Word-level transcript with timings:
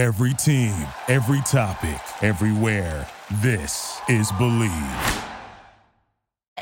Every 0.00 0.32
team, 0.32 0.72
every 1.08 1.42
topic, 1.42 2.00
everywhere. 2.22 3.06
This 3.42 4.00
is 4.08 4.32
Believe. 4.32 4.70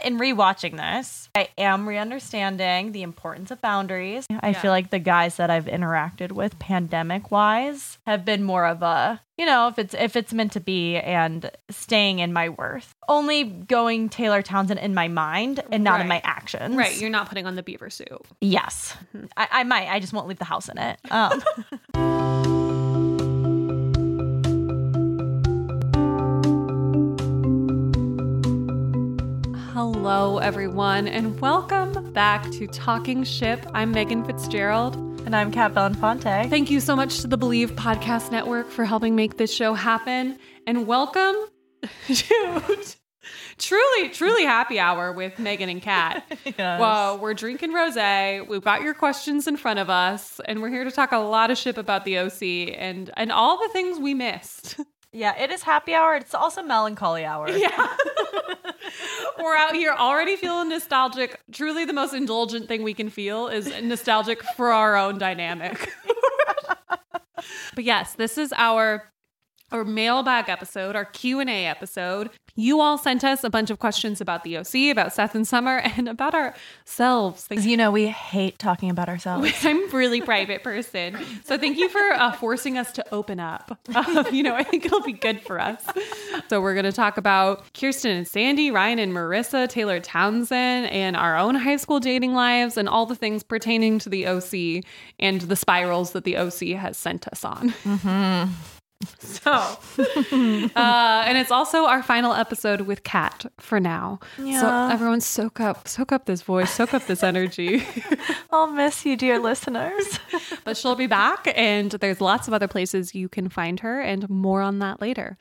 in 0.05 0.19
rewatching 0.19 0.77
this, 0.77 1.29
I 1.37 1.49
am 1.57 1.89
re-understanding 1.89 2.91
the 2.91 3.03
importance 3.03 3.53
of 3.53 3.61
boundaries. 3.61 4.27
I 4.41 4.49
Yeah. 4.51 4.61
feel 4.61 4.71
like 4.73 4.91
the 4.91 4.99
guys 4.99 5.37
that 5.37 5.51
I've 5.51 5.67
interacted 5.67 6.33
with 6.33 6.59
pandemic 6.59 7.31
wise 7.31 7.99
have 8.09 8.25
been 8.25 8.43
more 8.43 8.67
of 8.67 8.83
a, 8.83 9.21
you 9.37 9.47
know, 9.47 9.69
if 9.69 9.79
it's 9.79 9.95
if 9.95 10.17
it's 10.17 10.33
meant 10.33 10.51
to 10.53 10.61
be 10.61 10.97
and 10.97 11.49
staying 11.71 12.19
in 12.21 12.33
my 12.33 12.49
worth. 12.49 12.93
Only 13.09 13.45
going 13.45 14.09
Taylor 14.09 14.43
Townsend 14.43 14.81
in 14.81 14.95
my 14.95 15.07
mind 15.09 15.63
and 15.71 15.85
not 15.85 16.01
in 16.01 16.09
my 16.09 16.17
Right. 16.17 16.23
actions. 16.25 16.75
Right, 16.77 17.01
you're 17.01 17.09
not 17.11 17.29
putting 17.29 17.47
on 17.47 17.55
the 17.55 17.63
beaver 17.63 17.89
suit. 17.91 18.09
yes. 18.41 18.97
I, 19.37 19.49
I 19.53 19.65
might. 19.65 19.89
I 19.89 20.01
just 20.01 20.13
won't 20.13 20.27
leave 20.27 20.39
the 20.41 20.45
house 20.45 20.69
in 20.69 20.79
it. 20.79 20.99
Um 21.11 21.41
Hello, 29.79 30.39
everyone, 30.39 31.07
and 31.07 31.41
welcome 31.41 32.13
back 32.13 32.43
to 32.51 32.67
Talking 32.67 33.23
Ship. 33.23 33.65
I'm 33.75 33.93
Megan 33.93 34.25
Fitzgerald. 34.25 34.97
and 35.25 35.37
I'm 35.37 35.53
Kat 35.53 35.73
Belenfante. 35.73 36.51
Thank 36.51 36.69
you 36.69 36.81
so 36.81 36.97
much 36.97 37.21
to 37.21 37.29
the 37.29 37.37
Believe 37.37 37.71
Podcast 37.77 38.33
Network 38.33 38.69
for 38.69 38.85
helping 38.85 39.15
make 39.15 39.37
this 39.37 39.55
show 39.55 39.75
happen. 39.75 40.37
And 40.67 40.89
welcome 40.89 41.37
to 42.09 42.97
truly, 43.57 44.09
truly 44.09 44.45
happy 44.45 44.81
hour 44.81 45.13
with 45.13 45.39
Megan 45.39 45.69
and 45.69 45.81
Kat. 45.81 46.25
Yes. 46.59 46.81
Well, 46.81 47.19
we're 47.19 47.35
drinking 47.35 47.73
rose. 47.73 47.95
We've 48.49 48.65
got 48.65 48.83
your 48.83 48.95
questions 48.95 49.47
in 49.47 49.57
front 49.57 49.79
of 49.79 49.89
us, 49.89 50.41
and 50.47 50.61
we're 50.61 50.71
here 50.71 50.83
to 50.83 50.91
talk 50.91 51.13
a 51.13 51.19
lot 51.19 51.53
of 51.53 51.57
ship 51.57 51.79
about 51.79 52.05
the 52.05 52.19
OC 52.19 52.75
and 52.77 53.13
and 53.17 53.31
all 53.31 53.59
the 53.59 53.69
things 53.73 54.01
we 54.01 54.13
missed. 54.13 54.81
Yeah, 55.13 55.41
it 55.43 55.51
is 55.51 55.63
happy 55.63 55.95
hour. 55.95 56.17
It's 56.17 56.35
also 56.35 56.63
melancholy 56.63 57.25
hour. 57.25 57.49
Yeah. 57.59 57.97
We're 59.39 59.57
out 59.57 59.75
here 59.75 59.93
already 59.97 60.37
feeling 60.37 60.69
nostalgic. 60.69 61.41
Truly, 61.53 61.85
the 61.85 61.93
most 61.93 62.13
indulgent 62.13 62.67
thing 62.67 62.83
we 62.83 62.93
can 62.95 63.09
feel 63.09 63.47
is 63.47 63.73
nostalgic 63.83 64.43
for 64.57 64.73
our 64.73 64.97
own 64.97 65.19
dynamic. 65.19 65.93
but 67.75 67.85
yes, 67.85 68.15
this 68.15 68.37
is 68.37 68.53
our 68.57 69.11
our 69.71 69.85
mailbag 69.85 70.49
episode, 70.49 70.97
our 70.97 71.05
Q&A 71.05 71.67
episode. 71.67 72.31
You 72.55 72.81
all 72.81 72.99
sent 72.99 73.23
us 73.23 73.45
a 73.45 73.51
bunch 73.51 73.71
of 73.71 73.79
questions 73.79 74.21
about 74.21 74.43
the 74.43 74.57
OC, 74.57 74.91
about 74.91 75.13
Seth 75.13 75.35
and 75.35 75.47
Summer, 75.47 75.77
and 75.97 76.09
about 76.09 76.35
ourselves. 76.35 77.47
Because 77.49 77.67
you 77.67 77.77
know 77.77 77.91
we 77.91 78.09
hate 78.09 78.59
talking 78.59 78.91
about 78.91 79.09
ourselves. 79.09 79.53
I'm 79.65 79.85
a 79.85 79.97
really 79.97 80.21
private 80.21 80.65
person. 80.65 81.17
So 81.45 81.57
thank 81.57 81.79
you 81.79 81.89
for 81.89 82.01
uh, 82.01 82.33
forcing 82.33 82.77
us 82.77 82.91
to 82.93 83.15
open 83.15 83.39
up. 83.39 83.79
Um, 83.95 84.27
you 84.33 84.43
know, 84.43 84.55
I 84.55 84.65
think 84.65 84.87
it'll 84.87 85.03
be 85.03 85.13
good 85.13 85.41
for 85.43 85.61
us. 85.61 85.85
So 86.49 86.61
we're 86.61 86.75
going 86.75 86.85
to 86.85 86.93
talk 86.93 87.17
about 87.17 87.63
Kirsten 87.75 88.11
and 88.11 88.27
Sandy, 88.27 88.71
Ryan 88.71 88.99
and 88.99 89.13
Marissa, 89.13 89.69
Taylor 89.69 90.01
Townsend, 90.01 90.87
and 90.87 91.17
our 91.17 91.37
own 91.37 91.55
high 91.55 91.77
school 91.77 92.01
dating 92.01 92.35
lives 92.35 92.77
and 92.77 92.89
all 92.89 93.07
the 93.07 93.15
things 93.15 93.43
pertaining 93.43 93.99
to 94.01 94.09
the 94.09 94.27
OC 94.27 94.85
and 95.21 95.43
the 95.43 95.57
spirals 95.57 96.13
that 96.13 96.25
the 96.25 96.37
OC 96.37 96.77
has 96.79 96.97
sent 96.97 97.29
us 97.29 97.45
on. 97.45 97.73
So, 99.21 99.53
uh, 99.53 101.23
and 101.27 101.39
it's 101.39 101.51
also 101.51 101.85
our 101.85 102.03
final 102.03 102.33
episode 102.33 102.83
with 102.83 103.05
Kat 103.05 103.47
for 103.59 103.79
now. 103.79 104.19
So 104.37 104.89
everyone 104.91 105.21
soak 105.21 105.61
up, 105.61 105.87
soak 105.87 106.13
up 106.13 106.27
this 106.27 106.43
voice, 106.43 106.71
soak 106.71 106.93
up 106.93 107.07
this 107.07 107.23
energy. 107.23 107.87
I'll 108.51 108.67
miss 108.67 109.07
you, 109.07 109.17
dear 109.17 109.39
listeners. 109.39 110.19
but 110.65 110.77
she'll 110.77 110.97
be 110.97 111.07
back 111.07 111.53
and 111.55 111.93
there's 111.93 112.21
lots 112.21 112.49
of 112.49 112.55
other 112.55 112.69
places 112.69 113.15
you 113.15 113.29
can 113.29 113.49
find 113.49 113.81
her 113.81 114.01
and 114.01 114.29
more 114.29 114.61
on 114.61 114.81
that 114.81 115.01
later 115.01 115.39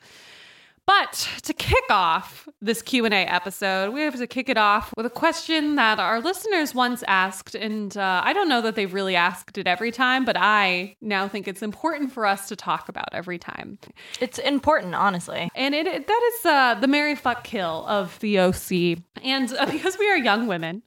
but 0.88 1.28
to 1.42 1.52
kick 1.52 1.84
off 1.90 2.48
this 2.62 2.80
q&a 2.82 3.08
episode 3.10 3.92
we 3.92 4.00
have 4.00 4.16
to 4.16 4.26
kick 4.26 4.48
it 4.48 4.56
off 4.56 4.92
with 4.96 5.04
a 5.06 5.10
question 5.10 5.76
that 5.76 6.00
our 6.00 6.20
listeners 6.20 6.74
once 6.74 7.04
asked 7.06 7.54
and 7.54 7.96
uh, 7.96 8.22
i 8.24 8.32
don't 8.32 8.48
know 8.48 8.60
that 8.62 8.74
they've 8.74 8.94
really 8.94 9.14
asked 9.14 9.58
it 9.58 9.66
every 9.68 9.92
time 9.92 10.24
but 10.24 10.36
i 10.38 10.96
now 11.00 11.28
think 11.28 11.46
it's 11.46 11.62
important 11.62 12.10
for 12.10 12.24
us 12.26 12.48
to 12.48 12.56
talk 12.56 12.88
about 12.88 13.08
every 13.12 13.38
time 13.38 13.78
It's 14.20 14.38
important, 14.38 14.94
honestly. 14.94 15.50
and 15.54 15.74
it, 15.74 15.86
it- 15.86 16.06
that 16.06 16.22
is 16.32 16.46
uh, 16.46 16.74
the 16.80 16.86
Marry 16.88 17.14
fuck 17.14 17.44
kill 17.44 17.84
of 17.86 18.18
the 18.20 18.38
OC. 18.38 18.98
And 19.22 19.52
uh, 19.52 19.66
because 19.70 19.98
we 19.98 20.08
are 20.10 20.16
young 20.16 20.46
women, 20.46 20.82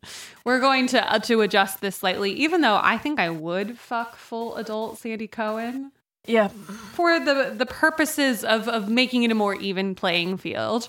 we're 0.45 0.59
going 0.59 0.87
to 0.87 0.99
uh, 1.13 1.19
to 1.19 1.41
adjust 1.41 1.79
this 1.81 1.97
slightly. 1.97 2.31
Even 2.33 2.61
though 2.61 2.79
I 2.81 2.97
think 2.97 3.19
I 3.19 3.29
would 3.29 3.77
fuck 3.77 4.15
full 4.15 4.55
adult 4.55 4.97
Sandy 4.97 5.27
Cohen 5.27 5.91
Yeah. 6.27 6.49
for 6.49 7.19
the 7.19 7.53
the 7.57 7.65
purposes 7.65 8.43
of 8.43 8.67
of 8.67 8.89
making 8.89 9.23
it 9.23 9.31
a 9.31 9.35
more 9.35 9.55
even 9.55 9.95
playing 9.95 10.37
field, 10.37 10.87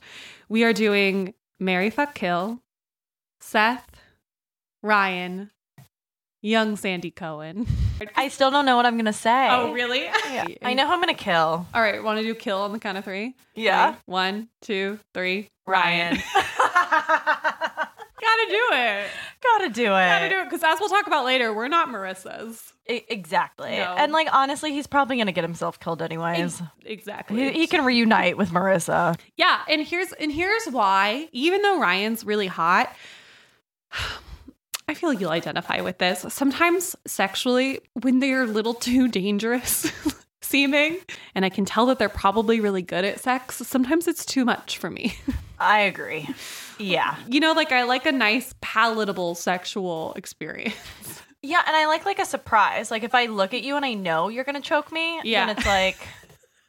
we 0.48 0.64
are 0.64 0.72
doing 0.72 1.34
Marry 1.58 1.90
fuck 1.90 2.14
kill, 2.14 2.60
Seth, 3.40 3.88
Ryan, 4.82 5.50
young 6.42 6.76
Sandy 6.76 7.10
Cohen. 7.10 7.66
I 8.16 8.28
still 8.28 8.50
don't 8.50 8.66
know 8.66 8.76
what 8.76 8.84
I'm 8.84 8.96
gonna 8.96 9.12
say. 9.12 9.48
Oh, 9.50 9.72
really? 9.72 10.02
Yeah. 10.02 10.46
I 10.62 10.74
know 10.74 10.86
who 10.86 10.92
I'm 10.92 11.00
gonna 11.00 11.14
kill. 11.14 11.66
All 11.72 11.80
right, 11.80 12.02
want 12.02 12.18
to 12.18 12.24
do 12.24 12.34
kill 12.34 12.58
on 12.62 12.72
the 12.72 12.78
count 12.78 12.98
of 12.98 13.04
three? 13.04 13.34
Yeah. 13.54 13.94
One, 14.06 14.48
two, 14.60 14.98
three. 15.14 15.48
Ryan. 15.66 16.18
Gotta 18.22 18.46
do 18.48 18.68
it. 18.72 19.06
Gotta 19.42 19.70
do 19.70 19.82
it. 19.82 19.86
Gotta 19.86 20.28
do 20.28 20.38
it. 20.40 20.44
Because 20.44 20.62
as 20.62 20.78
we'll 20.80 20.88
talk 20.88 21.06
about 21.06 21.24
later, 21.24 21.52
we're 21.52 21.68
not 21.68 21.88
Marissa's. 21.88 22.72
E- 22.88 23.02
exactly. 23.08 23.70
No. 23.70 23.94
And 23.98 24.12
like 24.12 24.28
honestly, 24.32 24.72
he's 24.72 24.86
probably 24.86 25.16
gonna 25.16 25.32
get 25.32 25.44
himself 25.44 25.80
killed 25.80 26.00
anyways. 26.02 26.62
Exactly. 26.84 27.50
He, 27.52 27.60
he 27.60 27.66
can 27.66 27.84
reunite 27.84 28.36
with 28.36 28.50
Marissa. 28.50 29.18
yeah, 29.36 29.60
and 29.68 29.82
here's 29.82 30.12
and 30.12 30.30
here's 30.32 30.66
why. 30.66 31.28
Even 31.32 31.62
though 31.62 31.80
Ryan's 31.80 32.24
really 32.24 32.46
hot, 32.46 32.94
I 34.88 34.94
feel 34.94 35.08
like 35.08 35.20
you'll 35.20 35.30
identify 35.30 35.80
with 35.80 35.98
this. 35.98 36.24
Sometimes 36.28 36.94
sexually, 37.06 37.80
when 38.00 38.18
they're 38.20 38.42
a 38.42 38.46
little 38.46 38.74
too 38.74 39.08
dangerous 39.08 39.90
seeming, 40.42 40.98
and 41.34 41.44
I 41.44 41.48
can 41.48 41.64
tell 41.64 41.86
that 41.86 41.98
they're 41.98 42.08
probably 42.08 42.60
really 42.60 42.82
good 42.82 43.04
at 43.04 43.20
sex, 43.20 43.56
sometimes 43.58 44.06
it's 44.08 44.24
too 44.26 44.44
much 44.44 44.78
for 44.78 44.90
me. 44.90 45.14
I 45.58 45.80
agree. 45.80 46.28
Yeah. 46.82 47.16
you 47.28 47.40
know, 47.40 47.52
like 47.52 47.72
I 47.72 47.84
like 47.84 48.06
a 48.06 48.12
nice 48.12 48.54
palatable 48.60 49.34
sexual 49.34 50.12
experience. 50.14 50.76
Yeah, 51.44 51.60
and 51.66 51.74
I 51.76 51.86
like 51.86 52.04
like 52.06 52.18
a 52.20 52.24
surprise. 52.24 52.90
Like 52.90 53.02
if 53.02 53.14
I 53.14 53.26
look 53.26 53.52
at 53.52 53.62
you 53.62 53.74
and 53.76 53.84
I 53.84 53.94
know 53.94 54.28
you're 54.28 54.44
gonna 54.44 54.60
choke 54.60 54.92
me, 54.92 55.20
Yeah. 55.24 55.46
then 55.46 55.56
it's 55.56 55.66
like 55.66 55.98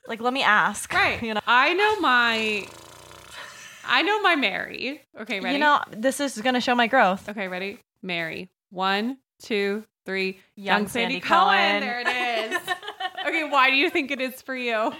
like 0.08 0.20
let 0.22 0.34
me 0.34 0.42
ask. 0.44 0.92
Right. 0.94 1.22
You 1.24 1.36
know. 1.36 1.42
I 1.46 1.74
know 1.74 2.00
my 2.00 2.68
I 3.86 4.02
know 4.02 4.22
my 4.22 4.36
Mary. 4.36 5.02
Okay, 5.22 5.40
ready? 5.42 5.56
You 5.56 5.60
know, 5.60 5.80
this 5.92 6.20
is 6.20 6.40
gonna 6.42 6.62
show 6.62 6.74
my 6.76 6.88
growth. 6.88 7.30
okay, 7.30 7.48
ready? 7.48 7.80
Mary. 8.02 8.50
One, 8.72 9.18
two, 9.42 9.84
three. 10.06 10.40
Young 10.56 10.88
Sandy 10.88 11.20
Cohen. 11.20 11.82
There 11.82 12.02
it 12.06 12.08
is. 12.54 12.60
okay, 13.28 13.44
why 13.44 13.70
do 13.70 13.76
you 13.76 13.90
think 13.90 14.10
it 14.12 14.20
is 14.22 14.42
for 14.42 14.56
you? 14.56 14.92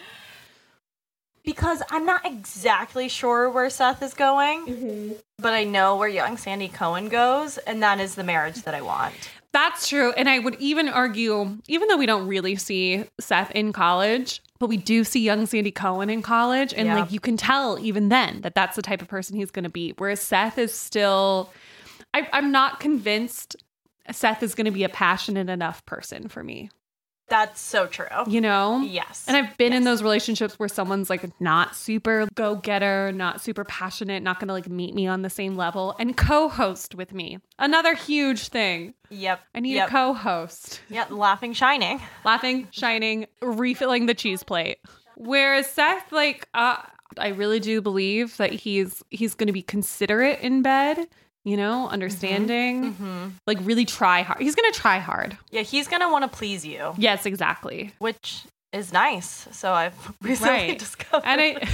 Because 1.44 1.82
I'm 1.90 2.06
not 2.06 2.26
exactly 2.26 3.10
sure 3.10 3.50
where 3.50 3.70
Seth 3.70 4.02
is 4.02 4.14
going, 4.14 4.66
Mm-hmm. 4.66 5.14
but 5.40 5.54
I 5.54 5.64
know 5.66 5.98
where 5.98 6.08
young 6.08 6.38
Sandy 6.38 6.70
Cohen 6.70 7.10
goes, 7.10 7.58
and 7.60 7.84
that 7.84 8.00
is 8.00 8.16
the 8.16 8.24
marriage 8.24 8.62
that 8.64 8.74
I 8.74 8.82
want. 8.82 9.14
That's 9.52 9.88
true. 9.88 10.14
And 10.14 10.28
I 10.30 10.40
would 10.40 10.56
even 10.60 10.88
argue, 10.90 11.58
even 11.68 11.88
though 11.88 11.98
we 11.98 12.06
don't 12.08 12.28
really 12.28 12.56
see 12.56 13.04
Seth 13.20 13.52
in 13.52 13.72
college, 13.72 14.42
but 14.58 14.68
we 14.68 14.78
do 14.78 15.04
see 15.04 15.20
young 15.20 15.46
Sandy 15.46 15.70
Cohen 15.70 16.10
in 16.10 16.22
college. 16.24 16.74
And 16.74 16.88
Yeah. 16.88 16.96
like 17.02 17.12
you 17.12 17.20
can 17.20 17.38
tell 17.38 17.78
even 17.80 18.10
then 18.10 18.42
that 18.42 18.56
that's 18.56 18.76
the 18.76 18.82
type 18.82 19.02
of 19.02 19.08
person 19.10 19.36
he's 19.36 19.52
going 19.52 19.64
to 19.64 19.70
be. 19.70 19.94
Whereas 19.98 20.22
Seth 20.22 20.58
is 20.58 20.74
still, 20.74 21.52
I, 22.16 22.28
I'm 22.34 22.52
not 22.52 22.80
convinced 22.80 23.56
Seth 24.12 24.42
is 24.42 24.56
going 24.56 24.66
to 24.66 24.72
be 24.72 24.84
a 24.86 24.90
passionate 24.90 25.50
enough 25.50 25.86
person 25.86 26.30
for 26.30 26.44
me, 26.44 26.70
That's 27.34 27.60
so 27.60 27.88
true. 27.88 28.06
you 28.28 28.40
know? 28.40 28.82
Yes. 28.82 29.26
And 29.28 29.36
I've 29.36 29.58
been 29.58 29.74
in 29.74 29.86
those 29.86 30.04
relationships 30.04 30.60
where 30.60 30.70
someone's 30.70 31.10
like 31.10 31.28
not 31.42 31.76
super 31.76 32.28
go 32.36 32.56
getter, 32.56 33.12
not 33.12 33.42
super 33.42 33.64
passionate, 33.64 34.22
not 34.22 34.40
going 34.40 34.50
to 34.50 34.54
like 34.54 34.70
meet 34.70 34.94
me 34.94 35.08
on 35.08 35.24
the 35.24 35.32
same 35.32 35.56
level 35.56 35.96
and 35.98 36.16
co 36.16 36.48
host 36.48 36.94
with 36.94 37.12
me. 37.12 37.40
Another 37.58 37.96
huge 37.96 38.50
thing. 38.50 38.94
Yep. 39.10 39.40
I 39.56 39.62
need 39.62 39.74
yep. 39.74 39.88
a 39.88 39.92
co 39.92 40.14
host. 40.14 40.82
Yep. 40.90 41.10
Laughing, 41.10 41.54
shining. 41.54 42.00
laughing, 42.24 42.68
shining, 42.70 43.26
refilling 43.42 44.06
the 44.06 44.14
cheese 44.14 44.44
plate. 44.44 44.78
Whereas 45.18 45.66
Seth, 45.66 46.12
like, 46.12 46.48
uh, 46.54 46.84
I 47.18 47.30
really 47.30 47.60
do 47.60 47.82
believe 47.82 48.38
that 48.38 48.52
he's 48.52 49.04
he's 49.10 49.34
going 49.34 49.48
to 49.48 49.54
be 49.54 49.64
considerate 49.64 50.40
in 50.42 50.62
bed. 50.62 51.08
You 51.46 51.58
know, 51.58 51.90
understanding, 51.90 52.94
Mm-hmm. 52.94 53.28
like 53.48 53.58
really 53.62 53.84
try 53.86 54.22
hard. 54.22 54.40
He's 54.42 54.56
going 54.56 54.72
to 54.72 54.80
try 54.80 55.00
hard. 55.00 55.38
Yeah, 55.52 55.62
he's 55.62 55.88
gonna 55.90 56.10
want 56.10 56.24
to 56.24 56.30
please 56.38 56.66
you, 56.66 56.94
Yes, 56.98 57.26
exactly. 57.26 57.92
which 58.00 58.44
is 58.72 58.94
nice. 58.94 59.48
So 59.52 59.74
I've 59.74 60.14
recently 60.22 60.54
Right. 60.54 60.80
discovered. 60.80 61.26
And 61.28 61.42
I 61.42 61.54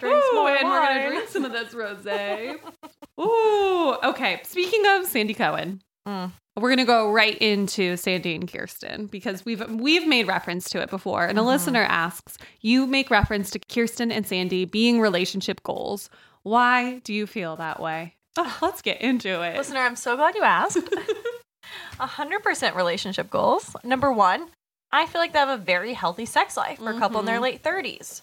Drink 0.00 0.22
some 0.30 0.38
Ooh, 0.38 0.46
and 0.48 0.68
we're 0.68 0.82
gonna 0.86 1.08
drink 1.08 1.28
some 1.28 1.44
of 1.44 1.52
this 1.52 1.72
rosé. 1.72 2.56
Ooh, 3.20 3.96
okay. 4.10 4.40
Speaking 4.44 4.82
of 4.86 5.06
Sandy 5.06 5.34
Cohen, 5.34 5.80
Mm. 6.06 6.32
we're 6.58 6.68
gonna 6.68 6.84
go 6.84 7.10
right 7.10 7.38
into 7.38 7.96
Sandy 7.96 8.34
and 8.34 8.50
Kirsten 8.52 9.06
because 9.06 9.44
we've 9.46 9.66
we've 9.70 10.06
made 10.06 10.26
reference 10.26 10.68
to 10.70 10.80
it 10.82 10.90
before. 10.90 11.24
And 11.24 11.38
a 11.38 11.42
listener 11.42 11.82
asks, 11.82 12.36
you 12.60 12.86
make 12.86 13.08
reference 13.10 13.48
to 13.50 13.58
Kirsten 13.72 14.12
and 14.12 14.26
Sandy 14.26 14.64
being 14.66 15.00
relationship 15.00 15.62
goals. 15.62 16.10
Why 16.44 17.00
do 17.00 17.12
you 17.12 17.26
feel 17.26 17.56
that 17.56 17.80
way? 17.80 18.14
Oh, 18.36 18.58
let's 18.62 18.82
get 18.82 19.00
into 19.00 19.42
it. 19.42 19.56
Listener, 19.56 19.80
I'm 19.80 19.96
so 19.96 20.14
glad 20.16 20.34
you 20.34 20.42
asked. 20.42 20.78
100% 21.98 22.74
relationship 22.74 23.30
goals. 23.30 23.74
Number 23.84 24.12
one, 24.12 24.48
I 24.92 25.06
feel 25.06 25.20
like 25.20 25.32
they 25.32 25.38
have 25.38 25.48
a 25.48 25.56
very 25.62 25.94
healthy 25.94 26.26
sex 26.26 26.56
life 26.56 26.78
for 26.78 26.90
a 26.90 26.98
couple 26.98 27.20
in 27.20 27.26
their 27.26 27.40
late 27.40 27.62
30s, 27.62 28.22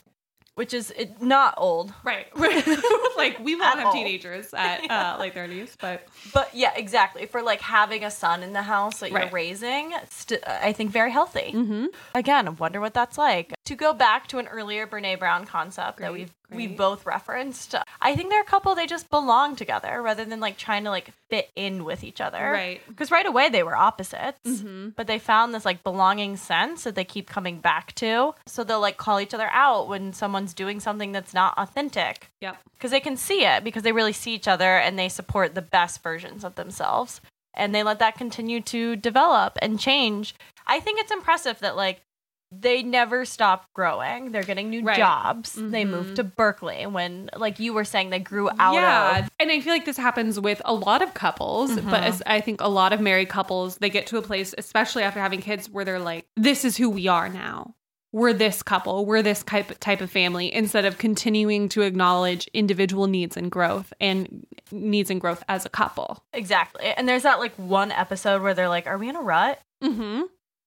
which 0.56 0.74
is 0.74 0.94
not 1.20 1.56
old. 1.58 1.94
Right. 2.04 2.28
like 3.18 3.40
we 3.40 3.56
won't 3.56 3.74
At 3.74 3.78
have 3.80 3.88
all. 3.88 3.94
teenagers 3.94 4.54
at 4.54 4.90
uh, 4.90 5.18
late 5.20 5.34
30s, 5.34 5.76
but 5.80 6.06
But 6.34 6.54
yeah, 6.54 6.72
exactly. 6.76 7.26
For 7.26 7.42
like 7.42 7.62
having 7.62 8.04
a 8.04 8.12
son 8.12 8.44
in 8.44 8.54
the 8.54 8.62
house 8.62 9.00
that 9.00 9.12
Right. 9.12 9.24
you're 9.24 9.32
raising, 9.32 9.94
st- 10.10 10.44
I 10.48 10.74
think 10.74 10.92
very 10.92 11.12
healthy. 11.12 11.52
Mhm. 11.54 11.88
Again, 12.14 12.48
I 12.48 12.52
wonder 12.52 12.80
what 12.80 12.94
that's 12.94 13.18
like. 13.18 13.54
To 13.66 13.76
go 13.76 13.94
back 13.94 14.28
to 14.28 14.38
an 14.38 14.48
earlier 14.48 14.86
Brene 14.86 15.18
Brown 15.18 15.46
concept 15.46 16.00
that 16.00 16.14
we've 16.14 16.32
great. 16.52 16.70
we've 16.70 16.78
both 16.78 17.06
referenced, 17.06 17.76
I 18.02 18.16
think 18.16 18.30
they're 18.30 18.42
a 18.42 18.46
couple. 18.46 18.76
They 18.76 18.86
just 18.88 19.10
belong 19.10 19.56
together 19.56 20.02
rather 20.02 20.26
than 20.26 20.40
like 20.40 20.58
trying 20.58 20.84
to 20.84 20.90
like 20.90 21.12
fit 21.30 21.50
in 21.56 21.84
with 21.84 22.04
each 22.04 22.22
other. 22.22 22.52
Right. 22.52 22.82
Because 22.88 23.12
right 23.12 23.26
away 23.26 23.50
they 23.50 23.64
were 23.64 23.76
opposites, 23.76 24.40
Mhm. 24.46 24.96
but 24.96 25.08
they 25.08 25.20
found 25.20 25.54
this 25.54 25.66
like 25.66 25.84
belonging 25.84 26.38
sense 26.38 26.84
that 26.84 26.96
they 26.96 27.04
keep 27.06 27.28
coming 27.28 27.60
back 27.60 27.94
to. 27.96 28.34
So 28.46 28.64
they'll 28.64 28.80
like 28.82 28.98
call 28.98 29.20
each 29.20 29.34
other 29.34 29.50
out 29.52 29.88
when 29.88 30.14
someone's 30.14 30.54
doing 30.54 30.80
something 30.80 31.12
that's 31.12 31.34
not 31.34 31.58
authentic 31.58 32.30
yep. 32.42 32.58
because 32.78 32.92
they 32.92 33.00
can 33.00 33.18
see 33.18 33.46
it 33.46 33.64
because 33.64 33.84
they 33.84 33.92
really 33.92 34.14
see 34.14 34.34
each 34.34 34.48
other 34.48 34.78
and 34.78 34.98
they 35.00 35.10
support 35.10 35.56
the 35.56 35.62
best 35.62 36.04
versions 36.04 36.44
of 36.44 36.56
themselves 36.56 37.22
and 37.54 37.74
they 37.76 37.84
let 37.84 38.00
that 38.00 38.18
continue 38.18 38.62
to 38.62 38.96
develop 38.96 39.58
and 39.62 39.80
change 39.80 40.34
i 40.68 40.80
think 40.80 41.00
it's 41.00 41.12
impressive 41.12 41.60
that 41.60 41.76
like 41.76 42.02
they 42.52 42.84
never 42.84 43.24
stop 43.24 43.72
growing 43.74 44.32
they're 44.32 44.44
getting 44.44 44.70
new 44.70 44.84
Right. 44.84 44.98
jobs 44.98 45.54
they 45.54 45.84
Mhm. 45.86 45.90
moved 45.90 46.16
to 46.18 46.24
berkeley 46.24 46.86
when 46.86 47.30
like 47.36 47.60
you 47.60 47.74
were 47.74 47.86
saying 47.86 48.10
they 48.10 48.20
grew 48.20 48.50
out 48.60 48.74
yeah. 48.74 49.20
of 49.20 49.30
And 49.40 49.50
I 49.52 49.60
feel 49.62 49.74
like 49.74 49.86
this 49.86 49.98
happens 49.98 50.40
with 50.40 50.62
a 50.66 50.74
lot 50.74 51.02
of 51.02 51.14
couples, 51.14 51.80
but 51.80 52.04
as 52.04 52.22
I 52.26 52.42
think 52.42 52.62
a 52.62 52.68
lot 52.68 52.94
of 52.94 53.00
married 53.02 53.30
couples, 53.30 53.78
they 53.78 53.90
get 53.90 54.06
to 54.08 54.18
a 54.18 54.22
place, 54.22 54.54
especially 54.58 55.02
after 55.04 55.20
having 55.20 55.42
kids, 55.42 55.70
where 55.70 55.84
they're 55.84 55.98
like, 56.00 56.28
this 56.36 56.64
is 56.64 56.78
who 56.78 56.90
we 56.90 57.08
are 57.08 57.28
now. 57.30 57.74
We're 58.14 58.34
this 58.34 58.62
couple, 58.62 59.06
we're 59.06 59.22
this 59.24 59.42
type, 59.44 59.80
type 59.80 60.02
of 60.02 60.12
family, 60.12 60.54
instead 60.54 60.84
of 60.86 60.98
continuing 60.98 61.70
to 61.70 61.82
acknowledge 61.82 62.48
individual 62.54 63.08
needs 63.08 63.36
and 63.38 63.50
growth 63.50 63.94
and 64.02 64.46
needs 64.72 65.10
and 65.10 65.20
growth 65.22 65.44
as 65.50 65.66
a 65.66 65.70
couple. 65.70 66.24
exactly 66.34 66.86
and 66.98 67.08
there's 67.10 67.24
that 67.24 67.40
like 67.40 67.54
one 67.56 67.92
episode 67.92 68.42
where 68.42 68.54
they're 68.54 68.70
like 68.70 68.86
are 68.88 68.98
we 68.98 69.08
in 69.10 69.16
a 69.16 69.22
rut 69.22 69.60
Mm-hmm. 69.84 70.22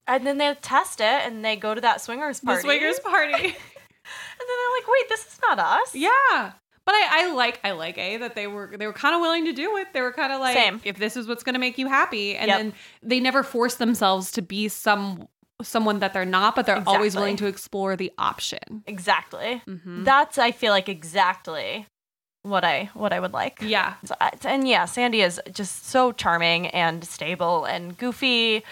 And 0.07 0.27
then 0.27 0.39
they 0.39 0.55
test 0.63 1.01
it 1.01 1.07
and 1.27 1.45
they 1.45 1.57
go 1.57 1.75
to 1.75 1.81
that 1.81 2.01
swingers 2.01 2.41
party 2.41 2.59
The 2.59 2.63
swingers 2.63 3.01
party. 3.05 3.33
and 3.33 3.43
then 3.43 4.47
they're 4.49 4.77
like 4.79 4.89
wait 4.89 5.09
this 5.09 5.21
is 5.27 5.39
not 5.49 5.59
us 5.59 5.95
Yeah. 5.95 6.53
But 6.87 6.95
I, 6.97 7.09
I 7.29 7.33
like 7.33 7.61
I 7.65 7.71
like 7.71 7.97
a 7.97 8.19
that 8.19 8.35
they 8.35 8.47
were 8.47 8.77
they 8.77 8.87
were 8.87 8.93
kind 8.93 9.15
of 9.15 9.23
willing 9.23 9.47
to 9.47 9.55
do 9.55 9.75
it. 9.79 9.89
They 9.95 10.03
were 10.03 10.13
kind 10.13 10.35
of 10.35 10.41
like 10.41 10.55
Same. 10.55 10.83
if 10.85 10.99
this 10.99 11.17
is 11.17 11.27
what's 11.27 11.43
going 11.43 11.55
to 11.55 11.59
make 11.59 11.79
you 11.79 11.87
happy, 11.87 12.37
and 12.37 12.47
Yep. 12.49 12.59
then 12.59 12.73
they 13.03 13.21
never 13.21 13.43
force 13.43 13.77
themselves 13.77 14.31
to 14.33 14.43
be 14.43 14.69
some 14.69 15.27
someone 15.63 16.01
that 16.01 16.13
they're 16.13 16.27
not, 16.27 16.55
but 16.55 16.67
they're 16.67 16.83
always 16.87 17.17
willing 17.17 17.37
to 17.37 17.47
explore 17.47 17.97
the 17.97 18.13
option. 18.19 18.83
exactly 18.87 19.63
Mhm. 19.67 20.05
that's 20.05 20.37
i 20.37 20.51
feel 20.51 20.73
like 20.73 20.91
exactly 20.91 21.87
what 22.43 22.65
i 22.65 22.91
what 22.93 23.15
i 23.15 23.21
would 23.21 23.33
like 23.33 23.61
Yeah, 23.63 23.95
So, 24.05 24.15
and 24.45 24.69
yeah 24.69 24.85
sandy 24.85 25.23
is 25.23 25.41
just 25.53 25.87
so 25.87 26.13
charming 26.13 26.67
and 26.67 27.03
stable 27.03 27.65
and 27.65 27.97
goofy 27.97 28.63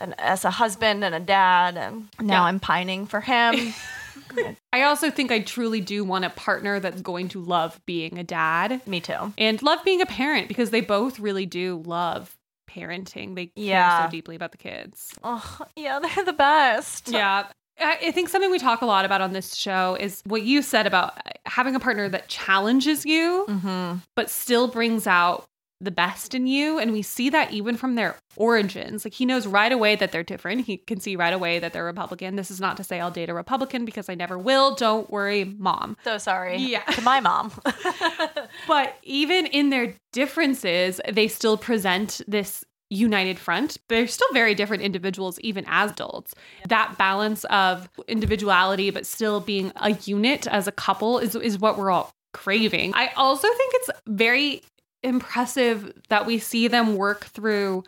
and 0.00 0.14
as 0.18 0.44
a 0.44 0.50
husband 0.50 1.04
and 1.04 1.14
a 1.14 1.20
dad 1.20 1.76
and 1.76 2.08
now 2.20 2.42
Yeah. 2.42 2.44
i'm 2.44 2.58
pining 2.60 3.06
for 3.06 3.20
him 3.20 3.72
I 4.72 4.82
also 4.82 5.10
think 5.10 5.32
I 5.32 5.40
truly 5.40 5.80
do 5.80 6.04
want 6.04 6.24
a 6.24 6.30
partner 6.30 6.78
that's 6.78 7.00
going 7.02 7.28
to 7.28 7.40
love 7.40 7.80
being 7.86 8.18
a 8.18 8.22
dad 8.24 8.86
me 8.86 9.00
too 9.00 9.32
and 9.38 9.60
love 9.62 9.80
being 9.84 10.00
a 10.00 10.06
parent 10.06 10.46
because 10.48 10.70
they 10.70 10.80
both 10.80 11.18
really 11.18 11.46
do 11.46 11.82
love 11.84 12.36
parenting. 12.70 13.34
They 13.34 13.46
care 13.46 14.04
so 14.04 14.10
deeply 14.10 14.36
about 14.36 14.52
the 14.52 14.58
kids. 14.58 15.14
oh 15.24 15.58
yeah 15.76 15.98
they're 16.14 16.24
the 16.24 16.32
best 16.32 17.08
Yeah. 17.08 17.46
I 17.80 17.98
I 18.06 18.10
think 18.12 18.28
something 18.28 18.50
we 18.50 18.58
talk 18.58 18.82
a 18.82 18.86
lot 18.86 19.04
about 19.04 19.20
on 19.20 19.32
this 19.32 19.54
show 19.54 19.96
is 19.98 20.20
what 20.26 20.42
you 20.42 20.60
said 20.62 20.86
about 20.86 21.14
having 21.46 21.74
a 21.74 21.80
partner 21.80 22.08
that 22.10 22.28
challenges 22.28 23.04
you, 23.06 23.46
mm-hmm. 23.48 23.98
but 24.14 24.28
still 24.30 24.68
brings 24.68 25.06
out 25.06 25.46
the 25.80 25.90
best 25.90 26.34
in 26.34 26.46
you. 26.46 26.78
And 26.78 26.92
we 26.92 27.00
see 27.02 27.30
that 27.30 27.52
even 27.52 27.76
from 27.76 27.94
their 27.94 28.16
origins. 28.36 29.04
Like 29.04 29.14
he 29.14 29.24
knows 29.24 29.46
right 29.46 29.72
away 29.72 29.96
that 29.96 30.12
they're 30.12 30.22
different. 30.22 30.66
He 30.66 30.76
can 30.76 31.00
see 31.00 31.16
right 31.16 31.32
away 31.32 31.58
that 31.58 31.72
they're 31.72 31.84
Republican. 31.84 32.36
This 32.36 32.50
is 32.50 32.60
not 32.60 32.76
to 32.76 32.84
say 32.84 33.00
I'll 33.00 33.10
date 33.10 33.30
a 33.30 33.34
Republican 33.34 33.84
because 33.84 34.08
I 34.08 34.14
never 34.14 34.36
will. 34.38 34.74
Don't 34.74 35.10
worry, 35.10 35.44
mom. 35.44 35.96
so 36.04 36.18
sorry 36.18 36.58
Yeah. 36.58 36.82
to 36.84 37.00
my 37.02 37.20
mom 37.20 37.52
But 38.68 38.94
even 39.02 39.46
in 39.46 39.70
their 39.70 39.94
differences, 40.12 41.00
they 41.10 41.28
still 41.28 41.56
present 41.56 42.20
this 42.28 42.64
united 42.92 43.38
front. 43.38 43.76
They're 43.88 44.06
still 44.08 44.26
very 44.32 44.54
different 44.54 44.82
individuals, 44.82 45.38
even 45.40 45.64
as 45.68 45.92
adults. 45.92 46.34
That 46.68 46.96
balance 46.98 47.44
of 47.44 47.88
individuality, 48.08 48.90
but 48.90 49.06
still 49.06 49.40
being 49.40 49.72
a 49.76 49.92
unit 49.92 50.46
as 50.48 50.66
a 50.66 50.72
couple 50.72 51.18
is, 51.18 51.34
is 51.36 51.58
what 51.58 51.78
we're 51.78 51.90
all 51.90 52.10
craving. 52.32 52.92
I 52.94 53.08
also 53.16 53.48
think 53.48 53.72
it's 53.76 53.90
very 54.08 54.62
impressive 55.02 55.92
that 56.08 56.26
we 56.26 56.38
see 56.38 56.68
them 56.68 56.96
work 56.96 57.24
through 57.26 57.84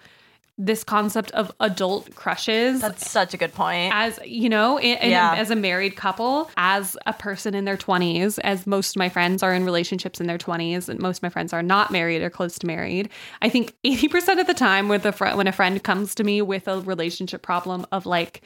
this 0.59 0.85
concept 0.85 1.31
of 1.32 1.50
adult 1.61 2.14
crushes 2.14 2.82
that's 2.82 3.11
such 3.11 3.32
a 3.32 3.38
good 3.38 3.53
point 3.55 3.91
as 3.94 4.20
you 4.25 4.50
know 4.50 4.79
in, 4.79 4.99
in- 4.99 5.11
Yeah. 5.11 5.35
as 5.35 5.50
a 5.50 5.56
married 5.56 5.97
couple 5.97 6.50
as 6.59 6.94
a 7.06 7.14
person 7.14 7.55
in 7.55 7.64
their 7.64 7.76
20s 7.76 8.38
as 8.44 8.67
most 8.67 8.91
of 8.94 8.99
my 8.99 9.09
friends 9.09 9.43
are 9.43 9.55
in 9.55 9.64
relationships 9.64 10.20
in 10.20 10.26
their 10.26 10.37
20s 10.38 10.91
and 10.91 11.00
most 11.00 11.19
of 11.19 11.23
my 11.23 11.31
friends 11.31 11.55
are 11.55 11.62
not 11.62 11.91
married 11.91 12.20
or 12.23 12.29
close 12.29 12.59
to 12.59 12.67
married 12.67 13.09
i 13.41 13.49
think 13.49 13.75
80% 13.85 14.41
of 14.41 14.47
the 14.47 14.55
time 14.55 14.88
with 14.88 15.06
a 15.06 15.12
friend 15.12 15.38
when 15.38 15.47
a 15.47 15.53
friend 15.53 15.82
comes 15.82 16.14
to 16.17 16.23
me 16.23 16.43
with 16.43 16.69
a 16.69 16.81
relationship 16.82 17.41
problem 17.43 17.87
of 17.91 18.05
like 18.05 18.43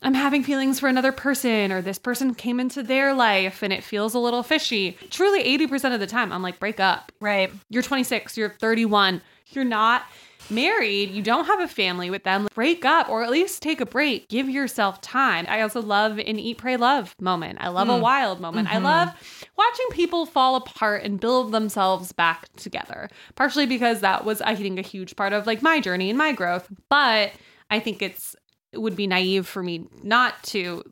I'm 0.00 0.14
having 0.14 0.44
feelings 0.44 0.78
for 0.78 0.88
another 0.88 1.10
person, 1.10 1.72
or 1.72 1.82
this 1.82 1.98
person 1.98 2.34
came 2.34 2.60
into 2.60 2.82
their 2.82 3.12
life 3.14 3.62
and 3.62 3.72
it 3.72 3.82
feels 3.82 4.14
a 4.14 4.18
little 4.18 4.42
fishy. 4.42 4.96
Truly, 5.10 5.42
80% 5.58 5.92
of 5.92 6.00
the 6.00 6.06
time, 6.06 6.32
I'm 6.32 6.42
like, 6.42 6.60
break 6.60 6.78
up 6.78 7.10
right 7.20 7.50
you're 7.68 7.82
26, 7.82 8.36
you're 8.36 8.54
31, 8.60 9.20
you're 9.50 9.64
not 9.64 10.04
married, 10.50 11.10
you 11.10 11.22
don't 11.22 11.46
have 11.46 11.60
a 11.60 11.68
family 11.68 12.10
with 12.10 12.22
them, 12.24 12.48
break 12.54 12.84
up 12.84 13.08
or 13.08 13.24
at 13.24 13.30
least 13.30 13.60
take 13.60 13.80
a 13.80 13.86
break. 13.86 14.28
Give 14.28 14.48
yourself 14.48 15.00
time. 15.00 15.46
I 15.48 15.62
also 15.62 15.82
love 15.82 16.18
an 16.18 16.38
eat, 16.38 16.58
pray, 16.58 16.76
love 16.76 17.14
moment. 17.20 17.58
I 17.60 17.68
love 17.68 17.88
a 17.88 17.96
hmm. 17.96 18.02
wild 18.02 18.40
moment. 18.40 18.68
I 18.68 18.76
mm-hmm. 18.76 18.84
love 18.84 19.50
watching 19.56 19.86
people 19.90 20.26
fall 20.26 20.56
apart 20.56 21.02
and 21.02 21.20
build 21.20 21.52
themselves 21.52 22.12
back 22.12 22.48
together. 22.56 23.08
Partially 23.34 23.66
because 23.66 24.00
that 24.00 24.24
was, 24.24 24.40
I 24.42 24.54
think, 24.54 24.78
a 24.78 24.82
huge 24.82 25.16
part 25.16 25.32
of 25.32 25.46
like 25.46 25.60
my 25.60 25.80
journey 25.80 26.08
and 26.08 26.16
my 26.16 26.32
growth. 26.32 26.68
But 26.88 27.32
I 27.70 27.80
think 27.80 28.00
it's, 28.00 28.36
it 28.72 28.78
would 28.78 28.96
be 28.96 29.06
naive 29.06 29.46
for 29.46 29.62
me 29.62 29.86
not 30.02 30.42
to 30.44 30.82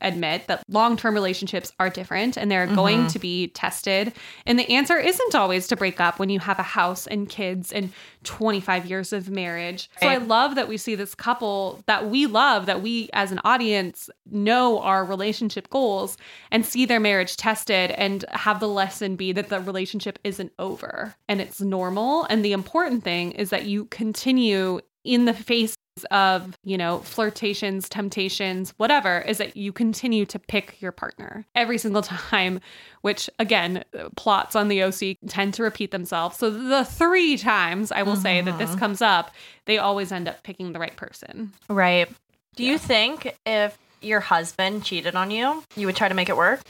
admit 0.00 0.46
that 0.46 0.62
long-term 0.68 1.14
relationships 1.14 1.72
are 1.78 1.88
different 1.88 2.36
and 2.36 2.50
they're 2.50 2.66
going 2.66 3.00
mm-hmm. 3.00 3.08
to 3.08 3.18
be 3.18 3.48
tested. 3.48 4.12
And 4.46 4.58
the 4.58 4.70
answer 4.70 4.98
isn't 4.98 5.34
always 5.34 5.66
to 5.68 5.76
break 5.76 6.00
up 6.00 6.18
when 6.18 6.28
you 6.28 6.40
have 6.40 6.58
a 6.58 6.64
house 6.64 7.06
and 7.06 7.28
kids 7.28 7.72
and 7.72 7.92
25 8.24 8.86
years 8.86 9.12
of 9.12 9.30
marriage. 9.30 9.90
So 10.00 10.08
i 10.08 10.16
love 10.16 10.54
that 10.54 10.68
we 10.68 10.76
see 10.76 10.94
this 10.94 11.14
couple 11.14 11.82
that 11.86 12.10
we 12.10 12.26
love 12.26 12.66
that 12.66 12.82
we 12.82 13.08
as 13.12 13.32
an 13.32 13.40
audience 13.44 14.10
know 14.30 14.80
our 14.80 15.04
relationship 15.04 15.70
goals 15.70 16.16
and 16.50 16.64
see 16.64 16.86
their 16.86 17.00
marriage 17.00 17.36
tested 17.36 17.90
and 17.92 18.24
have 18.30 18.60
the 18.60 18.68
lesson 18.68 19.16
be 19.16 19.32
that 19.32 19.48
the 19.48 19.60
relationship 19.60 20.18
isn't 20.24 20.52
over 20.58 21.14
and 21.28 21.40
it's 21.40 21.60
normal. 21.60 22.24
And 22.24 22.44
the 22.44 22.52
important 22.52 23.04
thing 23.04 23.32
is 23.32 23.50
that 23.50 23.66
you 23.66 23.86
continue 23.86 24.80
in 25.04 25.26
the 25.26 25.34
face 25.34 25.73
of, 26.10 26.56
you 26.64 26.76
know, 26.76 26.98
flirtations, 26.98 27.88
temptations, 27.88 28.74
whatever, 28.76 29.20
is 29.20 29.38
that 29.38 29.56
you 29.56 29.72
continue 29.72 30.26
to 30.26 30.38
pick 30.38 30.80
your 30.80 30.92
partner 30.92 31.46
every 31.54 31.78
single 31.78 32.02
time, 32.30 32.60
which 33.02 33.30
again, 33.38 33.84
plots 34.16 34.56
on 34.56 34.68
the 34.68 34.82
OC 34.82 35.16
tend 35.28 35.54
to 35.54 35.62
repeat 35.62 35.90
themselves. 35.90 36.36
So 36.36 36.50
the 36.50 36.84
three 36.84 37.36
times 37.36 37.92
I 37.92 38.02
will 38.02 38.16
say 38.16 38.40
that 38.40 38.58
this 38.58 38.70
mm-hmm. 38.70 38.78
comes 38.78 39.02
up, 39.02 39.30
they 39.66 39.78
always 39.78 40.10
end 40.10 40.28
up 40.28 40.42
picking 40.42 40.72
the 40.72 40.78
right 40.78 40.96
person. 40.96 41.52
right 41.68 42.08
do 42.56 42.64
you 42.64 42.78
think 42.78 43.36
if 43.46 43.76
your 44.00 44.20
husband 44.20 44.84
cheated 44.84 45.16
on 45.16 45.30
you 45.30 45.62
you 45.76 45.86
would 45.86 45.96
try 45.96 46.08
to 46.08 46.14
make 46.14 46.28
it 46.28 46.36
work 46.36 46.60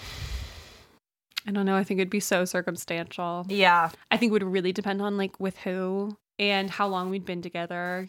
I 1.47 1.51
don't 1.51 1.67
know. 1.67 1.77
I 1.77 1.85
think 1.85 2.01
it'd 2.01 2.09
be 2.09 2.21
so 2.21 2.47
circumstantial. 2.47 3.45
yeah 3.49 3.91
I 4.11 4.17
think 4.17 4.31
it 4.31 4.33
would 4.33 4.43
really 4.43 4.73
depend 4.73 5.03
on 5.03 5.17
like 5.17 5.39
with 5.39 5.59
who 5.59 6.17
and 6.39 6.71
how 6.71 6.89
long 6.89 7.11
we'd 7.11 7.25
been 7.25 7.43
together. 7.43 8.09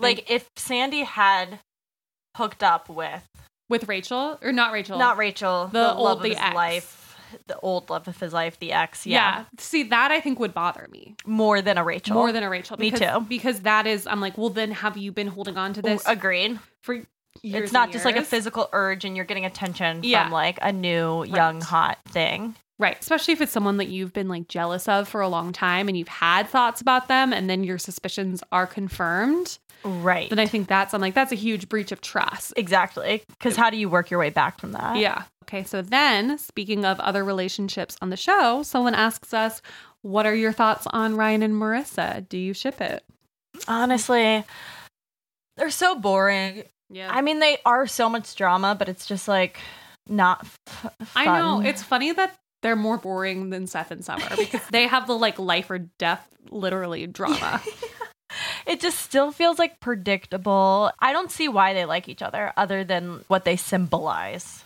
Like 0.00 0.30
if 0.30 0.48
sandy 0.56 1.02
had 1.04 1.60
hooked 2.36 2.62
up 2.62 2.88
with 2.88 3.24
With 3.68 3.88
Rachel 3.88 4.38
or 4.42 4.52
not 4.52 4.72
Rachel? 4.72 4.98
not 4.98 5.16
rachel 5.16 5.66
The 5.66 5.78
the, 5.80 5.92
old- 5.94 6.04
love 6.04 6.16
of 6.18 6.22
the 6.22 6.28
his 6.30 6.38
ex. 6.38 6.54
life 6.54 6.96
the 7.46 7.56
old 7.60 7.88
love 7.90 8.08
of 8.08 8.18
his 8.18 8.32
life, 8.32 8.58
the 8.58 8.72
ex. 8.72 9.06
Yeah. 9.06 9.14
Yeah. 9.38 9.44
See, 9.56 9.84
that 9.84 10.10
I 10.10 10.18
think 10.18 10.40
would 10.40 10.52
bother 10.52 10.88
me 10.90 11.14
More 11.24 11.62
than 11.62 11.78
a 11.78 11.84
Rachel. 11.84 12.14
more 12.14 12.32
than 12.32 12.42
a 12.42 12.50
Rachel. 12.50 12.76
Me 12.76 12.90
Because, 12.90 13.20
too. 13.20 13.24
Because 13.28 13.60
that 13.60 13.86
is, 13.86 14.04
I'm 14.08 14.20
like, 14.20 14.36
well, 14.36 14.48
then 14.48 14.72
have 14.72 14.96
you 14.96 15.12
been 15.12 15.28
holding 15.28 15.56
on 15.56 15.72
to 15.74 15.80
this 15.82 16.02
Agreed. 16.06 16.58
for 16.82 16.94
years? 16.94 17.06
it's 17.44 17.72
not 17.72 17.92
just 17.92 18.04
like 18.04 18.16
a 18.16 18.24
physical 18.24 18.68
urge 18.72 19.04
and 19.04 19.14
you're 19.14 19.24
getting 19.24 19.44
attention 19.44 20.00
Yeah. 20.02 20.24
from 20.24 20.32
like 20.32 20.58
a 20.60 20.72
new 20.72 21.22
young 21.24 21.60
hot 21.60 21.98
thing. 22.08 22.56
Right. 22.80 22.96
Especially 23.00 23.32
if 23.34 23.40
it's 23.40 23.52
someone 23.52 23.76
that 23.76 23.86
you've 23.86 24.12
been 24.12 24.26
like 24.28 24.48
jealous 24.48 24.88
of 24.88 25.06
for 25.06 25.20
a 25.20 25.28
long 25.28 25.52
time 25.52 25.86
and 25.86 25.96
you've 25.96 26.08
had 26.08 26.48
thoughts 26.48 26.80
about 26.80 27.06
them 27.06 27.32
and 27.32 27.48
then 27.48 27.62
your 27.62 27.78
suspicions 27.78 28.42
are 28.50 28.66
confirmed. 28.66 29.58
Right. 29.84 30.28
Then 30.28 30.38
I 30.38 30.46
think 30.46 30.68
that's, 30.68 30.92
I'm 30.94 31.00
like, 31.00 31.14
that's 31.14 31.32
a 31.32 31.36
huge 31.36 31.68
breach 31.68 31.92
of 31.92 32.00
trust. 32.00 32.52
exactly. 32.56 33.22
Because 33.28 33.56
how 33.56 33.70
do 33.70 33.76
you 33.76 33.88
work 33.88 34.10
your 34.10 34.20
way 34.20 34.30
back 34.30 34.60
from 34.60 34.72
that? 34.72 34.96
Yeah. 34.96 35.24
Okay. 35.44 35.64
So 35.64 35.82
then, 35.82 36.38
speaking 36.38 36.84
of 36.84 37.00
other 37.00 37.24
relationships 37.24 37.96
on 38.00 38.10
the 38.10 38.16
show, 38.16 38.62
someone 38.62 38.94
asks 38.94 39.32
us, 39.34 39.62
what 40.02 40.26
are 40.26 40.34
your 40.34 40.52
thoughts 40.52 40.86
on 40.90 41.16
Ryan 41.16 41.42
and 41.42 41.54
Marissa? 41.54 42.28
Do 42.28 42.38
you 42.38 42.54
ship 42.54 42.80
it? 42.80 43.04
Honestly, 43.68 44.44
they're 45.56 45.70
so 45.70 45.98
boring. 45.98 46.64
Yeah. 46.88 47.10
I 47.12 47.20
mean, 47.20 47.38
they 47.40 47.58
are 47.64 47.86
so 47.86 48.08
much 48.08 48.34
drama, 48.34 48.74
but 48.78 48.88
it's 48.88 49.06
just 49.06 49.28
like 49.28 49.58
not 50.08 50.40
f- 50.66 50.94
I 51.14 51.24
know. 51.26 51.60
It's 51.60 51.82
funny 51.82 52.12
that 52.12 52.36
they're 52.62 52.76
more 52.76 52.98
boring 52.98 53.50
than 53.50 53.66
Seth 53.66 53.90
and 53.90 54.04
Summer 54.04 54.24
because 54.36 54.66
they 54.70 54.86
have 54.86 55.06
the 55.06 55.16
like 55.16 55.38
life 55.38 55.70
or 55.70 55.78
death, 55.78 56.26
literally 56.50 57.06
drama. 57.06 57.62
it 58.66 58.80
just 58.80 58.98
still 59.00 59.32
feels 59.32 59.58
like 59.58 59.80
predictable. 59.80 60.90
I 61.00 61.12
don't 61.12 61.30
see 61.30 61.48
why 61.48 61.74
they 61.74 61.84
like 61.84 62.08
each 62.08 62.22
other 62.22 62.52
other 62.56 62.84
than 62.84 63.24
what 63.28 63.44
they 63.44 63.56
symbolize 63.56 64.64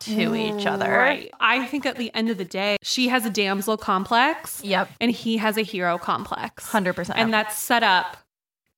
to 0.00 0.34
each 0.34 0.66
other. 0.66 0.90
Right. 0.90 1.30
I 1.40 1.66
think 1.66 1.86
at 1.86 1.96
the 1.96 2.12
end 2.14 2.28
of 2.30 2.38
the 2.38 2.44
day, 2.44 2.76
she 2.82 3.08
has 3.08 3.24
a 3.24 3.30
damsel 3.30 3.76
complex 3.76 4.62
Yep. 4.64 4.90
and 5.00 5.10
he 5.10 5.36
has 5.36 5.56
a 5.56 5.62
hero 5.62 5.98
complex. 5.98 6.68
100%. 6.70 7.12
And 7.14 7.32
that's 7.32 7.56
set 7.56 7.82
up 7.82 8.16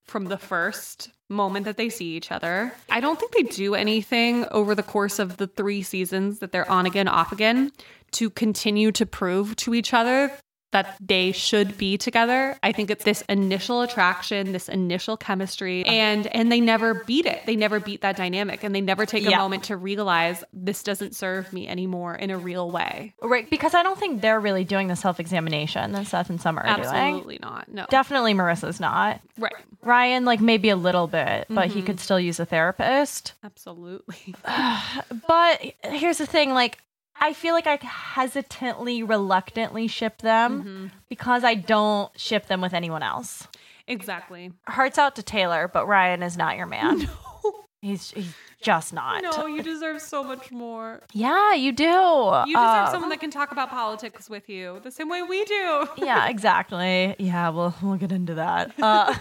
from 0.05 0.27
the 0.27 0.37
first 0.37 1.11
moment 1.31 1.65
that 1.65 1.79
they 1.79 1.89
see 1.89 2.15
each 2.17 2.31
other. 2.31 2.73
I 2.91 3.01
don't 3.01 3.19
think 3.19 3.33
they 3.33 3.43
do 3.45 3.75
anything 3.75 4.45
over 4.51 4.75
the 4.75 4.83
course 4.83 5.19
of 5.19 5.39
the 5.39 5.47
three 5.47 5.83
seasons 5.83 6.41
that 6.41 6.53
they're 6.53 6.71
on 6.71 6.85
again, 6.85 7.09
off 7.09 7.33
again 7.33 7.73
to 8.13 8.29
continue 8.29 8.93
to 8.93 9.07
prove 9.07 9.57
to 9.57 9.75
each 9.75 9.95
other 9.95 10.31
that 10.75 10.97
they 11.01 11.33
should 11.33 11.79
be 11.79 11.97
together. 11.97 12.59
I 12.63 12.73
think 12.73 12.91
it's 12.91 13.05
this 13.05 13.23
initial 13.29 13.81
attraction, 13.81 14.53
this 14.53 14.69
initial 14.69 15.17
chemistry, 15.17 15.85
and 15.87 16.27
and 16.27 16.53
they 16.53 16.61
never 16.61 16.95
beat 16.95 17.27
it. 17.27 17.47
They 17.47 17.57
never 17.57 17.81
beat 17.81 18.03
that 18.03 18.17
dynamic 18.17 18.63
and 18.65 18.75
they 18.75 18.81
never 18.83 19.07
take 19.07 19.25
a 19.27 19.31
Yeah. 19.31 19.39
moment 19.39 19.65
to 19.65 19.77
realize 19.77 20.45
this 20.53 20.83
doesn't 20.83 21.15
serve 21.15 21.53
me 21.53 21.67
anymore 21.69 22.15
in 22.17 22.31
a 22.31 22.37
real 22.37 22.71
way. 22.71 23.15
right. 23.23 23.49
Because 23.49 23.73
I 23.75 23.83
don't 23.83 23.99
think 23.99 24.21
they're 24.21 24.41
really 24.41 24.65
doing 24.65 24.89
the 24.89 24.97
self 24.97 25.19
examination 25.21 25.93
that 25.93 26.07
Seth 26.09 26.29
and 26.29 26.41
Summer 26.41 26.61
are 26.63 26.77
doing. 26.77 26.89
Absolutely 26.89 27.39
not. 27.41 27.69
No. 27.73 27.87
Definitely 27.89 28.35
Marissa's 28.35 28.81
not. 28.81 29.21
right. 29.39 29.55
Ryan, 29.83 30.25
like 30.25 30.41
maybe 30.41 30.71
a 30.71 30.77
little 30.77 31.07
bit, 31.07 31.47
but 31.49 31.69
Mm-hmm. 31.69 31.75
he 31.79 31.83
could 31.83 32.01
still 32.01 32.19
use 32.21 32.41
a 32.41 32.45
therapist. 32.47 33.35
Absolutely. 33.45 34.35
But 35.27 35.61
here's 35.85 36.19
the 36.19 36.27
thing 36.27 36.51
like, 36.53 36.79
I 37.21 37.33
feel 37.33 37.55
like 37.55 37.67
I 37.67 37.79
hesitantly, 37.83 39.03
reluctantly 39.03 39.89
ship 39.89 40.19
them 40.19 40.61
Mm-hmm. 40.63 40.87
because 41.09 41.45
I 41.45 41.55
don't 41.55 42.11
ship 42.19 42.47
them 42.47 42.61
with 42.61 42.75
anyone 42.75 43.03
else. 43.03 43.47
exactly. 43.87 44.53
Hearts 44.67 44.99
out 44.99 45.17
to 45.17 45.23
Taylor, 45.23 45.69
but 45.73 45.87
Ryan 45.87 46.23
is 46.23 46.37
not 46.37 46.57
your 46.57 46.67
man. 46.67 47.09
No. 47.45 47.91
He's, 47.91 48.13
he's 48.13 48.35
just 48.63 48.95
not. 48.95 49.23
No, 49.23 49.45
you 49.45 49.63
deserve 49.73 50.01
so 50.01 50.25
much 50.25 50.51
more. 50.51 51.03
Yeah, 51.13 51.53
you 51.53 51.71
do. 51.71 51.85
You 51.85 52.47
deserve 52.47 52.57
Uh, 52.57 52.91
someone 52.91 53.11
that 53.11 53.21
can 53.21 53.31
talk 53.31 53.53
about 53.53 53.69
politics 53.69 54.31
with 54.31 54.49
you 54.49 54.81
the 54.83 54.91
same 54.91 55.11
way 55.11 55.21
we 55.23 55.45
do. 55.45 55.87
yeah, 55.99 56.29
exactly. 56.31 57.15
Yeah, 57.19 57.51
we'll 57.51 57.75
we'll 57.83 57.97
get 57.99 58.11
into 58.11 58.37
that. 58.37 58.73
Uh, 58.81 59.15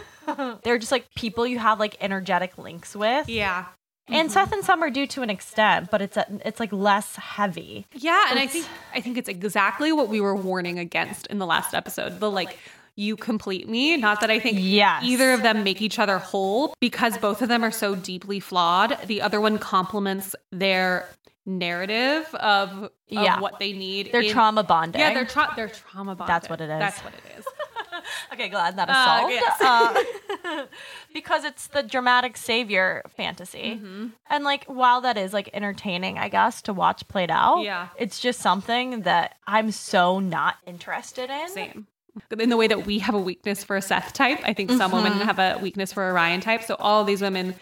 they're 0.64 0.78
just 0.78 0.94
like 0.94 1.14
people 1.14 1.46
you 1.46 1.60
have 1.60 1.78
like 1.78 1.98
energetic 2.00 2.58
links 2.58 2.96
with. 2.96 3.28
Yeah. 3.28 3.66
And 4.10 4.32
Seth 4.32 4.52
and 4.52 4.64
Summer 4.64 4.90
do 4.90 5.08
to 5.08 5.22
an 5.22 5.30
extent, 5.30 5.90
but 5.90 6.02
it's 6.02 6.18
a, 6.18 6.26
it's 6.46 6.60
like 6.60 6.72
less 6.74 7.16
heavy. 7.16 7.88
Yeah, 7.94 8.26
and 8.30 8.38
I 8.40 8.48
think 8.48 8.68
I 8.94 9.00
think 9.02 9.18
it's 9.18 9.30
exactly 9.30 9.92
what 9.94 10.10
we 10.10 10.20
were 10.20 10.36
warning 10.36 10.78
against 10.78 11.28
in 11.28 11.40
the 11.40 11.46
last 11.46 11.74
episode. 11.74 12.20
The 12.20 12.30
like 12.30 12.58
you 12.96 13.16
complete 13.16 13.68
me. 13.68 13.98
Not 13.98 14.22
that 14.22 14.30
I 14.30 14.40
think 14.40 14.58
Yes. 14.60 15.04
either 15.04 15.32
of 15.34 15.42
them 15.42 15.64
make 15.64 15.82
each 15.82 15.98
other 16.00 16.20
whole 16.20 16.76
because 16.80 17.18
both 17.18 17.42
of 17.42 17.48
them 17.50 17.64
are 17.64 17.72
so 17.72 17.96
deeply 17.96 18.40
flawed. 18.40 18.98
The 19.08 19.22
other 19.22 19.40
one 19.42 19.58
complements 19.58 20.36
their 20.52 21.08
narrative 21.46 22.26
of, 22.36 22.84
of 22.84 22.92
Yeah. 23.08 23.40
what 23.40 23.58
they 23.60 23.74
need. 23.74 24.12
They're 24.12 24.22
in- 24.22 24.30
trauma 24.32 24.64
bonding. 24.64 25.00
Yeah, 25.02 25.14
they're 25.14 25.26
tra- 25.26 25.54
they're 25.56 25.70
trauma 25.70 26.14
bonded. 26.16 26.34
That's 26.36 26.50
what 26.50 26.62
it 26.62 26.70
is. 26.70 26.80
That's 26.80 27.00
what 27.04 27.14
it 27.14 27.40
is. 27.40 27.46
okay. 28.34 28.50
Glad 28.50 28.76
that 28.78 28.90
is 28.90 28.96
Uh, 28.96 29.06
solved. 29.20 29.34
yes. 29.34 29.62
Uh, 29.62 30.04
because 31.14 31.44
it's 31.44 31.68
the 31.68 31.84
dramatic 31.84 32.38
savior 32.38 33.02
fantasy, 33.16 33.80
Mm-hmm. 33.82 34.08
and 34.30 34.44
like 34.44 34.66
while 34.66 35.02
that 35.02 35.18
is 35.18 35.34
like 35.34 35.50
entertaining, 35.54 36.18
I 36.18 36.30
guess 36.30 36.62
to 36.64 36.74
watch 36.74 37.08
played 37.08 37.32
out. 37.32 37.62
Yeah. 37.64 37.90
it's 37.98 38.20
just 38.20 38.40
something 38.42 39.02
that 39.02 39.36
I'm 39.48 39.72
so 39.72 40.20
not 40.20 40.56
interested 40.66 41.30
in. 41.30 41.50
Same. 41.50 41.88
In 42.40 42.50
the 42.50 42.58
way 42.58 42.68
that 42.68 42.86
we 42.86 43.00
have 43.00 43.16
a 43.16 43.20
weakness 43.20 43.64
for 43.64 43.76
a 43.76 43.82
Seth 43.82 44.14
type, 44.14 44.40
I 44.44 44.54
think 44.54 44.70
some 44.70 44.92
women 44.92 45.14
have 45.14 45.40
a 45.40 45.58
weakness 45.62 45.92
for 45.92 46.10
a 46.10 46.14
Ryan 46.14 46.42
type. 46.42 46.62
So 46.62 46.76
all 46.80 47.04
these 47.04 47.22
women, 47.24 47.56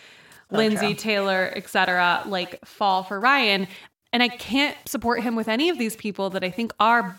Lindsay, 0.50 0.88
true. 0.88 0.96
Taylor, 0.96 1.54
etc., 1.56 2.24
like 2.26 2.60
fall 2.66 3.04
for 3.04 3.18
Ryan. 3.18 3.68
And 4.12 4.22
I 4.22 4.28
can't 4.28 4.76
support 4.86 5.22
him 5.24 5.38
with 5.38 5.48
any 5.48 5.70
of 5.70 5.78
these 5.78 5.96
people 5.96 6.30
that 6.32 6.44
I 6.44 6.50
think 6.52 6.74
are 6.82 7.16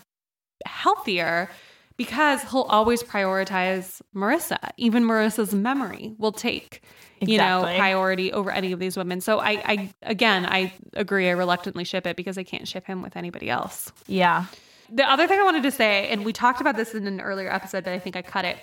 healthier 0.65 1.49
because 1.97 2.41
he'll 2.43 2.63
always 2.63 3.03
prioritize 3.03 4.01
Marissa. 4.15 4.71
Even 4.77 5.03
Marissa's 5.03 5.53
memory 5.53 6.15
will 6.17 6.31
take, 6.31 6.81
you 7.21 7.37
know, 7.37 7.61
priority 7.77 8.33
over 8.33 8.51
any 8.51 8.71
of 8.71 8.79
these 8.79 8.97
women. 8.97 9.21
So 9.21 9.39
I, 9.39 9.51
I 9.51 9.93
again, 10.01 10.45
I 10.45 10.73
agree. 10.93 11.29
I 11.29 11.31
reluctantly 11.31 11.83
ship 11.83 12.07
it 12.07 12.15
because 12.15 12.37
I 12.37 12.43
can't 12.43 12.67
ship 12.67 12.85
him 12.85 13.01
with 13.01 13.15
anybody 13.15 13.49
else. 13.49 13.91
Yeah, 14.07 14.45
The 14.93 15.09
other 15.09 15.27
thing 15.27 15.39
I 15.39 15.43
wanted 15.43 15.63
to 15.63 15.71
say, 15.71 16.07
and 16.09 16.23
we 16.23 16.33
talked 16.33 16.61
about 16.61 16.75
this 16.75 16.93
in 16.93 17.07
an 17.07 17.19
earlier 17.19 17.51
episode, 17.51 17.83
but 17.83 17.93
I 17.93 17.99
think 17.99 18.15
I 18.15 18.21
cut 18.21 18.45
it, 18.45 18.57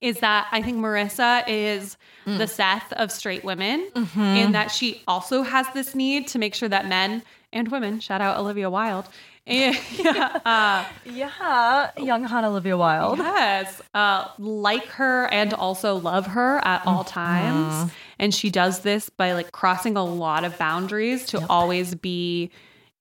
is 0.00 0.18
that 0.18 0.48
I 0.50 0.62
think 0.62 0.78
Marissa 0.78 1.44
is 1.46 1.96
mm. 2.26 2.38
the 2.38 2.48
Seth 2.48 2.92
of 2.94 3.12
straight 3.12 3.44
women, 3.44 3.88
mm-hmm. 3.94 4.20
in 4.20 4.52
that 4.52 4.72
she 4.72 5.02
also 5.06 5.42
has 5.42 5.66
this 5.74 5.94
need 5.94 6.26
to 6.28 6.38
make 6.38 6.54
sure 6.54 6.68
that 6.68 6.88
men 6.88 7.22
and 7.52 7.68
women, 7.68 8.00
shout 8.00 8.20
out 8.20 8.38
Olivia 8.38 8.68
Wilde, 8.68 9.06
and, 9.06 9.14
yeah, 9.98 10.40
uh, 10.44 10.84
yeah. 11.10 11.90
Young 11.98 12.24
Han 12.24 12.44
Olivia 12.44 12.76
Wilde. 12.76 13.18
yes, 13.18 13.80
uh, 13.94 14.28
like 14.38 14.86
her 14.86 15.26
and 15.32 15.54
also 15.54 15.96
love 15.96 16.26
her 16.26 16.58
at 16.64 16.86
all 16.86 17.04
times. 17.04 17.90
And 18.18 18.34
she 18.34 18.50
does 18.50 18.80
this 18.80 19.08
by 19.10 19.32
like 19.32 19.52
crossing 19.52 19.96
a 19.96 20.04
lot 20.04 20.44
of 20.44 20.58
boundaries 20.58 21.24
to 21.26 21.44
always 21.48 21.94
be 21.94 22.50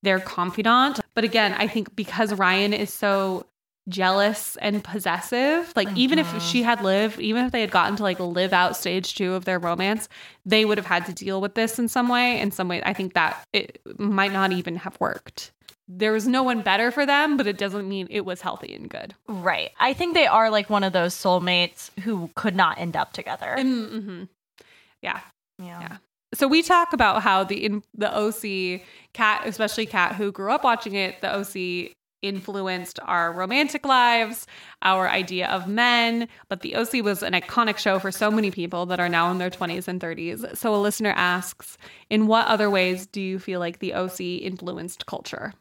their 0.03 0.19
confidant. 0.19 0.99
But 1.15 1.23
again, 1.23 1.53
I 1.57 1.67
think 1.67 1.95
because 1.95 2.33
Ryan 2.33 2.73
is 2.73 2.93
so 2.93 3.45
jealous 3.89 4.57
and 4.57 4.83
possessive, 4.83 5.71
like 5.75 5.89
even 5.95 6.19
if 6.19 6.41
she 6.41 6.61
had 6.61 6.83
lived, 6.83 7.19
even 7.19 7.45
if 7.45 7.51
they 7.51 7.61
had 7.61 7.71
gotten 7.71 7.95
to 7.97 8.03
like 8.03 8.19
live 8.19 8.53
out 8.53 8.75
stage 8.75 9.15
two 9.15 9.33
of 9.33 9.45
their 9.45 9.59
romance, 9.59 10.07
they 10.45 10.65
would 10.65 10.77
have 10.77 10.85
had 10.85 11.05
to 11.07 11.13
deal 11.13 11.41
with 11.41 11.55
this 11.55 11.79
in 11.79 11.87
some 11.87 12.09
way. 12.09 12.39
In 12.39 12.51
some 12.51 12.67
way, 12.67 12.81
I 12.83 12.93
think 12.93 13.13
that 13.13 13.43
it 13.53 13.81
might 13.97 14.33
not 14.33 14.51
even 14.51 14.75
have 14.77 14.97
worked. 14.99 15.51
There 15.87 16.11
was 16.11 16.27
no 16.27 16.43
one 16.43 16.61
better 16.61 16.91
for 16.91 17.05
them, 17.05 17.37
but 17.37 17.47
it 17.47 17.57
doesn't 17.57 17.87
mean 17.87 18.07
it 18.09 18.25
was 18.25 18.41
healthy 18.41 18.75
and 18.75 18.89
good. 18.89 19.15
Right. 19.27 19.71
I 19.79 19.93
think 19.93 20.13
they 20.13 20.27
are 20.27 20.49
like 20.49 20.69
one 20.69 20.83
of 20.83 20.91
those 20.93 21.15
soulmates 21.15 21.97
who 22.01 22.29
could 22.35 22.55
not 22.55 22.77
end 22.77 22.95
up 22.97 23.13
together. 23.13 23.55
Mm-hmm. 23.57 24.23
Yeah. 25.01 25.21
yeah. 25.59 25.79
yeah. 25.79 25.97
So 26.33 26.47
we 26.47 26.61
talk 26.61 26.91
about 26.91 27.21
how 27.21 27.45
the 27.45 27.63
in 27.63 27.83
the 27.93 28.13
OC 28.13 28.81
cat, 29.13 29.43
especially 29.45 29.85
cat 29.85 30.15
who 30.15 30.31
grew 30.31 30.51
up 30.51 30.63
watching 30.63 30.95
it, 30.95 31.21
the 31.21 31.33
OC 31.33 31.93
influenced 32.21 32.99
our 33.03 33.31
romantic 33.31 33.85
lives, 33.85 34.47
our 34.81 35.07
idea 35.07 35.47
of 35.47 35.67
men. 35.67 36.27
But 36.49 36.61
the 36.61 36.75
OC 36.75 37.03
was 37.03 37.23
an 37.23 37.33
iconic 37.33 37.77
show 37.77 37.99
for 37.99 38.11
so 38.11 38.29
many 38.29 38.51
people 38.51 38.85
that 38.87 38.99
are 38.99 39.09
now 39.09 39.31
in 39.31 39.37
their 39.37 39.49
20s 39.49 39.87
and 39.87 40.01
30s. 40.01 40.57
So 40.57 40.75
a 40.75 40.77
listener 40.77 41.13
asks, 41.15 41.77
in 42.09 42.27
what 42.27 42.47
other 42.47 42.69
ways 42.69 43.05
do 43.07 43.21
you 43.21 43.39
feel 43.39 43.59
like 43.59 43.79
the 43.79 43.93
OC 43.93 44.19
influenced 44.19 45.05
culture? 45.05 45.53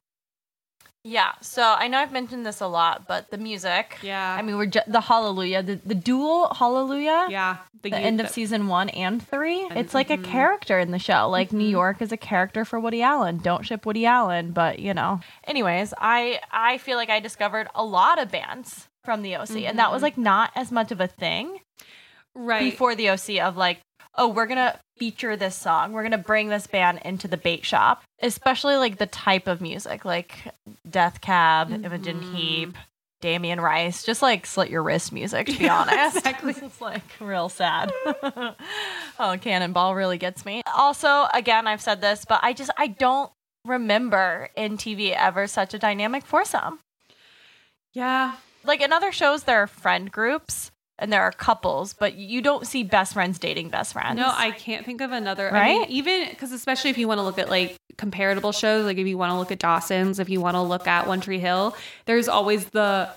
Yeah. 1.08 1.32
So 1.40 1.62
I 1.62 1.86
know 1.86 1.98
I've 1.98 2.10
mentioned 2.10 2.44
this 2.44 2.60
a 2.60 2.66
lot, 2.66 3.06
but 3.06 3.30
the 3.30 3.38
music. 3.38 3.96
Yeah. 4.02 4.36
I 4.36 4.42
mean, 4.42 4.56
we're 4.56 4.66
ju- 4.66 4.80
the 4.88 5.00
Hallelujah, 5.00 5.62
the, 5.62 5.76
the 5.76 5.94
dual 5.94 6.52
Hallelujah. 6.52 7.28
Yeah. 7.30 7.58
The 7.82 7.90
youth 7.90 7.98
end 8.00 8.20
of 8.20 8.28
season 8.28 8.66
one 8.66 8.88
and 8.88 9.24
three. 9.24 9.60
It's 9.70 9.94
like 9.94 10.10
a 10.10 10.18
character 10.18 10.80
in 10.80 10.90
the 10.90 10.98
show. 10.98 11.28
Like 11.28 11.52
New 11.52 11.68
York 11.68 12.02
is 12.02 12.10
a 12.10 12.16
character 12.16 12.64
for 12.64 12.80
Woody 12.80 13.02
Allen. 13.02 13.38
Don't 13.38 13.64
ship 13.64 13.86
Woody 13.86 14.04
Allen, 14.04 14.50
but 14.50 14.80
you 14.80 14.92
know. 14.94 15.20
Anyways, 15.44 15.94
I 15.96 16.40
I 16.50 16.78
feel 16.78 16.96
like 16.96 17.10
I 17.10 17.20
discovered 17.20 17.68
a 17.76 17.84
lot 17.84 18.20
of 18.20 18.32
bands 18.32 18.88
from 19.04 19.22
the 19.22 19.36
OC, 19.36 19.58
and 19.66 19.78
that 19.78 19.92
was 19.92 20.02
like 20.02 20.18
not 20.18 20.50
as 20.56 20.72
much 20.72 20.90
of 20.90 21.00
a 21.00 21.06
thing 21.06 21.60
Right. 22.34 22.70
before 22.70 22.96
the 22.96 23.10
OC 23.10 23.38
of 23.40 23.56
like, 23.56 23.78
oh, 24.16 24.28
we're 24.28 24.46
going 24.46 24.56
to 24.58 24.78
feature 24.98 25.36
this 25.36 25.54
song. 25.54 25.92
We're 25.92 26.02
going 26.02 26.12
to 26.12 26.18
bring 26.18 26.48
this 26.48 26.66
band 26.66 27.00
into 27.04 27.28
the 27.28 27.36
bait 27.36 27.64
shop, 27.64 28.02
especially 28.22 28.76
like 28.76 28.98
the 28.98 29.06
type 29.06 29.46
of 29.46 29.60
music, 29.60 30.04
like 30.04 30.38
Death 30.88 31.20
Cab, 31.20 31.70
Imogen 31.70 32.20
Mhm. 32.20 32.34
Heap, 32.34 32.74
Damien 33.20 33.60
Rice, 33.60 34.04
just 34.04 34.22
like 34.22 34.46
slit 34.46 34.70
your 34.70 34.82
wrist 34.82 35.12
music, 35.12 35.46
to 35.48 35.58
be 35.58 35.64
Yeah, 35.64 35.80
honest. 35.80 36.16
exactly. 36.18 36.54
it's 36.62 36.80
like 36.80 37.02
real 37.20 37.48
sad. 37.48 37.92
oh, 39.18 39.36
Cannonball 39.40 39.94
really 39.94 40.18
gets 40.18 40.44
me. 40.44 40.62
Also, 40.76 41.26
again, 41.34 41.66
I've 41.66 41.80
said 41.82 42.00
this, 42.00 42.24
but 42.24 42.40
I 42.42 42.52
just, 42.52 42.70
I 42.78 42.86
don't 42.88 43.30
remember 43.64 44.48
in 44.56 44.76
TV 44.76 45.14
ever 45.16 45.46
such 45.46 45.74
a 45.74 45.78
dynamic 45.78 46.24
foursome. 46.24 46.78
Yeah. 47.92 48.36
Like 48.64 48.80
in 48.80 48.92
other 48.92 49.12
shows, 49.12 49.44
there 49.44 49.62
are 49.62 49.66
friend 49.66 50.10
groups 50.10 50.70
and 50.98 51.12
there 51.12 51.22
are 51.22 51.32
couples, 51.32 51.92
but 51.92 52.14
you 52.16 52.40
don't 52.40 52.66
see 52.66 52.82
best 52.82 53.12
friends 53.12 53.38
dating 53.38 53.68
best 53.68 53.92
friends. 53.92 54.16
No, 54.18 54.32
I 54.34 54.50
can't 54.50 54.84
think 54.86 55.00
of 55.00 55.12
another. 55.12 55.54
I 55.54 55.68
mean, 55.68 55.80
Right? 55.82 55.90
even 55.90 56.28
because 56.30 56.52
especially 56.52 56.90
if 56.90 56.98
you 56.98 57.06
want 57.08 57.18
to 57.18 57.22
look 57.22 57.38
at 57.38 57.50
like 57.50 57.76
comparable 57.98 58.52
shows, 58.52 58.84
like 58.86 58.98
if 58.98 59.06
you 59.06 59.18
want 59.18 59.30
to 59.32 59.38
look 59.38 59.52
at 59.52 59.58
Dawson's, 59.58 60.18
if 60.18 60.28
you 60.30 60.40
want 60.40 60.54
to 60.54 60.62
look 60.62 60.86
at 60.86 61.06
One 61.06 61.20
Tree 61.20 61.38
Hill, 61.38 61.76
there's 62.06 62.28
always 62.28 62.66
the 62.66 63.10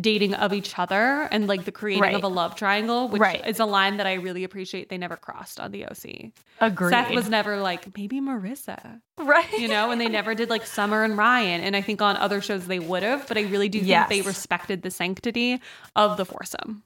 dating 0.00 0.34
of 0.34 0.52
each 0.52 0.76
other 0.76 1.28
and 1.30 1.46
like 1.46 1.64
the 1.64 1.70
creating 1.70 2.02
Right. 2.02 2.14
of 2.16 2.24
a 2.24 2.28
love 2.28 2.56
triangle, 2.56 3.08
which 3.08 3.20
Right. 3.20 3.46
is 3.46 3.60
a 3.60 3.64
line 3.64 3.98
that 3.98 4.08
I 4.08 4.14
really 4.14 4.42
appreciate. 4.42 4.88
They 4.88 4.98
never 4.98 5.16
crossed 5.16 5.60
on 5.60 5.70
the 5.70 5.84
OC. 5.86 6.32
Agreed. 6.60 6.90
Seth 6.90 7.10
was 7.12 7.28
never 7.30 7.58
like 7.58 7.96
maybe 7.96 8.20
Marissa, 8.20 9.00
right. 9.18 9.50
you 9.52 9.68
know, 9.68 9.92
and 9.92 10.00
they 10.00 10.08
never 10.08 10.34
did 10.34 10.50
like 10.50 10.66
Summer 10.66 11.04
and 11.04 11.16
Ryan. 11.16 11.60
And 11.60 11.76
I 11.76 11.80
think 11.80 12.02
on 12.02 12.16
other 12.16 12.40
shows 12.40 12.66
they 12.66 12.80
would 12.80 13.04
have, 13.04 13.28
but 13.28 13.38
I 13.38 13.42
really 13.42 13.68
do 13.68 13.78
Yes. 13.78 14.08
think 14.08 14.24
they 14.24 14.26
respected 14.28 14.82
the 14.82 14.90
sanctity 14.90 15.60
of 15.94 16.16
the 16.16 16.24
foursome. 16.26 16.82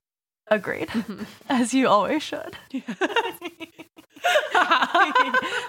Agreed. 0.51 0.89
As 1.49 1.75
you 1.75 1.89
always 1.89 2.23
should. 2.23 2.57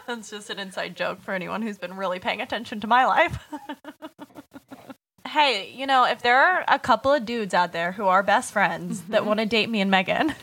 That's 0.07 0.29
just 0.29 0.49
an 0.49 0.59
inside 0.59 0.95
joke 0.95 1.21
for 1.21 1.33
anyone 1.33 1.61
who's 1.61 1.77
been 1.77 1.95
really 1.95 2.19
paying 2.19 2.41
attention 2.41 2.79
to 2.81 2.87
my 2.87 3.05
life. 3.05 3.37
hey, 5.27 5.71
you 5.75 5.85
know, 5.85 6.05
if 6.05 6.21
there 6.21 6.39
are 6.39 6.63
a 6.67 6.79
couple 6.79 7.13
of 7.13 7.25
dudes 7.25 7.53
out 7.53 7.71
there 7.73 7.91
who 7.91 8.05
are 8.05 8.23
best 8.23 8.51
friends 8.51 9.01
that 9.03 9.25
want 9.25 9.39
to 9.39 9.45
date 9.45 9.69
me 9.69 9.81
and 9.81 9.91
Megan, 9.91 10.33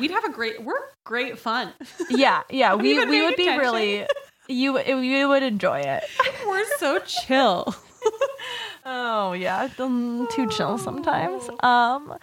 We'd 0.00 0.10
have 0.10 0.24
a 0.24 0.32
great, 0.32 0.62
we're 0.62 0.74
great 1.04 1.38
fun. 1.38 1.72
yeah, 2.10 2.42
yeah, 2.50 2.74
we, 2.74 3.04
we 3.04 3.22
would 3.22 3.36
be 3.36 3.48
really, 3.48 4.06
you 4.48 4.78
you 4.80 5.28
would 5.28 5.42
enjoy 5.42 5.80
it. 5.80 6.04
We're 6.46 6.64
so 6.78 6.98
chill. 7.00 7.74
Oh 8.84 9.32
yeah, 9.32 9.68
um, 9.78 10.28
too 10.30 10.48
chill 10.48 10.78
sometimes. 10.78 11.48
Um, 11.60 12.16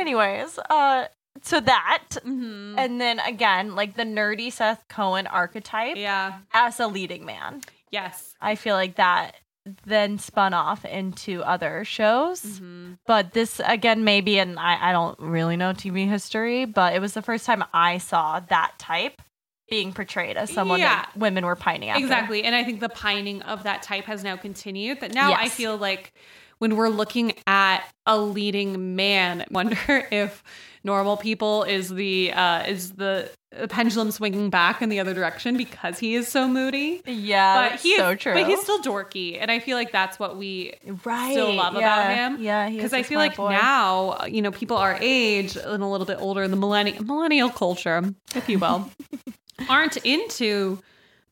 anyways, 0.00 0.58
uh, 0.70 1.06
so 1.42 1.60
that, 1.60 2.04
Mm-hmm. 2.10 2.78
and 2.78 3.00
then 3.00 3.18
again, 3.20 3.74
like 3.74 3.94
the 3.94 4.02
nerdy 4.04 4.52
Seth 4.52 4.86
Cohen 4.88 5.26
archetype 5.26 5.96
Yeah. 5.96 6.38
as 6.52 6.80
a 6.80 6.86
leading 6.86 7.24
man. 7.24 7.60
Yes. 7.90 8.34
I 8.40 8.54
feel 8.54 8.74
like 8.74 8.96
that 8.96 9.36
then 9.84 10.18
spun 10.18 10.54
off 10.54 10.84
into 10.86 11.42
other 11.42 11.84
shows. 11.84 12.40
Mm-hmm. 12.42 12.92
But 13.06 13.32
this 13.34 13.60
again, 13.64 14.02
maybe, 14.02 14.38
and 14.38 14.58
I, 14.58 14.90
I 14.90 14.92
don't 14.92 15.18
really 15.20 15.56
know 15.56 15.72
TV 15.72 16.08
history, 16.08 16.64
but 16.64 16.94
it 16.94 17.00
was 17.00 17.12
the 17.12 17.22
first 17.22 17.44
time 17.44 17.62
I 17.74 17.98
saw 17.98 18.40
that 18.40 18.72
type 18.78 19.20
being 19.68 19.92
portrayed 19.92 20.38
as 20.38 20.50
someone 20.50 20.80
Yeah. 20.80 21.02
that 21.02 21.16
women 21.16 21.44
were 21.44 21.54
pining 21.56 21.90
after. 21.90 22.02
Exactly. 22.02 22.44
And 22.44 22.54
I 22.54 22.64
think 22.64 22.80
the 22.80 22.88
pining 22.88 23.42
of 23.42 23.64
that 23.64 23.82
type 23.82 24.04
has 24.06 24.24
now 24.24 24.36
continued. 24.36 25.00
That 25.00 25.12
now 25.12 25.34
I 25.34 25.50
feel 25.50 25.76
like 25.76 26.14
when 26.58 26.76
we're 26.76 26.88
looking 26.88 27.32
at 27.46 27.84
a 28.06 28.18
leading 28.18 28.96
man, 28.96 29.42
I 29.42 29.46
wonder 29.50 29.78
if 30.10 30.42
normal 30.84 31.16
people 31.16 31.64
is 31.64 31.88
the 31.88 32.32
uh 32.32 32.62
is 32.64 32.92
the 32.92 33.30
pendulum 33.68 34.10
swinging 34.10 34.48
back 34.48 34.80
in 34.80 34.88
the 34.88 35.00
other 35.00 35.12
direction 35.12 35.56
because 35.56 35.98
he 35.98 36.14
is 36.14 36.28
so 36.28 36.46
moody. 36.46 37.02
Yeah, 37.06 37.70
but 37.70 37.80
he 37.80 37.96
so 37.96 38.10
is, 38.10 38.20
true. 38.20 38.34
But 38.34 38.46
he's 38.46 38.60
still 38.60 38.80
dorky, 38.82 39.38
and 39.40 39.50
I 39.50 39.58
feel 39.58 39.76
like 39.76 39.90
that's 39.90 40.18
what 40.18 40.36
we 40.36 40.74
right. 41.04 41.32
still 41.32 41.54
love 41.54 41.74
yeah. 41.74 41.78
about 41.80 42.16
him. 42.16 42.42
Yeah, 42.42 42.68
because 42.68 42.92
I 42.92 43.02
feel 43.02 43.18
like 43.18 43.36
boy. 43.36 43.50
now, 43.50 44.24
you 44.26 44.42
know, 44.42 44.50
people 44.50 44.76
our 44.76 44.98
age 45.00 45.56
and 45.56 45.82
a 45.82 45.86
little 45.86 46.06
bit 46.06 46.18
older 46.20 46.42
in 46.42 46.50
the 46.50 46.56
millennial 46.56 47.02
millennial 47.04 47.50
culture, 47.50 48.02
if 48.34 48.48
you 48.48 48.58
will, 48.58 48.90
aren't 49.68 49.96
into 49.98 50.78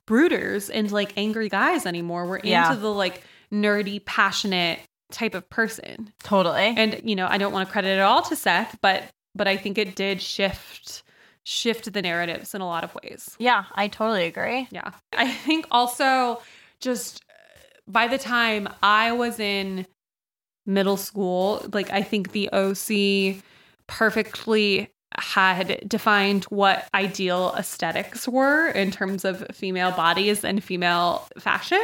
brooders 0.07 0.71
and 0.73 0.91
like 0.91 1.13
angry 1.17 1.49
guys 1.49 1.87
anymore. 1.87 2.27
We're 2.27 2.41
Yeah. 2.43 2.69
into 2.69 2.81
the 2.81 2.93
like 2.93 3.23
nerdy, 3.53 4.05
passionate 4.05 4.81
type 5.11 5.35
of 5.35 5.49
person. 5.49 6.13
totally. 6.23 6.75
And 6.77 7.01
you 7.05 7.17
know, 7.17 7.27
I 7.29 7.39
don't 7.39 7.53
want 7.53 7.69
to 7.69 7.73
credit 7.73 7.99
it 7.99 8.01
all 8.01 8.23
to 8.23 8.37
Seth, 8.37 8.79
but 8.81 9.05
but 9.35 9.47
I 9.47 9.57
think 9.57 9.79
it 9.79 9.97
did 9.97 10.21
shift 10.21 11.03
shift 11.45 11.93
the 11.93 12.03
narratives 12.03 12.55
in 12.55 12.61
a 12.61 12.67
lot 12.67 12.83
of 12.83 12.95
ways. 12.97 13.37
yeah, 13.39 13.65
I 13.75 13.87
totally 13.87 14.25
agree. 14.25 14.67
Yeah. 14.73 14.91
I 15.17 15.31
think 15.31 15.67
also 15.71 16.43
just 16.81 17.23
uh, 17.31 17.81
by 17.87 18.09
the 18.09 18.19
time 18.19 18.69
I 18.83 19.13
was 19.13 19.39
in 19.39 19.87
middle 20.67 20.97
school, 20.97 21.65
like 21.73 21.91
I 21.91 22.03
think 22.03 22.33
the 22.33 22.51
OC 22.53 23.43
perfectly 23.87 24.91
had 25.19 25.83
defined 25.89 26.45
what 26.45 26.89
ideal 26.95 27.55
aesthetics 27.57 28.29
were 28.29 28.69
in 28.69 28.91
terms 28.91 29.25
of 29.25 29.47
female 29.53 29.93
bodies 29.93 30.45
and 30.45 30.63
female 30.63 31.27
fashion. 31.39 31.83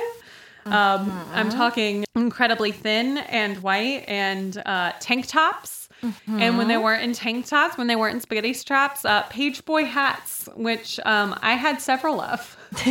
Um, 0.64 1.10
I'm 1.32 1.50
talking 1.50 2.04
incredibly 2.14 2.72
thin 2.72 3.18
and 3.18 3.62
white 3.62 4.04
and 4.06 4.56
uh, 4.64 4.92
tank 5.00 5.26
tops. 5.26 5.88
And 6.26 6.58
when 6.58 6.66
they 6.68 6.78
weren't 6.78 7.02
in 7.04 7.12
tank 7.12 7.46
tops, 7.46 7.78
when 7.78 7.86
they 7.86 7.96
weren't 7.96 8.14
in 8.16 8.20
spaghetti 8.20 8.52
straps, 8.54 9.04
uh, 9.04 9.22
page 9.24 9.64
boy 9.64 9.84
hats, 9.84 10.48
which 10.56 10.98
um, 11.04 11.38
I 11.42 11.52
had 11.52 11.80
several 11.80 12.20
of. 12.20 12.56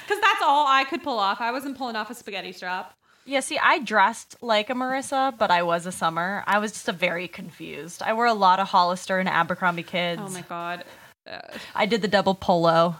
Because 0.00 0.20
that's 0.20 0.42
all 0.42 0.66
I 0.66 0.84
could 0.84 1.02
pull 1.02 1.18
off. 1.18 1.40
I 1.40 1.50
wasn't 1.52 1.76
pulling 1.76 1.96
off 1.96 2.10
a 2.10 2.14
spaghetti 2.14 2.52
strap. 2.52 2.94
Yeah, 3.26 3.40
see, 3.40 3.58
I 3.58 3.78
dressed 3.78 4.36
like 4.42 4.68
a 4.70 4.74
Marissa, 4.74 5.36
but 5.36 5.50
I 5.50 5.62
was 5.62 5.86
a 5.86 5.92
summer. 5.92 6.44
I 6.46 6.58
was 6.58 6.72
just 6.72 6.88
a 6.88 6.92
very 6.92 7.26
confused. 7.26 8.02
I 8.02 8.12
wore 8.12 8.26
a 8.26 8.34
lot 8.34 8.60
of 8.60 8.68
Hollister 8.68 9.18
and 9.18 9.28
Abercrombie 9.28 9.82
kids. 9.82 10.20
Oh 10.24 10.28
my 10.30 10.42
God. 10.42 10.84
Uh, 11.28 11.40
I 11.74 11.86
did 11.86 12.02
the 12.02 12.08
double 12.08 12.34
polo. 12.34 12.96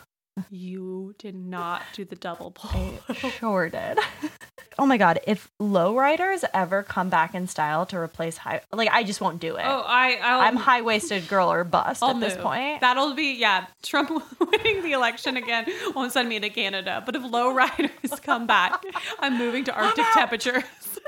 You 0.51 1.15
did 1.19 1.35
not 1.35 1.83
do 1.93 2.05
the 2.05 2.17
double 2.17 2.51
pull. 2.51 2.99
Sure 3.15 3.69
did. 3.69 3.99
oh 4.79 4.87
my 4.87 4.97
god, 4.97 5.21
if 5.27 5.51
lowriders 5.61 6.45
ever 6.53 6.83
come 6.83 7.09
back 7.09 7.35
in 7.35 7.47
style 7.47 7.87
to 7.87 7.99
replace 7.99 8.37
high, 8.37 8.61
like 8.73 8.89
I 8.91 9.05
just 9.05 9.21
won't 9.21 9.41
do 9.41 9.57
it. 9.57 9.65
Oh, 9.65 9.85
I, 9.87 10.19
I'll, 10.23 10.41
I'm 10.41 10.57
high 10.57 10.83
waisted 10.83 11.29
girl 11.29 11.53
or 11.53 11.63
bust 11.63 12.03
I'll 12.03 12.11
at 12.11 12.21
this 12.21 12.35
move. 12.35 12.43
point. 12.43 12.81
That'll 12.81 13.15
be 13.15 13.35
yeah. 13.35 13.67
Trump 13.83 14.11
winning 14.41 14.83
the 14.83 14.93
election 14.93 15.37
again 15.37 15.67
won't 15.95 16.13
send 16.13 16.29
me 16.29 16.41
to 16.41 16.51
Canada. 16.51 17.03
But 17.05 17.15
if 17.15 17.23
low 17.23 17.55
riders 17.55 17.91
come 18.23 18.47
back, 18.47 18.83
I'm 19.21 19.39
moving 19.39 19.65
to 19.65 19.73
Arctic 19.73 20.07
temperatures. 20.15 20.65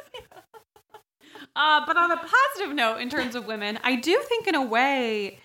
uh, 1.57 1.85
but 1.85 1.97
on 1.97 2.13
a 2.13 2.17
positive 2.17 2.75
note, 2.75 2.99
in 2.99 3.11
terms 3.11 3.35
of 3.35 3.47
women, 3.47 3.81
I 3.83 3.97
do 3.97 4.23
think 4.29 4.47
in 4.47 4.55
a 4.55 4.65
way, 4.65 5.41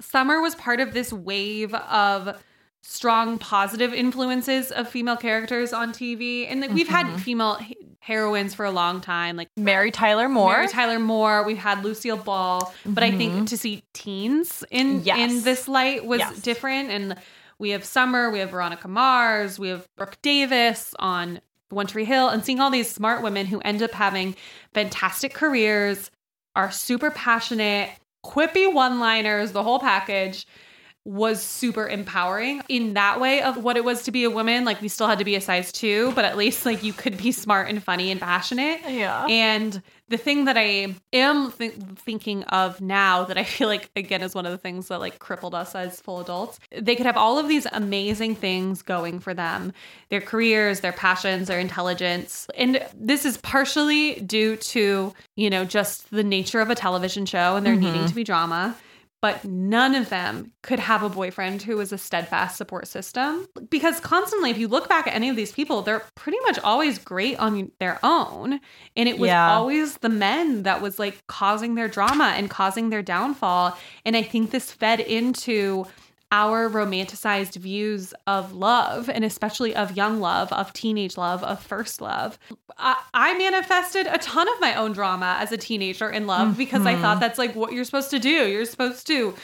Summer 0.00 0.40
was 0.40 0.54
part 0.54 0.80
of 0.80 0.94
this 0.94 1.12
wave 1.12 1.74
of 1.74 2.42
strong 2.90 3.36
positive 3.38 3.92
influences 3.92 4.70
of 4.72 4.88
female 4.88 5.16
characters 5.16 5.72
on 5.74 5.92
TV, 5.92 6.50
and 6.50 6.60
like, 6.60 6.70
we've 6.70 6.86
Mm-hmm. 6.88 7.10
had 7.12 7.20
female 7.20 7.58
heroines 8.00 8.54
for 8.54 8.64
a 8.64 8.70
long 8.70 9.02
time, 9.02 9.36
like 9.36 9.48
Mary 9.58 9.90
Tyler 9.90 10.28
Moore. 10.28 10.52
Mary 10.54 10.68
Tyler 10.68 10.98
Moore. 10.98 11.44
We've 11.44 11.58
had 11.58 11.84
Lucille 11.84 12.16
Ball, 12.16 12.72
but 12.86 13.04
I 13.04 13.10
think 13.10 13.48
to 13.48 13.58
see 13.58 13.82
teens 13.92 14.64
in 14.70 15.00
Mm-hmm. 15.00 15.06
Yes. 15.06 15.30
in 15.32 15.42
this 15.44 15.68
light 15.68 16.06
was 16.06 16.20
Yes. 16.20 16.40
different. 16.40 16.90
And 16.90 17.16
we 17.58 17.70
have 17.70 17.84
Summer, 17.84 18.30
we 18.30 18.38
have 18.38 18.50
Veronica 18.50 18.88
Mars, 18.88 19.58
we 19.58 19.68
have 19.68 19.86
Brooke 19.96 20.16
Davis 20.22 20.94
on 20.98 21.40
One 21.68 21.86
Tree 21.86 22.06
Hill, 22.06 22.28
and 22.30 22.42
seeing 22.42 22.60
all 22.60 22.70
these 22.70 22.90
smart 22.90 23.22
women 23.22 23.44
who 23.46 23.60
end 23.60 23.82
up 23.82 23.92
having 23.92 24.34
fantastic 24.72 25.34
careers, 25.34 26.10
are 26.56 26.70
super 26.70 27.10
passionate, 27.10 27.90
quippy 28.24 28.72
one-liners, 28.72 29.52
the 29.52 29.62
whole 29.62 29.78
package 29.78 30.46
was 31.04 31.42
super 31.42 31.88
empowering 31.88 32.62
in 32.68 32.94
that 32.94 33.18
way 33.18 33.40
of 33.40 33.62
what 33.64 33.76
it 33.76 33.84
was 33.84 34.02
to 34.02 34.10
be 34.10 34.24
a 34.24 34.30
woman. 34.30 34.64
Like 34.64 34.82
we 34.82 34.88
still 34.88 35.06
had 35.06 35.18
to 35.18 35.24
be 35.24 35.36
a 35.36 35.40
size 35.40 35.72
two, 35.72 36.12
but 36.12 36.24
at 36.24 36.36
least 36.36 36.66
like 36.66 36.82
you 36.82 36.92
could 36.92 37.16
be 37.16 37.32
smart 37.32 37.68
and 37.68 37.82
funny 37.82 38.10
and 38.10 38.20
passionate. 38.20 38.80
Yeah. 38.86 39.26
And 39.26 39.82
the 40.08 40.16
thing 40.16 40.46
that 40.46 40.56
I 40.58 40.94
am 41.12 41.52
th- 41.52 41.74
thinking 41.96 42.42
of 42.44 42.80
now 42.80 43.24
that 43.24 43.38
I 43.38 43.44
feel 43.44 43.68
like, 43.68 43.90
again, 43.96 44.22
is 44.22 44.34
one 44.34 44.46
of 44.46 44.52
the 44.52 44.58
things 44.58 44.88
that 44.88 45.00
like 45.00 45.18
crippled 45.18 45.54
us 45.54 45.74
as 45.74 46.00
full 46.00 46.20
adults, 46.20 46.58
they 46.76 46.94
could 46.94 47.06
have 47.06 47.16
all 47.16 47.38
of 47.38 47.48
these 47.48 47.66
amazing 47.72 48.34
things 48.34 48.82
going 48.82 49.18
for 49.18 49.34
them 49.34 49.72
their 50.10 50.20
careers, 50.20 50.80
their 50.80 50.92
passions, 50.92 51.48
their 51.48 51.60
intelligence. 51.60 52.46
And 52.56 52.84
this 52.94 53.24
is 53.24 53.36
partially 53.38 54.20
due 54.20 54.56
to, 54.56 55.14
you 55.36 55.50
know, 55.50 55.64
just 55.64 56.10
the 56.10 56.24
nature 56.24 56.60
of 56.60 56.70
a 56.70 56.74
television 56.74 57.26
show 57.26 57.56
and 57.56 57.64
there 57.64 57.74
mm-hmm. 57.74 57.84
needing 57.84 58.06
to 58.06 58.14
be 58.14 58.24
drama. 58.24 58.76
But 59.20 59.44
none 59.44 59.96
of 59.96 60.10
them 60.10 60.52
could 60.62 60.78
have 60.78 61.02
a 61.02 61.08
boyfriend 61.08 61.62
who 61.62 61.76
was 61.76 61.92
a 61.92 61.98
steadfast 61.98 62.56
support 62.56 62.86
system. 62.86 63.46
Because 63.68 63.98
constantly, 63.98 64.50
if 64.50 64.58
you 64.58 64.68
look 64.68 64.88
back 64.88 65.08
at 65.08 65.14
any 65.14 65.28
of 65.28 65.34
these 65.34 65.50
people, 65.50 65.82
they're 65.82 66.04
pretty 66.14 66.38
much 66.46 66.58
always 66.60 66.98
great 66.98 67.36
on 67.40 67.72
their 67.80 67.98
own. 68.04 68.60
And 68.96 69.08
it 69.08 69.18
was 69.18 69.28
Yeah. 69.28 69.52
always 69.52 69.96
the 69.98 70.08
men 70.08 70.62
that 70.62 70.80
was 70.80 71.00
like 71.00 71.26
causing 71.26 71.74
their 71.74 71.88
drama 71.88 72.34
and 72.36 72.48
causing 72.48 72.90
their 72.90 73.02
downfall. 73.02 73.76
And 74.04 74.16
I 74.16 74.22
think 74.22 74.52
this 74.52 74.70
fed 74.70 75.00
into 75.00 75.86
our 76.30 76.68
romanticized 76.68 77.56
views 77.56 78.12
of 78.26 78.52
love 78.52 79.08
and 79.08 79.24
especially 79.24 79.74
of 79.74 79.96
young 79.96 80.20
love, 80.20 80.52
of 80.52 80.72
teenage 80.72 81.16
love, 81.16 81.42
of 81.42 81.62
first 81.62 82.00
love. 82.00 82.38
I, 82.76 82.96
I 83.14 83.38
manifested 83.38 84.06
a 84.06 84.18
ton 84.18 84.48
of 84.48 84.60
my 84.60 84.74
own 84.74 84.92
drama 84.92 85.36
as 85.40 85.52
a 85.52 85.56
teenager 85.56 86.10
in 86.10 86.26
love 86.26 86.56
because 86.58 86.84
I 86.84 86.96
thought 86.96 87.12
mm-hmm. 87.12 87.20
that's 87.20 87.38
like 87.38 87.54
what 87.54 87.72
you're 87.72 87.84
supposed 87.84 88.10
to 88.10 88.18
do. 88.18 88.46
You're 88.46 88.66
supposed 88.66 89.06
to 89.06 89.34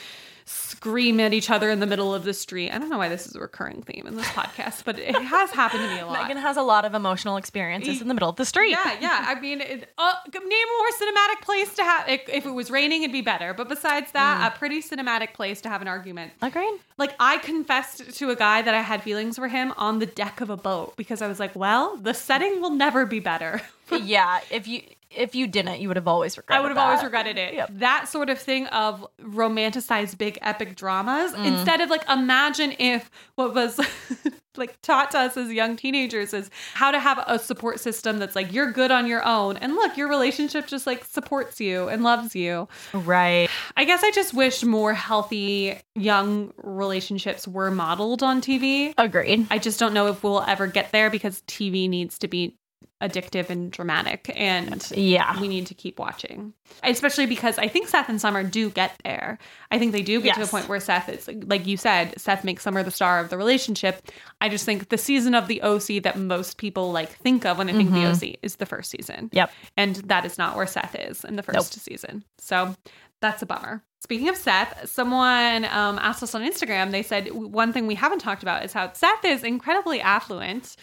scream 0.45 1.19
at 1.19 1.33
each 1.33 1.49
other 1.49 1.71
in 1.71 1.79
the 1.79 1.87
middle 1.87 2.13
of 2.13 2.23
the 2.23 2.33
street. 2.33 2.69
I 2.69 2.77
don't 2.77 2.89
know 2.89 2.99
why 2.99 3.09
this 3.09 3.25
is 3.25 3.35
a 3.35 3.39
recurring 3.39 3.81
theme 3.81 4.05
in 4.05 4.15
this 4.15 4.27
podcast, 4.27 4.85
but 4.85 4.99
it 4.99 5.15
has 5.15 5.49
happened 5.51 5.81
to 5.81 5.89
me 5.89 5.99
a 5.99 6.05
lot. 6.05 6.21
Megan 6.21 6.37
has 6.37 6.55
a 6.55 6.61
lot 6.61 6.85
of 6.85 6.93
emotional 6.93 7.37
experiences 7.37 7.99
in 7.99 8.07
the 8.07 8.13
middle 8.13 8.29
of 8.29 8.35
the 8.35 8.45
street. 8.45 8.71
Yeah, 8.71 8.97
yeah. 9.01 9.25
I 9.27 9.39
mean, 9.39 9.61
it, 9.61 9.91
uh, 9.97 10.13
name 10.31 10.43
a 10.43 10.77
more 10.77 10.87
cinematic 10.99 11.41
place 11.41 11.73
to 11.75 11.83
have. 11.83 12.07
If, 12.07 12.29
if 12.29 12.45
it 12.45 12.51
was 12.51 12.69
raining, 12.69 13.01
it'd 13.01 13.11
be 13.11 13.21
better. 13.21 13.55
But 13.55 13.69
besides 13.69 14.11
that, 14.11 14.53
a 14.53 14.57
pretty 14.57 14.81
cinematic 14.81 15.33
place 15.33 15.61
to 15.61 15.69
have 15.69 15.81
an 15.81 15.87
argument. 15.87 16.33
Agreed. 16.41 16.79
Like 16.97 17.15
I 17.19 17.39
confessed 17.39 18.15
to 18.17 18.29
a 18.29 18.35
guy 18.35 18.61
that 18.61 18.73
I 18.73 18.81
had 18.81 19.01
feelings 19.01 19.37
for 19.37 19.47
him 19.47 19.73
on 19.77 19.99
the 19.99 20.05
deck 20.05 20.41
of 20.41 20.49
a 20.49 20.57
boat 20.57 20.95
because 20.95 21.21
I 21.21 21.27
was 21.27 21.39
like, 21.39 21.55
well, 21.55 21.97
the 21.97 22.13
setting 22.13 22.61
will 22.61 22.69
never 22.69 23.05
be 23.05 23.19
better. 23.19 23.61
yeah, 23.91 24.41
if 24.51 24.67
you 24.67 24.81
if 25.15 25.35
you 25.35 25.47
didn't, 25.47 25.79
you 25.79 25.87
would 25.87 25.97
have 25.97 26.07
always 26.07 26.37
regretted. 26.37 26.59
I 26.59 26.61
would 26.61 26.69
have 26.75 26.77
always 26.77 27.03
regretted 27.03 27.37
it. 27.37 27.53
Yep. 27.53 27.69
That 27.73 28.07
sort 28.07 28.29
of 28.29 28.39
thing 28.39 28.67
of 28.67 29.05
romanticized 29.21 30.17
big 30.17 30.37
epic 30.41 30.75
dramas 30.75 31.33
Mm. 31.33 31.45
instead 31.45 31.81
of 31.81 31.89
like 31.89 32.07
imagine 32.09 32.73
if 32.79 33.09
what 33.35 33.53
was 33.53 33.79
like 34.57 34.81
taught 34.81 35.11
to 35.11 35.19
us 35.19 35.35
as 35.35 35.51
young 35.51 35.75
teenagers 35.75 36.33
is 36.33 36.49
how 36.73 36.89
to 36.91 36.99
have 36.99 37.21
a 37.27 37.37
support 37.37 37.79
system 37.79 38.19
that's 38.19 38.35
like 38.35 38.53
you're 38.53 38.71
good 38.71 38.89
on 38.91 39.05
your 39.05 39.25
own 39.25 39.57
and 39.57 39.73
look 39.75 39.97
your 39.97 40.07
relationship 40.07 40.65
just 40.67 40.87
like 40.87 41.03
supports 41.03 41.59
you 41.59 41.89
and 41.89 42.03
loves 42.03 42.35
you. 42.35 42.67
Right. 42.93 43.49
I 43.75 43.83
guess 43.85 44.03
I 44.03 44.11
just 44.11 44.33
wish 44.33 44.63
more 44.63 44.93
healthy 44.93 45.77
young 45.95 46.53
relationships 46.57 47.47
were 47.47 47.71
modeled 47.71 48.23
on 48.23 48.41
TV. 48.41 48.93
Agreed. 48.97 49.47
I 49.51 49.57
just 49.57 49.79
don't 49.79 49.93
know 49.93 50.07
if 50.07 50.23
we'll 50.23 50.43
ever 50.43 50.67
get 50.67 50.91
there 50.91 51.09
because 51.09 51.41
TV 51.47 51.89
needs 51.89 52.17
to 52.19 52.27
be 52.27 52.55
addictive 53.01 53.49
and 53.49 53.71
dramatic 53.71 54.31
and 54.35 54.89
Yeah. 54.95 55.39
we 55.41 55.49
need 55.49 55.67
to 55.67 55.73
keep 55.73 55.99
watching. 55.99 56.53
Especially 56.81 57.25
because 57.25 57.57
I 57.59 57.67
think 57.67 57.89
Seth 57.89 58.07
and 58.07 58.21
Summer 58.21 58.41
do 58.41 58.69
get 58.69 58.93
there. 59.03 59.37
I 59.69 59.77
think 59.77 59.91
they 59.91 60.01
do 60.01 60.21
get 60.21 60.35
to 60.35 60.43
a 60.43 60.47
point 60.47 60.69
where 60.69 60.79
Seth 60.79 61.09
is 61.09 61.29
like 61.45 61.67
you 61.67 61.75
said, 61.75 62.13
Seth 62.19 62.43
makes 62.45 62.63
Summer 62.63 62.83
the 62.83 62.91
star 62.91 63.19
of 63.19 63.29
the 63.29 63.37
relationship. 63.37 64.01
I 64.39 64.47
just 64.47 64.65
think 64.65 64.89
the 64.89 64.97
season 64.97 65.35
of 65.35 65.47
the 65.47 65.61
OC 65.61 65.99
that 66.03 66.17
most 66.17 66.57
people 66.57 66.91
like 66.93 67.09
think 67.09 67.45
of 67.45 67.57
when 67.57 67.67
they 67.67 67.73
think 67.73 67.91
the 67.91 68.05
OC 68.05 68.37
is 68.41 68.55
the 68.55 68.65
first 68.65 68.89
season. 68.91 69.29
Yep. 69.33 69.51
And 69.75 69.95
that 69.97 70.23
is 70.25 70.37
not 70.37 70.55
where 70.55 70.65
Seth 70.67 70.95
is 70.95 71.25
in 71.25 71.35
the 71.35 71.43
first 71.43 71.73
season. 71.73 72.23
So 72.37 72.75
that's 73.21 73.41
a 73.41 73.45
bummer. 73.45 73.83
Speaking 74.01 74.29
of 74.29 74.35
Seth, 74.37 74.87
someone 74.89 75.65
um, 75.65 75.97
asked 75.99 76.21
us 76.23 76.35
on 76.35 76.43
Instagram. 76.43 76.91
They 76.91 77.01
said 77.03 77.33
one 77.33 77.73
thing 77.73 77.87
we 77.87 77.95
haven't 77.95 78.19
talked 78.19 78.43
about 78.43 78.63
is 78.63 78.71
how 78.71 78.93
Seth 78.93 79.25
is 79.25 79.43
incredibly 79.43 79.99
affluent. 79.99 80.75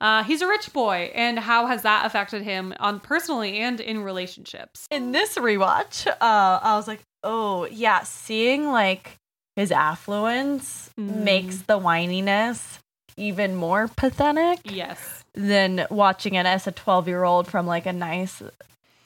Uh, 0.00 0.22
he's 0.24 0.40
a 0.40 0.46
rich 0.46 0.72
boy, 0.72 1.10
and 1.14 1.38
how 1.38 1.66
has 1.66 1.82
that 1.82 2.06
affected 2.06 2.42
him 2.42 2.72
on 2.80 3.00
personally 3.00 3.58
and 3.58 3.80
in 3.80 4.02
relationships? 4.02 4.86
In 4.90 5.12
this 5.12 5.36
rewatch, 5.36 6.06
uh, 6.06 6.14
I 6.20 6.76
was 6.76 6.88
like, 6.88 7.00
oh 7.22 7.66
yeah, 7.66 8.02
seeing 8.02 8.68
like 8.68 9.16
his 9.56 9.70
affluence 9.72 10.90
Mm. 10.98 11.22
makes 11.24 11.58
the 11.62 11.78
whininess 11.78 12.78
even 13.16 13.54
more 13.54 13.88
pathetic 13.88 14.60
Yes. 14.64 15.22
than 15.34 15.86
watching 15.90 16.34
it 16.34 16.46
as 16.46 16.66
a 16.66 16.72
twelve 16.72 17.06
year 17.06 17.24
old 17.24 17.46
from 17.46 17.66
like 17.66 17.84
a 17.86 17.92
nice 17.92 18.42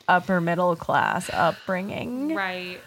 upper 0.07 0.41
middle 0.41 0.77
class 0.77 1.29
upbringing. 1.33 2.35
Right. 2.35 2.79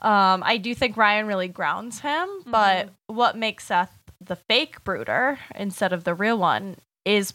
Um, 0.00 0.42
I 0.44 0.58
do 0.58 0.74
think 0.74 0.96
Ryan 0.96 1.26
really 1.26 1.48
grounds 1.48 2.00
him, 2.00 2.28
but 2.46 2.90
what 3.08 3.36
makes 3.36 3.64
Seth 3.66 3.92
the 4.20 4.36
fake 4.36 4.84
brooder 4.84 5.38
instead 5.56 5.92
of 5.92 6.04
the 6.04 6.14
real 6.14 6.38
one 6.38 6.76
is 7.04 7.32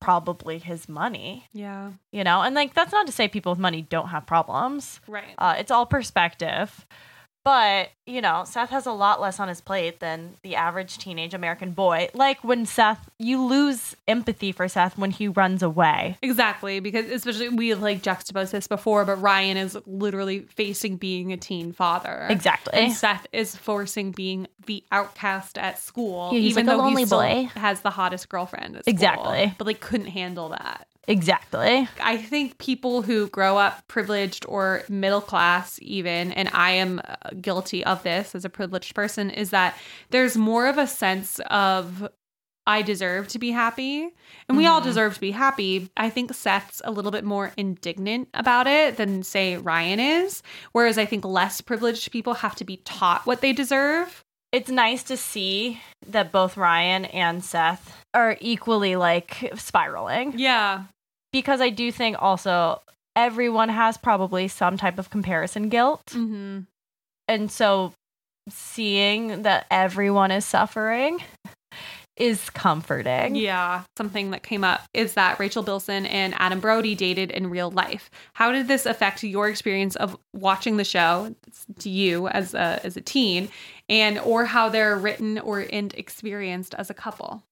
probably 0.00 0.58
his 0.58 0.88
money, 0.88 1.48
Yeah. 1.52 1.92
you 2.12 2.22
know? 2.24 2.42
And 2.42 2.54
like, 2.54 2.74
that's 2.74 2.92
not 2.92 3.06
to 3.06 3.12
say 3.12 3.28
people 3.28 3.52
with 3.52 3.58
money 3.58 3.82
don't 3.82 4.08
have 4.08 4.26
problems. 4.26 5.00
Right. 5.08 5.34
Uh, 5.38 5.56
it's 5.58 5.70
all 5.70 5.86
perspective. 5.86 6.86
But, 7.46 7.90
you 8.06 8.20
know, 8.20 8.42
Seth 8.44 8.70
has 8.70 8.86
a 8.86 8.90
lot 8.92 9.20
less 9.20 9.38
on 9.38 9.46
his 9.46 9.60
plate 9.60 10.00
than 10.00 10.34
the 10.42 10.56
average 10.56 10.98
teenage 10.98 11.32
American 11.32 11.70
boy. 11.70 12.08
Like 12.12 12.42
when 12.42 12.66
Seth, 12.66 13.08
you 13.20 13.40
lose 13.40 13.94
empathy 14.08 14.50
for 14.50 14.66
Seth 14.66 14.98
when 14.98 15.12
he 15.12 15.28
runs 15.28 15.62
away. 15.62 16.18
Exactly, 16.22 16.80
because 16.80 17.08
especially 17.08 17.50
we 17.50 17.72
like 17.74 18.02
juxtaposed 18.02 18.50
this 18.50 18.66
before, 18.66 19.04
but 19.04 19.22
Ryan 19.22 19.56
is 19.58 19.78
literally 19.86 20.40
facing 20.40 20.96
being 20.96 21.32
a 21.32 21.36
teen 21.36 21.72
father. 21.72 22.26
Exactly. 22.28 22.72
And 22.80 22.92
Seth 22.92 23.28
is 23.32 23.54
forcing 23.54 24.10
being 24.10 24.48
the 24.66 24.82
outcast 24.90 25.56
at 25.56 25.78
school, 25.78 26.30
Yeah, 26.32 26.40
he's 26.40 26.50
even 26.58 26.66
like 26.66 26.74
a 26.74 26.78
lonely 26.78 27.04
he 27.04 27.08
boy. 27.08 27.48
has 27.54 27.82
the 27.82 27.90
hottest 27.90 28.28
girlfriend. 28.28 28.74
At 28.74 28.82
school, 28.82 28.92
Exactly. 28.92 29.54
but 29.56 29.68
like 29.68 29.78
couldn't 29.78 30.08
handle 30.08 30.48
that. 30.48 30.88
Exactly. 31.08 31.88
I 32.02 32.16
think 32.16 32.58
people 32.58 33.02
who 33.02 33.28
grow 33.28 33.56
up 33.56 33.86
privileged 33.88 34.44
or 34.48 34.82
middle 34.88 35.20
class, 35.20 35.78
even, 35.82 36.32
and 36.32 36.48
I 36.52 36.72
am 36.72 37.00
uh, 37.06 37.30
guilty 37.40 37.84
of 37.84 38.02
this 38.02 38.34
as 38.34 38.44
a 38.44 38.50
privileged 38.50 38.94
person, 38.94 39.30
is 39.30 39.50
that 39.50 39.76
there's 40.10 40.36
more 40.36 40.66
of 40.66 40.78
a 40.78 40.86
sense 40.86 41.40
of 41.48 42.08
I 42.68 42.82
deserve 42.82 43.28
to 43.28 43.38
be 43.38 43.52
happy. 43.52 44.10
And 44.48 44.58
we 44.58 44.66
all 44.66 44.80
deserve 44.80 45.14
to 45.14 45.20
be 45.20 45.30
happy. 45.30 45.88
I 45.96 46.10
think 46.10 46.34
Seth's 46.34 46.82
a 46.84 46.90
little 46.90 47.12
bit 47.12 47.22
more 47.24 47.52
indignant 47.56 48.28
about 48.34 48.66
it 48.66 48.96
than, 48.96 49.22
say, 49.22 49.56
Ryan 49.56 50.00
is. 50.00 50.42
Whereas 50.72 50.98
I 50.98 51.04
think 51.04 51.24
less 51.24 51.60
privileged 51.60 52.10
people 52.10 52.34
have 52.34 52.56
to 52.56 52.64
be 52.64 52.78
taught 52.78 53.24
what 53.24 53.40
they 53.40 53.52
deserve. 53.52 54.24
it's 54.50 54.70
nice 54.70 55.02
to 55.04 55.16
see 55.16 55.80
that 56.08 56.32
both 56.32 56.56
Ryan 56.56 57.04
and 57.06 57.44
Seth 57.44 57.94
are 58.14 58.36
equally 58.40 58.96
like 58.96 59.52
spiraling 59.56 60.34
Yeah. 60.36 60.84
Because 61.32 61.60
I 61.60 61.70
do 61.70 61.90
think 61.92 62.16
also 62.20 62.80
everyone 63.14 63.68
has 63.68 63.96
probably 63.96 64.48
some 64.48 64.76
type 64.76 64.98
of 64.98 65.10
comparison 65.10 65.68
guilt. 65.68 66.06
Mm-hmm. 66.06 66.60
And 67.28 67.50
so 67.50 67.92
seeing 68.48 69.42
that 69.42 69.66
everyone 69.70 70.30
is 70.30 70.44
suffering 70.44 71.20
is 72.16 72.48
comforting. 72.50 73.36
Yeah. 73.36 73.82
Something 73.98 74.30
that 74.30 74.42
came 74.42 74.64
up 74.64 74.82
is 74.94 75.14
that 75.14 75.38
Rachel 75.38 75.62
Bilson 75.62 76.06
and 76.06 76.34
Adam 76.38 76.60
Brody 76.60 76.94
dated 76.94 77.30
in 77.30 77.50
real 77.50 77.70
life. 77.70 78.10
How 78.34 78.52
did 78.52 78.68
this 78.68 78.86
affect 78.86 79.22
your 79.22 79.48
experience 79.48 79.96
of 79.96 80.16
watching 80.32 80.78
the 80.78 80.84
show 80.84 81.34
to 81.80 81.90
you 81.90 82.28
as 82.28 82.54
a 82.54 82.80
as 82.84 82.96
a 82.96 83.02
teen 83.02 83.48
and 83.88 84.18
or 84.20 84.46
how 84.46 84.68
they're 84.68 84.96
written 84.96 85.38
or 85.38 85.66
and 85.70 85.92
experienced 85.94 86.74
as 86.74 86.88
a 86.88 86.94
couple? 86.94 87.42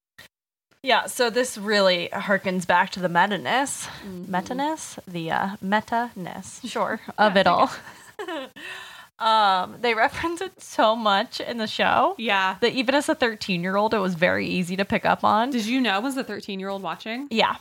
Yeah, 0.85 1.07
so 1.07 1.29
this 1.31 1.57
really 1.57 2.09
harkens 2.13 2.67
back 2.67 2.91
to 2.91 2.99
the 2.99 3.09
meta-ness, 3.09 3.87
Mm-hmm. 4.05 4.31
meta-ness, 4.31 4.99
the 5.07 5.31
uh, 5.31 5.49
meta-ness, 5.61 6.61
sure, 6.63 7.01
of 7.17 7.35
it 7.35 7.47
all. 7.47 7.71
um, 9.19 9.77
they 9.81 9.93
reference 9.93 10.41
it 10.41 10.61
so 10.61 10.95
much 10.95 11.39
in 11.39 11.57
the 11.57 11.67
show 11.67 12.15
Yeah. 12.17 12.57
that 12.61 12.73
even 12.73 12.93
as 12.95 13.09
a 13.09 13.15
13-year-old, 13.15 13.93
it 13.93 13.99
was 13.99 14.13
very 14.15 14.47
easy 14.47 14.75
to 14.75 14.85
pick 14.85 15.05
up 15.05 15.23
on. 15.23 15.49
Did 15.49 15.65
you 15.65 15.81
know 15.81 15.99
was 16.01 16.15
the 16.15 16.23
13-year-old 16.23 16.81
watching? 16.83 17.27
yeah, 17.31 17.55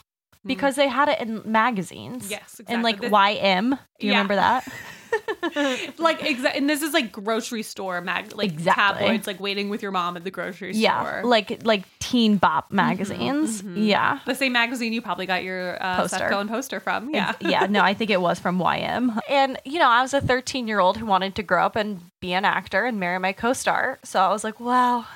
because 0.44 0.76
they 0.76 0.88
had 0.88 1.08
it 1.08 1.20
in 1.20 1.40
magazines. 1.50 2.30
Yes, 2.30 2.60
And 2.66 2.82
like 2.82 2.96
exactly. 3.02 3.38
YM, 3.40 3.70
do 3.98 4.06
you 4.06 4.12
Yeah. 4.12 4.18
remember 4.18 4.34
that? 4.36 4.68
like 5.98 6.22
exactly, 6.24 6.58
and 6.58 6.68
this 6.70 6.82
is 6.82 6.92
like 6.92 7.12
grocery 7.12 7.62
store 7.62 8.00
mag 8.00 8.34
like 8.34 8.52
Exactly. 8.52 9.00
tabloids 9.06 9.26
like 9.26 9.40
waiting 9.40 9.68
with 9.68 9.82
your 9.82 9.90
mom 9.92 10.16
at 10.16 10.24
the 10.24 10.30
grocery 10.30 10.72
yeah, 10.74 11.02
store. 11.02 11.24
like 11.28 11.64
like 11.64 11.84
Teen 11.98 12.36
Bop 12.36 12.66
Mm-hmm, 12.66 12.76
magazines. 12.76 13.62
Yeah. 13.62 14.20
the 14.26 14.34
same 14.34 14.52
magazine 14.52 14.92
you 14.92 15.02
probably 15.02 15.26
got 15.26 15.42
your 15.44 15.82
uh, 15.82 15.96
Poster. 15.96 16.18
Seth 16.18 16.30
Cohen 16.30 16.48
poster 16.48 16.80
from. 16.80 17.10
Yeah. 17.14 17.30
Ex- 17.30 17.50
yeah, 17.50 17.66
no, 17.66 17.80
I 17.82 17.94
think 17.94 18.10
it 18.10 18.20
was 18.20 18.38
from 18.38 18.58
YM. 18.58 19.18
And, 19.28 19.58
you 19.64 19.78
know, 19.78 19.88
I 19.88 20.02
was 20.02 20.14
a 20.14 20.20
13 20.20 20.66
year 20.68 20.80
old 20.80 20.96
who 20.96 21.06
wanted 21.06 21.34
to 21.36 21.42
grow 21.42 21.64
up 21.64 21.76
and 21.76 22.00
be 22.20 22.32
an 22.32 22.44
actor 22.44 22.84
and 22.84 22.98
marry 23.00 23.18
my 23.18 23.32
co 23.32 23.52
star. 23.52 23.98
So 24.04 24.20
I 24.20 24.28
was 24.30 24.44
like, 24.44 24.60
wow, 24.60 25.06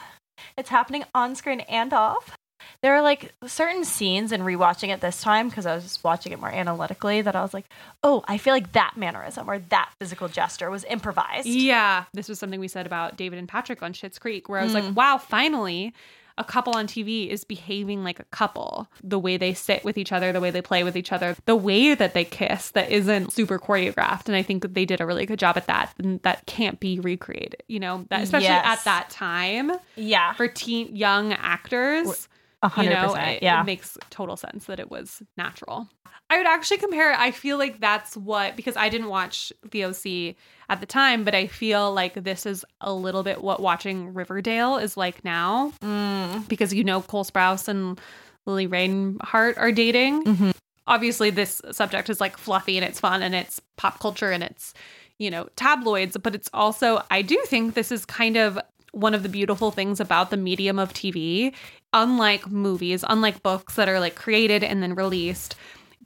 it's 0.56 0.68
happening 0.70 1.04
on 1.14 1.34
screen 1.34 1.60
and 1.60 1.92
off 1.92 2.36
there 2.82 2.94
are 2.94 3.02
like 3.02 3.32
certain 3.46 3.84
scenes 3.84 4.32
and 4.32 4.42
rewatching 4.42 4.88
it 4.88 5.00
this 5.00 5.20
time 5.20 5.48
because 5.48 5.66
I 5.66 5.74
was 5.74 5.84
just 5.84 6.04
watching 6.04 6.32
it 6.32 6.40
more 6.40 6.50
analytically 6.50 7.22
that 7.22 7.34
I 7.34 7.42
was 7.42 7.52
like, 7.52 7.66
oh, 8.02 8.24
I 8.28 8.38
feel 8.38 8.54
like 8.54 8.72
that 8.72 8.96
mannerism 8.96 9.48
or 9.48 9.58
that 9.58 9.90
physical 9.98 10.28
gesture 10.28 10.70
was 10.70 10.84
improvised. 10.84 11.46
Yeah, 11.46 12.04
this 12.12 12.28
was 12.28 12.38
something 12.38 12.60
we 12.60 12.68
said 12.68 12.86
about 12.86 13.16
David 13.16 13.38
and 13.38 13.48
Patrick 13.48 13.82
on 13.82 13.92
Schitt's 13.92 14.18
Creek, 14.18 14.48
where 14.48 14.60
I 14.60 14.64
was 14.64 14.72
mm. 14.72 14.82
like, 14.82 14.96
wow, 14.96 15.18
finally. 15.18 15.94
A 16.36 16.44
couple 16.44 16.76
on 16.76 16.86
TV 16.86 17.28
is 17.28 17.42
behaving 17.42 18.04
like 18.04 18.20
a 18.20 18.24
couple. 18.26 18.88
The 19.02 19.18
way 19.18 19.38
they 19.38 19.54
sit 19.54 19.82
with 19.82 19.98
each 19.98 20.12
other, 20.12 20.32
the 20.32 20.40
way 20.40 20.52
they 20.52 20.62
play 20.62 20.84
with 20.84 20.96
each 20.96 21.10
other, 21.10 21.34
the 21.46 21.56
way 21.56 21.96
that 21.96 22.14
they 22.14 22.24
kiss 22.24 22.70
that 22.70 22.92
isn't 22.92 23.32
super 23.32 23.58
choreographed. 23.58 24.26
And 24.26 24.36
I 24.36 24.42
think 24.42 24.62
that 24.62 24.72
they 24.72 24.84
did 24.84 25.00
a 25.00 25.06
really 25.06 25.26
good 25.26 25.40
job 25.40 25.56
at 25.56 25.66
that. 25.66 25.92
And 25.98 26.22
that 26.22 26.46
can't 26.46 26.78
be 26.78 27.00
recreated, 27.00 27.64
you 27.66 27.80
know, 27.80 28.06
that, 28.10 28.22
especially 28.22 28.46
yes. 28.46 28.64
at 28.64 28.84
that 28.84 29.10
time. 29.10 29.72
Yeah. 29.96 30.32
For 30.34 30.46
teen 30.46 30.94
young 30.94 31.32
actors. 31.32 32.06
We're- 32.06 32.18
100%. 32.64 32.84
You 32.84 32.90
know, 32.90 33.14
it, 33.14 33.42
yeah. 33.42 33.60
it 33.60 33.66
makes 33.66 33.96
total 34.10 34.36
sense 34.36 34.66
that 34.66 34.80
it 34.80 34.90
was 34.90 35.22
natural. 35.36 35.88
I 36.30 36.36
would 36.36 36.46
actually 36.46 36.78
compare 36.78 37.12
I 37.14 37.30
feel 37.30 37.56
like 37.56 37.80
that's 37.80 38.16
what, 38.16 38.56
because 38.56 38.76
I 38.76 38.88
didn't 38.88 39.08
watch 39.08 39.52
The 39.70 39.84
OC 39.84 40.36
at 40.68 40.80
the 40.80 40.86
time, 40.86 41.24
but 41.24 41.34
I 41.34 41.46
feel 41.46 41.92
like 41.92 42.14
this 42.14 42.44
is 42.44 42.64
a 42.80 42.92
little 42.92 43.22
bit 43.22 43.42
what 43.42 43.60
watching 43.60 44.12
Riverdale 44.12 44.76
is 44.76 44.96
like 44.96 45.24
now. 45.24 45.72
Mm. 45.80 46.46
Because 46.48 46.74
you 46.74 46.84
know, 46.84 47.00
Cole 47.00 47.24
Sprouse 47.24 47.68
and 47.68 47.98
Lili 48.44 48.66
Reinhart 48.66 49.56
are 49.56 49.72
dating. 49.72 50.24
Mm-hmm. 50.24 50.50
Obviously, 50.86 51.30
this 51.30 51.62
subject 51.70 52.10
is 52.10 52.20
like 52.20 52.36
fluffy 52.36 52.76
and 52.76 52.84
it's 52.84 53.00
fun 53.00 53.22
and 53.22 53.34
it's 53.34 53.60
pop 53.76 54.00
culture 54.00 54.30
and 54.30 54.42
it's, 54.42 54.74
you 55.18 55.30
know, 55.30 55.48
tabloids, 55.56 56.16
but 56.16 56.34
it's 56.34 56.48
also, 56.52 57.02
I 57.10 57.22
do 57.22 57.40
think 57.46 57.74
this 57.74 57.92
is 57.92 58.04
kind 58.04 58.36
of 58.36 58.58
one 58.98 59.14
of 59.14 59.22
the 59.22 59.28
beautiful 59.28 59.70
things 59.70 60.00
about 60.00 60.30
the 60.30 60.36
medium 60.36 60.78
of 60.78 60.92
TV. 60.92 61.52
Unlike 61.92 62.50
movies, 62.50 63.04
unlike 63.08 63.42
books 63.42 63.74
that 63.76 63.88
are 63.88 64.00
like 64.00 64.14
created 64.14 64.62
and 64.62 64.82
then 64.82 64.94
released, 64.94 65.54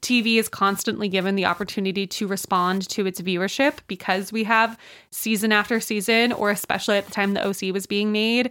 TV 0.01 0.37
is 0.39 0.49
constantly 0.49 1.09
given 1.09 1.35
the 1.37 1.45
opportunity 1.45 2.07
to 2.09 2.27
respond 2.27 2.89
to 2.89 3.07
its 3.07 3.21
viewership 3.21 3.79
because 3.87 4.33
we 4.33 4.45
have 4.45 4.79
season 5.11 5.53
after 5.53 5.81
season, 5.81 6.33
or 6.33 6.51
especially 6.51 6.97
at 6.99 7.07
the 7.07 7.13
time 7.13 7.35
the 7.35 7.45
OC 7.47 7.73
was 7.73 7.87
being 7.87 8.11
made, 8.13 8.51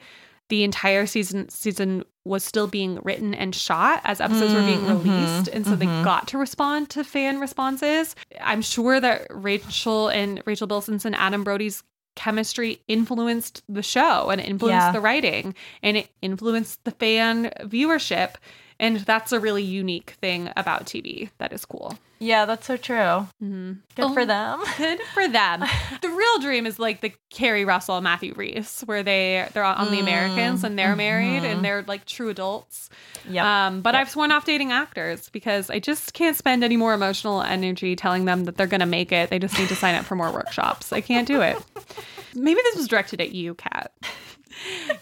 the 0.49 0.63
entire 0.63 1.06
season 1.06 1.47
season 1.49 2.04
was 2.23 2.43
still 2.43 2.67
being 2.67 2.99
written 3.04 3.34
and 3.34 3.56
shot 3.56 3.99
as 4.04 4.21
episodes 4.21 4.54
were 4.54 4.62
being 4.62 4.82
Mhm, 4.82 5.04
released, 5.04 5.47
and 5.47 5.65
so 5.65 5.75
they 5.75 5.88
mhm. 5.88 6.04
got 6.04 6.27
to 6.27 6.38
respond 6.38 6.89
to 6.91 7.04
fan 7.04 7.39
responses. 7.39 8.15
I'm 8.41 8.62
sure 8.62 8.99
that 8.99 9.25
Rachel 9.32 10.10
and 10.10 10.41
Rachel 10.45 10.67
Bilson's 10.67 11.04
and 11.06 11.15
Adam 11.15 11.43
Brody's 11.43 11.82
chemistry 12.15 12.82
influenced 12.88 13.63
the 13.69 13.82
show 13.84 14.30
and 14.30 14.41
influenced 14.41 14.88
Yeah. 14.88 14.91
the 14.91 15.00
writing 15.02 15.56
and 15.82 15.97
it 15.97 16.10
influenced 16.21 16.84
the 16.84 16.91
fan 16.91 17.52
viewership 17.62 18.36
and 18.81 18.97
that's 18.97 19.31
a 19.31 19.39
really 19.39 19.63
unique 19.63 20.15
thing 20.19 20.49
about 20.57 20.85
TV 20.85 21.29
that 21.37 21.53
is 21.53 21.63
cool. 21.63 21.97
Yeah, 22.19 22.45
that's 22.45 22.67
so 22.67 22.77
true. 22.77 22.95
Mm-hmm. 22.95 23.71
Good 23.95 24.13
for 24.13 24.21
Oh. 24.21 24.25
them. 24.25 24.59
Good 24.77 24.99
for 25.13 25.27
them. 25.27 25.61
the 26.01 26.09
real 26.09 26.39
dream 26.39 26.67
is 26.67 26.77
like 26.77 27.01
the 27.01 27.11
Keri 27.31 27.65
Russell 27.65 27.95
and 27.97 28.03
Matthew 28.03 28.33
Rhys, 28.35 28.81
where 28.85 29.01
they 29.01 29.47
they're 29.53 29.63
on 29.63 29.89
the 29.89 29.99
Americans 29.99 30.63
and 30.63 30.77
they're 30.77 30.95
married 30.95 31.41
mhm. 31.41 31.51
and 31.51 31.65
they're 31.65 31.83
like 31.87 32.05
true 32.05 32.29
adults. 32.29 32.89
Yep. 33.29 33.43
Um, 33.43 33.81
but 33.81 33.93
Yep. 33.95 34.01
I've 34.01 34.09
sworn 34.11 34.31
off 34.31 34.45
dating 34.45 34.71
actors 34.71 35.29
because 35.29 35.69
I 35.71 35.79
just 35.79 36.13
can't 36.13 36.35
spend 36.37 36.63
any 36.63 36.77
more 36.77 36.93
emotional 36.93 37.41
energy 37.41 37.95
telling 37.95 38.25
them 38.25 38.43
that 38.43 38.55
they're 38.57 38.67
gonna 38.67 38.85
make 38.85 39.11
it. 39.11 39.29
They 39.31 39.39
just 39.39 39.57
need 39.57 39.69
to 39.69 39.75
sign 39.75 39.95
up 39.95 40.05
for 40.05 40.15
more 40.15 40.31
workshops. 40.31 40.91
I 40.93 41.01
can't 41.01 41.27
do 41.27 41.41
it. 41.41 41.57
Maybe 42.35 42.61
this 42.63 42.75
was 42.77 42.87
directed 42.87 43.19
at 43.19 43.31
you, 43.31 43.55
Kat. 43.55 43.91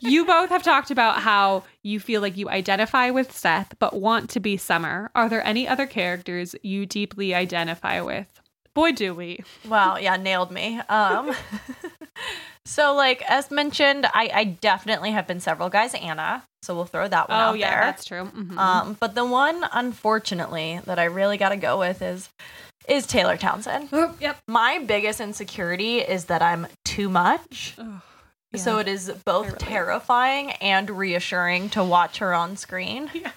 You 0.01 0.25
both 0.25 0.49
have 0.49 0.63
talked 0.63 0.91
about 0.91 1.19
how 1.21 1.63
you 1.83 1.99
feel 1.99 2.21
like 2.21 2.38
you 2.38 2.49
identify 2.49 3.09
with 3.09 3.31
Seth 3.35 3.73
but 3.79 3.93
want 3.99 4.29
to 4.31 4.39
be 4.39 4.57
Summer. 4.57 5.09
Are 5.15 5.29
there 5.29 5.45
any 5.45 5.67
other 5.67 5.85
characters 5.88 6.55
you 6.63 6.85
deeply 6.85 7.33
identify 7.35 8.01
with? 8.01 8.27
Boy, 8.73 8.91
do 8.91 9.13
we. 9.15 9.43
Wow, 9.67 9.97
yeah, 9.97 10.15
nailed 10.17 10.51
me. 10.51 10.79
Um 10.89 11.33
So 12.65 12.93
like 12.93 13.23
as 13.27 13.49
mentioned, 13.49 14.05
I, 14.05 14.29
I 14.33 14.43
definitely 14.43 15.12
have 15.12 15.25
been 15.25 15.39
several 15.39 15.69
guys 15.69 15.95
Anna, 15.95 16.43
so 16.62 16.75
we'll 16.75 16.85
throw 16.85 17.07
that 17.07 17.27
one 17.29 17.38
Oh, 17.38 17.41
out 17.41 17.51
there. 17.53 17.59
yeah, 17.62 17.69
there. 17.75 17.81
that's 17.85 18.05
true. 18.05 18.25
Mhm. 18.25 18.57
Um, 18.57 18.97
but 18.99 19.15
the 19.15 19.25
one 19.25 19.65
unfortunately 19.73 20.79
that 20.85 20.99
I 20.99 21.05
really 21.05 21.38
gotta 21.38 21.57
go 21.57 21.79
with 21.79 22.01
is 22.01 22.29
is 22.88 23.05
Taylor 23.07 23.38
Townsend. 23.38 23.89
Oh, 23.91 24.13
yep. 24.19 24.38
My 24.47 24.79
biggest 24.79 25.19
insecurity 25.19 25.99
is 25.99 26.25
that 26.25 26.41
I'm 26.41 26.67
too 26.85 27.09
much. 27.09 27.75
Ugh, 27.77 28.01
So 28.55 28.79
it 28.79 28.88
is 28.88 29.12
both 29.25 29.57
terrifying 29.59 30.51
and 30.53 30.89
reassuring 30.89 31.69
to 31.71 31.83
watch 31.83 32.17
her 32.19 32.33
on 32.33 32.57
screen. 32.57 33.09
Yeah. 33.19 33.31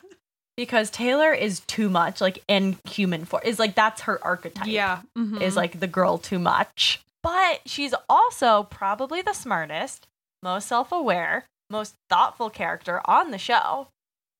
Because 0.54 0.90
Taylor 0.90 1.32
is 1.32 1.60
too 1.60 1.88
much, 1.88 2.20
like 2.20 2.42
in 2.46 2.76
human 2.86 3.24
form. 3.24 3.42
Is 3.44 3.58
like 3.58 3.74
that's 3.74 4.02
her 4.02 4.22
archetype. 4.22 4.66
yeah. 4.66 5.00
mhm. 5.16 5.40
Is 5.40 5.56
like 5.56 5.80
the 5.80 5.86
girl 5.86 6.18
too 6.18 6.38
much. 6.38 7.00
But 7.22 7.60
she's 7.64 7.94
also 8.08 8.64
probably 8.64 9.22
the 9.22 9.32
smartest, 9.32 10.06
most 10.42 10.68
self-aware, 10.68 11.46
most 11.70 11.94
thoughtful 12.10 12.50
character 12.50 13.00
on 13.06 13.30
the 13.30 13.38
show. 13.38 13.88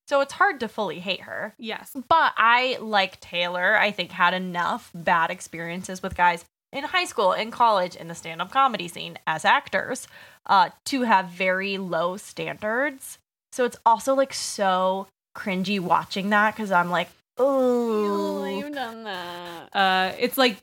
So 0.07 0.21
it's 0.21 0.33
hard 0.33 0.59
to 0.59 0.67
fully 0.67 0.99
hate 0.99 1.21
her. 1.21 1.55
yes. 1.57 1.91
But 1.95 2.33
I, 2.37 2.77
like 2.79 3.19
Taylor, 3.19 3.75
I 3.75 3.89
think 3.91 4.11
had 4.11 4.33
enough 4.35 4.91
bad 4.93 5.31
experiences 5.31 6.03
with 6.03 6.15
guys 6.15 6.45
in 6.73 6.83
high 6.83 7.05
school, 7.05 7.33
in 7.33 7.51
college, 7.51 7.95
in 7.95 8.07
the 8.07 8.15
stand 8.15 8.41
up 8.41 8.51
comedy 8.51 8.87
scene 8.87 9.17
as 9.27 9.45
actors 9.45 10.07
uh, 10.47 10.69
to 10.85 11.03
have 11.03 11.27
very 11.27 11.77
low 11.77 12.17
standards. 12.17 13.17
So 13.51 13.65
it's 13.65 13.77
also 13.85 14.15
like 14.15 14.33
so 14.33 15.07
cringy 15.35 15.79
watching 15.79 16.29
that 16.31 16.55
because 16.55 16.71
I'm 16.71 16.89
like, 16.89 17.09
oh, 17.37 18.45
you've 18.45 18.73
done 18.73 19.03
that. 19.03 19.69
Uh, 19.75 20.11
it's 20.19 20.37
like 20.37 20.57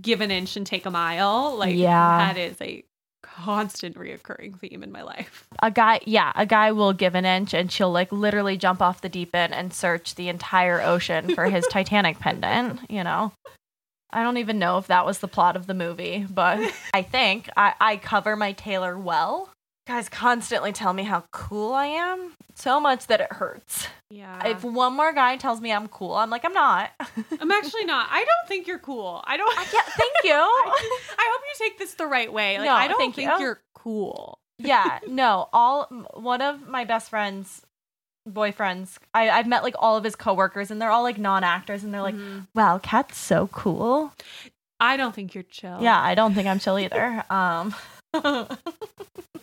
give 0.00 0.20
an 0.20 0.30
inch 0.30 0.56
and 0.56 0.66
take 0.66 0.86
a 0.86 0.90
mile. 0.90 1.56
Like 1.56 1.76
Yeah. 1.76 2.18
that 2.18 2.38
is 2.38 2.56
a 2.60 2.84
constant 3.22 3.96
reoccurring 3.96 4.58
theme 4.58 4.82
in 4.82 4.92
my 4.92 5.02
life. 5.02 5.46
a 5.60 5.70
guy, 5.70 6.00
yeah, 6.06 6.32
a 6.36 6.46
guy 6.46 6.72
will 6.72 6.92
give 6.92 7.14
an 7.14 7.24
inch 7.26 7.52
and 7.52 7.70
she'll 7.70 7.92
like 7.92 8.10
literally 8.12 8.56
jump 8.56 8.80
off 8.80 9.00
the 9.00 9.08
deep 9.08 9.34
end 9.34 9.52
and 9.52 9.74
search 9.74 10.14
the 10.14 10.28
entire 10.28 10.80
ocean 10.80 11.34
for 11.34 11.46
his 11.46 11.66
Titanic 11.70 12.18
pendant, 12.18 12.80
you 12.90 13.02
know? 13.04 13.32
I 14.10 14.22
don't 14.22 14.36
even 14.38 14.58
know 14.58 14.78
if 14.78 14.86
that 14.86 15.04
was 15.04 15.18
the 15.18 15.28
plot 15.28 15.56
of 15.56 15.66
the 15.66 15.74
movie, 15.74 16.26
but 16.28 16.72
I 16.94 17.02
think 17.02 17.48
I, 17.56 17.74
I 17.80 17.96
cover 17.96 18.36
my 18.36 18.52
Taylor 18.52 18.98
well. 18.98 19.50
Guys 19.86 20.08
constantly 20.08 20.72
tell 20.72 20.92
me 20.92 21.04
how 21.04 21.24
cool 21.30 21.72
I 21.72 21.86
am, 21.86 22.32
so 22.56 22.80
much 22.80 23.06
that 23.06 23.20
it 23.20 23.32
hurts. 23.32 23.86
Yeah. 24.10 24.44
If 24.48 24.64
one 24.64 24.94
more 24.94 25.12
guy 25.12 25.36
tells 25.36 25.60
me 25.60 25.72
I'm 25.72 25.86
cool, 25.86 26.14
I'm 26.14 26.28
like, 26.28 26.44
I'm 26.44 26.52
not. 26.52 26.90
I'm 27.40 27.50
actually 27.52 27.84
not. 27.84 28.08
I 28.10 28.18
don't 28.24 28.48
think 28.48 28.66
you're 28.66 28.80
cool. 28.80 29.22
I 29.24 29.36
don't. 29.36 29.54
yeah, 29.72 29.82
thank 29.82 30.12
you. 30.24 30.32
I, 30.34 31.00
I 31.18 31.32
hope 31.32 31.42
you 31.44 31.66
take 31.66 31.78
this 31.78 31.94
the 31.94 32.06
right 32.06 32.32
way. 32.32 32.58
Like 32.58 32.66
No, 32.66 32.72
I 32.74 32.88
don't 32.88 32.98
think 32.98 33.16
you. 33.16 33.30
you're 33.38 33.60
cool. 33.74 34.38
yeah, 34.58 34.98
no, 35.06 35.48
all 35.52 35.84
one 36.14 36.42
of 36.42 36.66
my 36.66 36.84
best 36.84 37.10
friends 37.10 37.62
boyfriends 38.28 38.98
I, 39.14 39.30
i've 39.30 39.46
met 39.46 39.62
like 39.62 39.74
all 39.78 39.96
of 39.96 40.04
his 40.04 40.16
coworkers 40.16 40.70
and 40.70 40.80
they're 40.82 40.90
all 40.90 41.02
like 41.02 41.18
non-actors 41.18 41.84
and 41.84 41.94
they're 41.94 42.02
like 42.02 42.14
Mhm. 42.16 42.46
wow 42.54 42.78
kat's 42.82 43.18
so 43.18 43.46
cool 43.48 44.12
I 44.80 44.96
don't 44.98 45.14
think 45.14 45.34
you're 45.34 45.44
chill. 45.44 45.78
yeah 45.80 46.00
i 46.02 46.14
don't 46.14 46.34
think 46.34 46.46
i'm 46.48 46.58
chill 46.58 46.78
either 46.78 47.24
um 47.30 47.74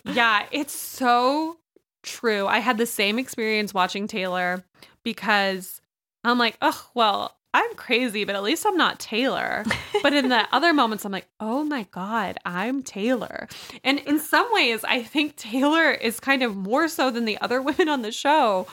Yeah, 0.04 0.46
it's 0.52 0.74
so 0.74 1.56
true. 2.02 2.46
I 2.46 2.58
had 2.58 2.76
the 2.76 2.86
same 2.86 3.18
experience 3.18 3.72
watching 3.72 4.06
Taylor 4.06 4.62
because 5.02 5.80
I'm 6.24 6.38
like, 6.38 6.56
oh, 6.60 6.88
well, 6.94 7.36
I'm 7.54 7.74
crazy, 7.76 8.24
but 8.24 8.34
at 8.34 8.42
least 8.42 8.66
I'm 8.66 8.76
not 8.76 8.98
Taylor. 8.98 9.64
But 10.02 10.12
in 10.12 10.28
the 10.28 10.46
other 10.52 10.74
moments, 10.74 11.04
I'm 11.04 11.12
like, 11.12 11.28
oh 11.38 11.62
my 11.62 11.86
God, 11.92 12.36
I'm 12.44 12.82
Taylor. 12.82 13.48
And 13.84 14.00
in 14.00 14.18
some 14.18 14.48
ways, 14.52 14.82
I 14.82 15.04
think 15.04 15.36
Taylor 15.36 15.92
is 15.92 16.18
kind 16.18 16.42
of 16.42 16.56
more 16.56 16.88
so 16.88 17.12
than 17.12 17.24
the 17.24 17.38
other 17.40 17.62
women 17.68 17.88
on 17.88 18.02
the 18.02 18.10
show. 18.10 18.66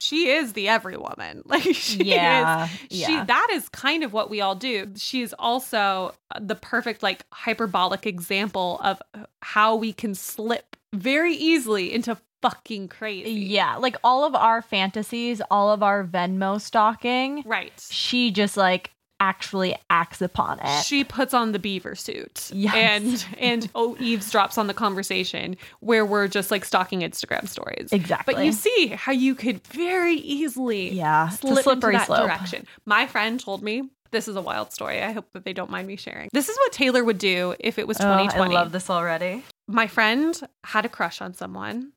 She 0.00 0.30
is 0.30 0.52
the 0.52 0.68
every 0.68 0.96
woman. 0.96 1.42
Like 1.46 1.62
she 1.62 2.12
is 2.12 2.70
she 2.90 3.12
yeah 3.12 3.24
that 3.24 3.48
is 3.52 3.68
kind 3.68 4.02
of 4.02 4.12
what 4.12 4.28
we 4.28 4.40
all 4.40 4.56
do 4.56 4.92
she's 4.96 5.32
also 5.34 6.14
the 6.40 6.56
perfect 6.56 7.02
like 7.02 7.24
hyperbolic 7.32 8.06
example 8.06 8.80
of 8.82 9.00
how 9.40 9.76
we 9.76 9.92
can 9.92 10.14
slip 10.16 10.76
very 10.92 11.34
easily 11.34 11.92
into 11.92 12.18
fucking 12.50 12.88
crazy 12.88 13.30
yeah 13.30 13.76
like 13.76 13.96
all 14.04 14.24
of 14.24 14.34
our 14.34 14.60
fantasies 14.62 15.40
all 15.50 15.70
of 15.70 15.82
our 15.82 16.04
venmo 16.04 16.60
stalking 16.60 17.42
right 17.46 17.72
she 17.90 18.30
just 18.30 18.56
like 18.56 18.90
actually 19.20 19.74
acts 19.90 20.20
upon 20.20 20.58
it 20.62 20.82
she 20.84 21.04
puts 21.04 21.32
on 21.32 21.52
the 21.52 21.58
beaver 21.58 21.94
suit 21.94 22.50
Yes. 22.52 22.74
and 22.74 23.26
and 23.38 23.70
oh 23.74 23.94
eavesdrops 24.00 24.58
on 24.58 24.66
the 24.66 24.74
conversation 24.74 25.56
where 25.80 26.04
we're 26.04 26.28
just 26.28 26.50
like 26.50 26.64
stalking 26.64 27.00
instagram 27.00 27.48
stories 27.48 27.88
exactly 27.92 28.34
but 28.34 28.44
you 28.44 28.52
see 28.52 28.88
how 28.88 29.12
you 29.12 29.34
could 29.34 29.64
very 29.68 30.16
easily 30.16 30.92
yeah 30.92 31.28
slip 31.30 31.62
slippery 31.62 31.94
into 31.94 31.98
that 32.00 32.06
slope 32.08 32.26
direction. 32.26 32.66
My 32.84 33.06
friend 33.06 33.40
told 33.40 33.62
me 33.62 33.88
this 34.10 34.28
is 34.28 34.36
a 34.36 34.40
wild 34.40 34.72
story. 34.72 35.02
I 35.02 35.10
hope 35.10 35.26
that 35.32 35.44
they 35.44 35.52
don't 35.52 35.70
mind 35.72 35.88
me 35.88 35.96
sharing. 35.96 36.28
This 36.32 36.48
is 36.48 36.56
what 36.56 36.70
Taylor 36.70 37.02
would 37.02 37.18
do 37.18 37.56
if 37.58 37.80
it 37.80 37.88
was 37.88 37.96
Oh, 37.96 38.04
2020. 38.04 38.54
i 38.54 38.60
love 38.60 38.70
this 38.70 38.88
already 38.88 39.42
My 39.66 39.88
friend 39.88 40.38
had 40.62 40.84
a 40.84 40.88
crush 40.88 41.20
on 41.20 41.34
someone 41.34 41.90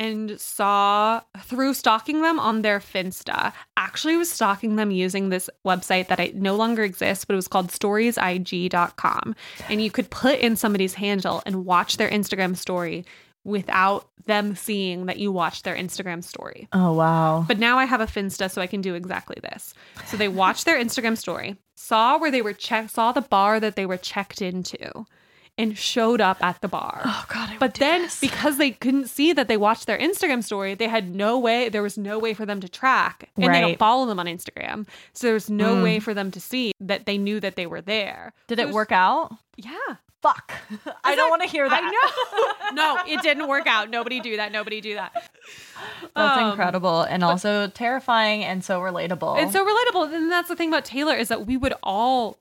and 0.00 0.40
saw 0.40 1.20
through 1.42 1.74
stalking 1.74 2.22
them 2.22 2.40
on 2.40 2.62
their 2.62 2.80
Finsta. 2.80 3.52
Actually 3.76 4.16
was 4.16 4.32
stalking 4.32 4.76
them 4.76 4.90
using 4.90 5.28
this 5.28 5.50
website 5.64 6.08
that 6.08 6.18
I 6.18 6.32
no 6.34 6.56
longer 6.56 6.82
exists, 6.82 7.26
but 7.26 7.34
it 7.34 7.36
was 7.36 7.48
called 7.48 7.68
storiesig.com. 7.68 9.36
And 9.68 9.82
you 9.82 9.90
could 9.90 10.08
put 10.10 10.38
in 10.40 10.56
somebody's 10.56 10.94
handle 10.94 11.42
and 11.44 11.66
watch 11.66 11.98
their 11.98 12.08
Instagram 12.08 12.56
story 12.56 13.04
without 13.44 14.08
them 14.26 14.54
seeing 14.56 15.06
that 15.06 15.18
you 15.18 15.32
watched 15.32 15.64
their 15.64 15.76
Instagram 15.76 16.22
story. 16.24 16.68
oh 16.72 16.92
wow 16.92 17.44
But 17.46 17.58
now 17.58 17.78
I 17.78 17.84
have 17.84 18.00
a 18.00 18.06
Finsta, 18.06 18.50
so 18.50 18.60
I 18.62 18.66
can 18.66 18.80
do 18.80 18.94
exactly 18.94 19.36
this. 19.42 19.74
So 20.06 20.16
they 20.16 20.28
watched 20.28 20.64
their 20.66 20.78
Instagram 20.82 21.16
story, 21.16 21.56
saw 21.74 22.18
where 22.18 22.30
they 22.30 22.42
were 22.42 22.52
checked, 22.52 22.90
saw 22.90 23.12
the 23.12 23.22
bar 23.22 23.58
that 23.60 23.76
they 23.76 23.86
were 23.86 23.96
checked 23.96 24.40
into, 24.42 25.06
and 25.62 25.76
showed 25.78 26.20
up 26.20 26.42
at 26.42 26.60
the 26.60 26.68
bar. 26.68 27.02
Oh 27.04 27.24
God! 27.28 27.50
I 27.50 27.56
But 27.58 27.74
then, 27.74 28.08
because 28.20 28.56
they 28.58 28.70
couldn't 28.72 29.08
see 29.08 29.32
that 29.32 29.48
they 29.48 29.56
watched 29.56 29.86
their 29.86 29.98
Instagram 29.98 30.42
story, 30.42 30.74
they 30.74 30.88
had 30.88 31.14
no 31.14 31.38
way. 31.38 31.68
There 31.68 31.82
was 31.82 31.96
no 31.98 32.18
way 32.18 32.34
for 32.34 32.46
them 32.46 32.60
to 32.60 32.68
track, 32.68 33.28
and 33.36 33.54
they 33.54 33.60
don't 33.60 33.78
follow 33.78 34.06
them 34.06 34.18
on 34.18 34.26
Instagram. 34.26 34.86
So 35.12 35.26
there 35.26 35.34
was 35.34 35.50
no 35.50 35.76
Mm. 35.76 35.82
way 35.82 36.00
for 36.00 36.14
them 36.14 36.30
to 36.30 36.40
see 36.40 36.72
that 36.80 37.06
they 37.06 37.18
knew 37.18 37.40
that 37.40 37.56
they 37.56 37.66
were 37.66 37.80
there. 37.80 38.32
did 38.48 38.58
So 38.58 38.62
it 38.62 38.66
was- 38.66 38.74
work 38.74 38.92
out? 38.92 39.32
Yeah, 39.56 39.96
Fuck! 40.22 40.52
I 41.04 41.14
don't 41.14 41.30
want 41.30 41.42
to 41.42 41.48
hear 41.48 41.68
that. 41.68 41.82
I 41.82 42.74
know. 42.74 42.74
no, 42.74 43.02
it 43.06 43.22
didn't 43.22 43.48
work 43.48 43.66
out. 43.66 43.88
Nobody 43.90 44.20
do 44.20 44.36
that. 44.36 44.52
Nobody 44.52 44.80
do 44.80 44.94
that. 44.94 45.12
That's 46.14 46.38
Um, 46.38 46.50
incredible 46.50 47.02
and 47.02 47.24
also 47.24 47.68
terrifying 47.68 48.44
and 48.44 48.62
so 48.64 48.80
relatable. 48.80 49.42
It's 49.42 49.52
so 49.52 49.64
relatable. 49.64 50.12
And 50.14 50.30
that's 50.30 50.48
the 50.48 50.56
thing 50.56 50.68
about 50.68 50.84
Taylor 50.84 51.14
is 51.14 51.28
that 51.28 51.46
we 51.46 51.56
would 51.56 51.72
all, 51.82 52.38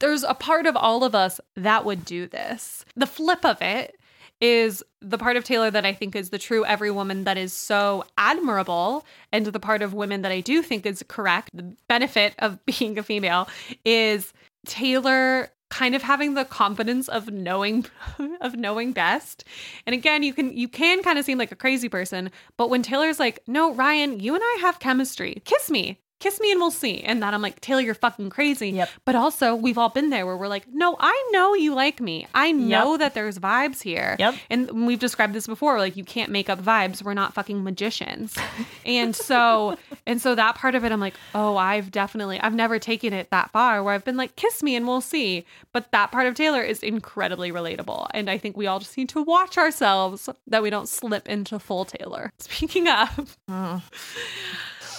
there's 0.00 0.24
a 0.24 0.34
part 0.34 0.66
of 0.66 0.74
all 0.76 1.04
of 1.04 1.14
us 1.14 1.40
that 1.54 1.84
would 1.84 2.04
do 2.04 2.26
this. 2.26 2.84
The 2.96 3.06
flip 3.06 3.44
of 3.44 3.62
it 3.62 3.96
is 4.40 4.82
the 5.00 5.18
part 5.18 5.36
of 5.36 5.44
Taylor 5.44 5.70
that 5.70 5.84
I 5.86 5.92
think 5.92 6.16
is 6.16 6.30
the 6.30 6.38
true 6.38 6.64
every 6.64 6.90
woman 6.90 7.24
that 7.24 7.36
is 7.36 7.52
so 7.52 8.04
admirable, 8.16 9.04
and 9.32 9.44
the 9.46 9.60
part 9.60 9.82
of 9.82 9.92
women 9.92 10.22
that 10.22 10.32
I 10.32 10.40
do 10.40 10.62
think 10.62 10.86
is 10.86 11.04
correct. 11.08 11.50
The 11.52 11.76
benefit 11.88 12.34
of 12.38 12.58
being 12.78 12.98
a 12.98 13.02
female 13.02 13.48
is 13.84 14.32
Taylor 14.66 15.50
kind 15.70 15.94
of 15.94 16.02
having 16.02 16.34
the 16.34 16.44
confidence 16.44 17.08
of 17.08 17.30
knowing 17.30 17.86
of 18.40 18.56
knowing 18.56 18.92
best. 18.92 19.44
And 19.86 19.94
again, 19.94 20.22
you 20.22 20.34
can 20.34 20.56
you 20.56 20.68
can 20.68 21.02
kind 21.02 21.18
of 21.18 21.24
seem 21.24 21.38
like 21.38 21.52
a 21.52 21.56
crazy 21.56 21.88
person, 21.88 22.30
but 22.56 22.68
when 22.68 22.82
Taylor's 22.82 23.18
like, 23.18 23.40
"No, 23.46 23.72
Ryan, 23.72 24.20
you 24.20 24.34
and 24.34 24.42
I 24.44 24.58
have 24.60 24.80
chemistry. 24.80 25.42
Kiss 25.44 25.70
me." 25.70 25.98
Kiss 26.20 26.38
me 26.38 26.52
and 26.52 26.60
we'll 26.60 26.70
see. 26.70 27.00
And 27.00 27.22
then 27.22 27.34
I'm 27.34 27.42
like, 27.42 27.60
Taylor, 27.60 27.80
you're 27.80 27.94
fucking 27.94 28.30
crazy. 28.30 28.70
Yep. 28.70 28.90
But 29.04 29.14
also, 29.16 29.54
we've 29.54 29.78
all 29.78 29.88
been 29.88 30.10
there 30.10 30.26
where 30.26 30.36
we're 30.36 30.48
like, 30.48 30.66
no, 30.72 30.96
I 31.00 31.28
know 31.32 31.54
you 31.54 31.74
like 31.74 32.00
me. 32.00 32.26
I 32.34 32.52
know 32.52 32.96
that 32.96 33.14
there's 33.14 33.38
vibes 33.38 33.82
here. 33.82 34.16
Yep. 34.18 34.34
And 34.50 34.86
we've 34.86 34.98
described 34.98 35.32
this 35.34 35.46
before. 35.46 35.78
Like, 35.78 35.96
you 35.96 36.04
can't 36.04 36.30
make 36.30 36.48
up 36.48 36.62
vibes. 36.62 37.02
We're 37.02 37.14
not 37.14 37.34
fucking 37.34 37.64
magicians. 37.64 38.36
and 38.86 39.16
so, 39.16 39.76
and 40.06 40.20
so 40.20 40.34
that 40.34 40.54
part 40.56 40.74
of 40.74 40.84
it, 40.84 40.92
I'm 40.92 41.00
like, 41.00 41.14
oh, 41.34 41.56
I've 41.56 41.90
definitely, 41.90 42.38
I've 42.40 42.54
never 42.54 42.78
taken 42.78 43.12
it 43.12 43.30
that 43.30 43.50
far 43.50 43.82
where 43.82 43.94
I've 43.94 44.04
been 44.04 44.16
like, 44.16 44.36
kiss 44.36 44.62
me 44.62 44.76
and 44.76 44.86
we'll 44.86 45.00
see. 45.00 45.44
But 45.72 45.90
that 45.92 46.12
part 46.12 46.26
of 46.26 46.34
Taylor 46.34 46.62
is 46.62 46.82
incredibly 46.82 47.50
relatable. 47.50 48.08
And 48.12 48.28
I 48.28 48.36
think 48.38 48.56
we 48.56 48.66
all 48.66 48.78
just 48.78 48.96
need 48.96 49.08
to 49.10 49.22
watch 49.22 49.56
ourselves 49.56 50.28
that 50.46 50.62
we 50.62 50.70
don't 50.70 50.88
slip 50.88 51.28
into 51.28 51.58
full 51.58 51.86
Taylor. 51.86 52.30
Speaking 52.38 52.88
of, 52.88 53.38
Mm. 53.48 53.82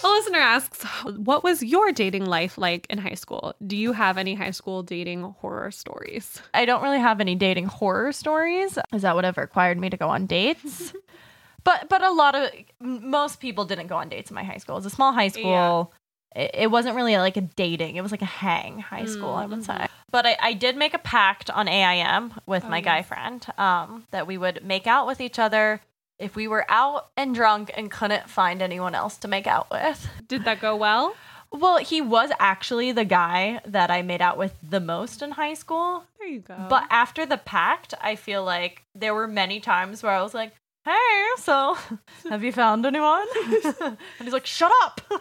A 0.03 0.07
listener 0.07 0.39
asks, 0.39 0.83
what 1.17 1.43
was 1.43 1.63
your 1.63 1.91
dating 1.91 2.25
life 2.25 2.57
like 2.57 2.87
in 2.89 2.97
high 2.97 3.13
school? 3.13 3.55
Do 3.65 3.75
you 3.75 3.93
have 3.93 4.17
any 4.17 4.35
high 4.35 4.51
school 4.51 4.83
dating 4.83 5.23
horror 5.23 5.71
stories? 5.71 6.41
I 6.53 6.65
don't 6.65 6.83
really 6.83 6.99
have 6.99 7.19
any 7.21 7.35
dating 7.35 7.65
horror 7.65 8.11
stories. 8.11 8.77
Is 8.93 9.01
that 9.03 9.15
would 9.15 9.25
have 9.25 9.37
required 9.37 9.77
me 9.79 9.89
to 9.89 9.97
go 9.97 10.09
on 10.09 10.25
dates? 10.25 10.93
but 11.63 11.89
but 11.89 12.01
a 12.01 12.11
lot 12.11 12.35
of 12.35 12.49
most 12.79 13.39
people 13.39 13.65
didn't 13.65 13.87
go 13.87 13.97
on 13.97 14.09
dates 14.09 14.31
in 14.31 14.35
my 14.35 14.43
high 14.43 14.57
school. 14.57 14.75
It 14.75 14.79
was 14.79 14.85
a 14.87 14.89
small 14.91 15.13
high 15.13 15.29
school. 15.29 15.93
It, 16.35 16.51
it 16.53 16.71
wasn't 16.71 16.95
really 16.95 17.17
like 17.17 17.37
a 17.37 17.41
dating. 17.41 17.95
It 17.97 18.01
was 18.01 18.11
like 18.11 18.21
a 18.21 18.25
hang 18.25 18.79
high 18.79 19.05
school, 19.05 19.31
I 19.31 19.45
would 19.45 19.63
say. 19.65 19.87
But 20.11 20.25
I, 20.25 20.37
I 20.41 20.53
did 20.53 20.75
make 20.77 20.93
a 20.93 20.99
pact 20.99 21.49
on 21.49 21.67
AIM 21.67 22.33
with 22.45 22.67
my 22.67 22.81
guy 22.81 23.01
friend 23.01 23.45
um, 23.57 24.05
that 24.11 24.27
we 24.27 24.37
would 24.37 24.63
make 24.63 24.87
out 24.87 25.07
with 25.07 25.21
each 25.21 25.39
other 25.39 25.81
if 26.21 26.35
we 26.35 26.47
were 26.47 26.65
out 26.69 27.09
and 27.17 27.33
drunk 27.33 27.71
and 27.75 27.89
couldn't 27.91 28.29
find 28.29 28.61
anyone 28.61 28.95
else 28.95 29.17
to 29.17 29.27
make 29.27 29.47
out 29.47 29.69
with. 29.71 30.07
Did 30.27 30.45
that 30.45 30.61
go 30.61 30.75
well? 30.75 31.15
Well, 31.51 31.77
he 31.77 31.99
was 31.99 32.31
actually 32.39 32.93
the 32.93 33.03
guy 33.03 33.59
that 33.65 33.91
I 33.91 34.03
made 34.03 34.21
out 34.21 34.37
with 34.37 34.55
the 34.63 34.79
most 34.79 35.21
in 35.21 35.31
high 35.31 35.53
school. 35.53 36.05
There 36.17 36.29
you 36.29 36.39
go. 36.39 36.55
But 36.69 36.85
after 36.89 37.25
the 37.25 37.37
pact, 37.37 37.93
I 37.99 38.15
feel 38.15 38.43
like 38.43 38.83
there 38.95 39.13
were 39.13 39.27
many 39.27 39.59
times 39.59 40.01
where 40.01 40.13
I 40.13 40.21
was 40.21 40.33
like, 40.33 40.53
hey, 40.85 41.25
so 41.37 41.77
have 42.29 42.43
you 42.43 42.51
found 42.53 42.85
anyone? 42.85 43.27
and 43.81 43.97
he's 44.19 44.33
like, 44.33 44.45
shut 44.45 44.71
up. 44.83 45.01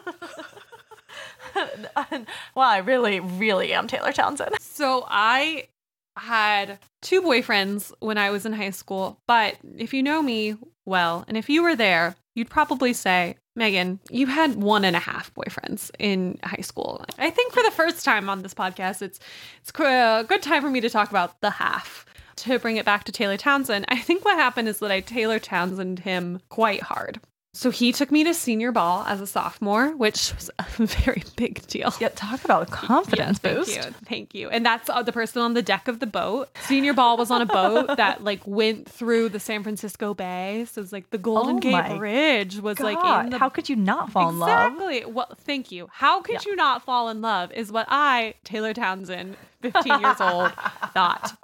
Well, 2.55 2.69
I 2.69 2.79
really, 2.79 3.19
really 3.19 3.73
am 3.73 3.89
Taylor 3.89 4.13
Townsend. 4.13 4.55
So 4.61 5.05
I 5.09 5.67
had 6.17 6.79
two 7.03 7.23
boyfriends 7.23 7.93
when 7.99 8.19
I 8.19 8.31
was 8.31 8.47
in 8.47 8.53
high 8.53 8.71
school, 8.71 9.19
but 9.27 9.57
if 9.77 9.93
you 9.93 10.03
know 10.03 10.23
me 10.23 10.57
well, 10.91 11.25
and 11.27 11.37
if 11.37 11.49
you 11.49 11.63
were 11.63 11.77
there, 11.77 12.17
you'd 12.35 12.51
probably 12.51 12.93
say, 12.93 13.37
Megan, 13.57 14.01
you 14.11 14.27
had 14.27 14.57
one 14.57 14.85
and 14.85 14.97
a 14.97 15.01
half 15.01 15.33
boyfriends 15.35 15.91
in 15.99 16.39
high 16.43 16.61
school. 16.61 17.05
I 17.19 17.31
think 17.31 17.53
for 17.53 17.63
the 17.63 17.71
first 17.71 18.05
time 18.05 18.29
on 18.29 18.43
this 18.43 18.55
podcast, 18.55 19.01
it's 19.01 19.19
it's 19.63 19.73
uh, 19.81 20.21
a 20.23 20.27
good 20.27 20.43
time 20.43 20.63
for 20.63 20.71
me 20.71 20.81
to 20.81 20.91
talk 20.91 21.11
about 21.11 21.41
the 21.41 21.51
half. 21.51 22.05
To 22.37 22.59
bring 22.59 22.77
it 22.77 22.87
back 22.87 23.05
to 23.05 23.13
Taylor 23.13 23.37
Townsend, 23.37 23.85
I 23.89 23.99
think 23.99 24.25
what 24.25 24.37
happened 24.37 24.67
is 24.69 24.79
that 24.79 24.91
I 24.91 25.01
Taylor 25.01 25.39
Townsend 25.39 25.99
him 25.99 26.41
quite 26.49 26.83
hard. 26.83 27.21
So 27.53 27.71
he 27.71 27.93
took 27.93 28.13
me 28.13 28.23
to 28.25 28.33
senior 28.33 28.71
ball 28.71 29.05
as 29.07 29.21
a 29.21 29.27
sophomore, 29.27 29.89
which 29.97 30.33
was 30.37 30.51
a 30.59 30.65
very 30.87 31.25
big 31.37 31.67
deal. 31.67 31.93
Yeah, 32.01 32.11
talk 32.11 32.45
about 32.45 32.69
a 32.69 32.71
confidence 32.71 33.41
Yes, 33.43 33.55
boost. 33.55 33.71
Thank 33.73 33.87
you. 33.87 33.93
Thank 34.07 34.35
you. 34.35 34.49
And 34.51 34.65
that's 34.65 34.89
uh, 34.89 35.03
the 35.03 35.13
person 35.13 35.43
on 35.43 35.55
the 35.55 35.63
deck 35.63 35.89
of 35.89 35.99
the 35.99 36.07
boat. 36.07 36.49
Senior 36.67 36.95
Ball 36.95 37.17
was 37.17 37.31
on 37.31 37.43
a 37.43 37.47
boat 37.47 37.89
that 37.97 38.23
like 38.23 38.47
went 38.47 38.89
through 38.89 39.31
the 39.31 39.41
San 39.41 39.65
Francisco 39.65 40.15
Bay. 40.15 40.65
So 40.71 40.81
it's 40.81 40.93
like 40.93 41.11
the 41.11 41.19
Golden 41.19 41.57
Oh 41.57 41.59
Gate 41.59 41.99
Bridge 41.99 42.61
was 42.61 42.79
like 42.79 42.99
in 43.25 43.31
the 43.31 43.39
how 43.39 43.49
could 43.49 43.69
you 43.69 43.77
not 43.77 44.13
fall 44.13 44.29
in 44.29 44.39
love? 44.39 44.73
Exactly. 44.73 45.05
Well, 45.07 45.29
thank 45.39 45.73
you. 45.73 45.89
How 45.91 46.21
could 46.21 46.45
you 46.45 46.55
not 46.55 46.85
fall 46.85 47.09
in 47.09 47.21
love 47.21 47.51
is 47.53 47.73
what 47.73 47.87
I, 47.89 48.35
Taylor 48.45 48.73
Townsend, 48.73 49.37
15 49.63 50.01
years 50.01 50.21
old, 50.21 50.53
thought. 50.95 51.37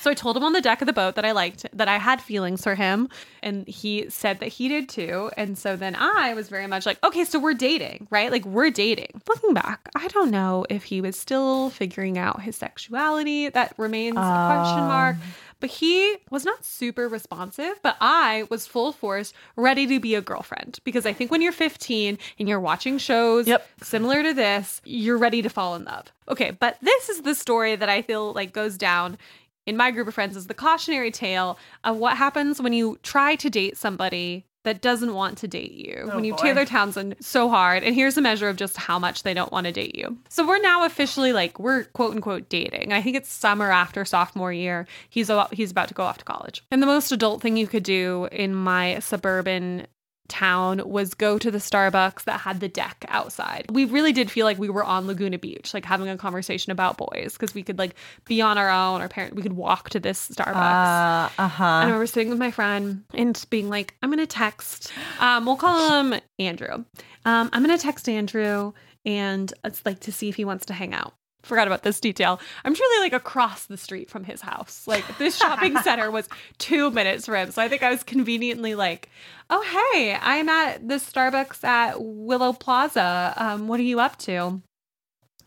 So 0.00 0.10
I 0.10 0.14
told 0.14 0.36
him 0.36 0.44
on 0.44 0.52
the 0.52 0.60
deck 0.60 0.80
of 0.82 0.86
the 0.86 0.92
boat 0.92 1.14
that 1.16 1.24
I 1.24 1.32
liked, 1.32 1.66
that 1.72 1.88
I 1.88 1.98
had 1.98 2.20
feelings 2.20 2.62
for 2.62 2.74
him. 2.74 3.08
And 3.42 3.66
he 3.66 4.06
said 4.08 4.40
that 4.40 4.48
he 4.48 4.68
did 4.68 4.88
too. 4.88 5.30
And 5.36 5.56
so 5.56 5.76
then 5.76 5.96
I 5.96 6.34
was 6.34 6.48
very 6.48 6.66
much 6.66 6.86
like, 6.86 7.02
okay, 7.04 7.24
so 7.24 7.38
we're 7.38 7.54
dating, 7.54 8.06
right? 8.10 8.30
Like 8.30 8.44
we're 8.44 8.70
dating. 8.70 9.20
Looking 9.28 9.54
back, 9.54 9.88
I 9.94 10.08
don't 10.08 10.30
know 10.30 10.66
if 10.70 10.84
he 10.84 11.00
was 11.00 11.18
still 11.18 11.70
figuring 11.70 12.18
out 12.18 12.42
his 12.42 12.56
sexuality. 12.56 13.48
That 13.48 13.74
remains 13.78 14.16
a 14.16 14.20
question 14.20 14.80
um, 14.80 14.88
mark. 14.88 15.16
But 15.60 15.70
he 15.70 16.16
was 16.30 16.44
not 16.44 16.64
super 16.64 17.08
responsive, 17.08 17.80
but 17.82 17.96
I 18.00 18.46
was 18.50 18.66
full 18.66 18.92
force 18.92 19.32
ready 19.56 19.86
to 19.86 19.98
be 20.00 20.14
a 20.14 20.20
girlfriend 20.20 20.78
because 20.84 21.06
I 21.06 21.12
think 21.12 21.30
when 21.30 21.40
you're 21.40 21.52
15 21.52 22.18
and 22.38 22.48
you're 22.48 22.60
watching 22.60 22.98
shows 22.98 23.46
Yep. 23.46 23.66
similar 23.82 24.22
to 24.22 24.34
this, 24.34 24.82
you're 24.84 25.16
ready 25.18 25.40
to 25.42 25.48
fall 25.48 25.74
in 25.74 25.84
love. 25.84 26.12
Okay, 26.28 26.50
but 26.50 26.76
this 26.82 27.08
is 27.08 27.22
the 27.22 27.34
story 27.34 27.74
that 27.76 27.88
I 27.88 28.02
feel 28.02 28.32
like 28.32 28.52
goes 28.52 28.76
down 28.76 29.16
in 29.64 29.76
my 29.76 29.90
group 29.90 30.06
of 30.08 30.14
friends 30.14 30.36
is 30.36 30.46
the 30.46 30.54
cautionary 30.54 31.10
tale 31.10 31.58
of 31.84 31.96
what 31.96 32.16
happens 32.16 32.60
when 32.60 32.72
you 32.72 32.98
try 33.02 33.34
to 33.36 33.50
date 33.50 33.76
somebody 33.76 34.44
that 34.66 34.82
doesn't 34.82 35.14
want 35.14 35.38
to 35.38 35.46
date 35.48 35.70
you. 35.70 36.08
Oh, 36.10 36.16
when 36.16 36.24
you 36.24 36.32
boy. 36.32 36.42
Taylor 36.42 36.64
Townsend 36.64 37.14
so 37.20 37.48
hard. 37.48 37.84
And 37.84 37.94
here's 37.94 38.16
a 38.16 38.20
measure 38.20 38.48
of 38.48 38.56
just 38.56 38.76
how 38.76 38.98
much 38.98 39.22
they 39.22 39.32
don't 39.32 39.52
want 39.52 39.66
to 39.66 39.72
date 39.72 39.94
you. 39.94 40.18
So 40.28 40.44
we're 40.44 40.58
now 40.58 40.84
officially 40.84 41.32
like 41.32 41.60
we're 41.60 41.84
quote 41.84 42.12
unquote 42.12 42.48
dating. 42.48 42.92
I 42.92 43.00
think 43.00 43.16
it's 43.16 43.32
summer 43.32 43.70
after 43.70 44.04
sophomore 44.04 44.52
year. 44.52 44.88
He's 45.08 45.30
a, 45.30 45.46
he's 45.52 45.70
about 45.70 45.86
to 45.88 45.94
go 45.94 46.02
off 46.02 46.18
to 46.18 46.24
college. 46.24 46.64
And 46.72 46.82
the 46.82 46.86
most 46.86 47.12
adult 47.12 47.42
thing 47.42 47.56
you 47.56 47.68
could 47.68 47.84
do 47.84 48.28
in 48.32 48.56
my 48.56 48.98
suburban 48.98 49.86
town 50.28 50.82
was 50.84 51.14
go 51.14 51.38
to 51.38 51.50
the 51.50 51.58
Starbucks 51.58 52.24
that 52.24 52.40
had 52.40 52.60
the 52.60 52.68
deck 52.68 53.04
outside. 53.08 53.66
We 53.70 53.84
really 53.84 54.12
did 54.12 54.30
feel 54.30 54.44
like 54.44 54.58
we 54.58 54.68
were 54.68 54.84
on 54.84 55.06
Laguna 55.06 55.38
Beach, 55.38 55.74
like 55.74 55.84
having 55.84 56.08
a 56.08 56.16
conversation 56.16 56.72
about 56.72 56.96
boys 56.96 57.32
because 57.32 57.54
we 57.54 57.62
could 57.62 57.78
like 57.78 57.94
be 58.24 58.40
on 58.40 58.58
our 58.58 58.70
own. 58.70 59.00
Our 59.00 59.08
parent, 59.08 59.34
we 59.34 59.42
could 59.42 59.54
walk 59.54 59.90
to 59.90 60.00
this 60.00 60.28
Starbucks. 60.28 60.54
Uh, 60.54 61.42
uh 61.42 61.48
huh. 61.48 61.64
I 61.64 61.84
remember 61.84 62.06
sitting 62.06 62.30
with 62.30 62.38
my 62.38 62.50
friend 62.50 63.04
and 63.14 63.34
just 63.34 63.50
being 63.50 63.68
like, 63.68 63.94
I'm 64.02 64.10
gonna 64.10 64.26
text. 64.26 64.92
Um, 65.20 65.46
we'll 65.46 65.56
call 65.56 66.02
him 66.02 66.20
Andrew. 66.38 66.84
Um, 67.24 67.50
I'm 67.52 67.62
gonna 67.62 67.78
text 67.78 68.08
Andrew 68.08 68.72
and 69.04 69.52
it's 69.64 69.86
like 69.86 70.00
to 70.00 70.12
see 70.12 70.28
if 70.28 70.34
he 70.34 70.44
wants 70.44 70.66
to 70.66 70.74
hang 70.74 70.92
out. 70.92 71.14
Forgot 71.46 71.68
about 71.68 71.84
this 71.84 72.00
detail. 72.00 72.40
I'm 72.64 72.74
truly 72.74 73.00
like 73.00 73.12
across 73.12 73.66
the 73.66 73.76
street 73.76 74.10
from 74.10 74.24
his 74.24 74.40
house. 74.40 74.86
Like 74.86 75.04
this 75.18 75.36
shopping 75.36 75.78
center 75.82 76.10
was 76.10 76.28
two 76.58 76.90
minutes 76.90 77.26
from 77.26 77.36
him. 77.36 77.50
So 77.52 77.62
I 77.62 77.68
think 77.68 77.82
I 77.82 77.90
was 77.90 78.02
conveniently 78.02 78.74
like, 78.74 79.08
oh 79.48 79.62
hey, 79.92 80.18
I'm 80.20 80.48
at 80.48 80.88
the 80.88 80.96
Starbucks 80.96 81.62
at 81.62 81.96
Willow 82.00 82.52
Plaza. 82.52 83.32
Um, 83.36 83.68
what 83.68 83.78
are 83.78 83.84
you 83.84 84.00
up 84.00 84.18
to? 84.20 84.60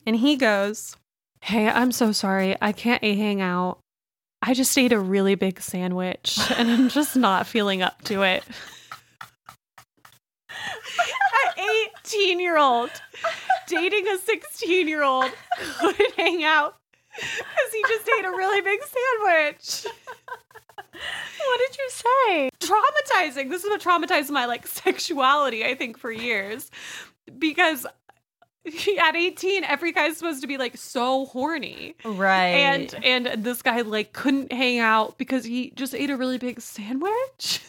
And 0.06 0.16
he 0.16 0.38
goes, 0.38 0.96
Hey, 1.42 1.68
I'm 1.68 1.92
so 1.92 2.12
sorry. 2.14 2.56
I 2.62 2.72
can't 2.72 3.04
hang 3.04 3.42
out. 3.42 3.80
I 4.42 4.54
just 4.54 4.78
ate 4.78 4.94
a 4.94 5.00
really 5.00 5.36
big 5.36 5.62
sandwich 5.62 6.40
and 6.58 6.72
I'm 6.72 6.90
just 6.90 7.18
not 7.18 7.46
feeling 7.46 7.82
up 7.82 8.02
to 8.04 8.24
it. 8.24 8.44
An 11.58 11.66
18 12.06 12.40
year 12.40 12.58
old 12.58 12.90
dating 13.68 14.08
a 14.08 14.18
16 14.18 14.88
year 14.88 15.04
old 15.04 15.32
couldn't 15.80 16.16
hang 16.16 16.44
out 16.44 16.76
because 17.16 17.74
he 17.74 17.84
just 17.88 18.10
ate 18.18 18.26
a 18.26 18.30
really 18.30 18.62
big 18.62 18.80
sandwich. 18.82 19.86
What 20.94 21.60
did 21.60 21.78
you 21.78 21.90
say? 21.90 22.50
Traumatizing. 22.60 23.50
This 23.50 23.64
is 23.64 23.70
what 23.70 23.82
traumatized 23.82 24.30
my 24.30 24.46
like 24.46 24.68
sexuality, 24.68 25.64
I 25.64 25.76
think, 25.76 25.98
for 25.98 26.12
years. 26.12 26.70
Because 27.38 27.86
at 28.66 29.16
18, 29.16 29.64
every 29.64 29.92
guy's 29.92 30.18
supposed 30.18 30.42
to 30.42 30.48
be 30.48 30.58
like 30.58 30.78
so 30.78 31.26
horny. 31.26 31.96
Right. 32.04 32.50
And 32.50 32.96
and 33.04 33.44
this 33.44 33.62
guy 33.62 33.82
like 33.82 34.14
couldn't 34.14 34.52
hang 34.52 34.80
out 34.80 35.18
because 35.18 35.46
he 35.46 35.72
just 35.76 35.96
ate 35.96 36.10
a 36.10 36.18
really 36.18 36.38
big 36.38 36.60
sandwich. 36.62 37.62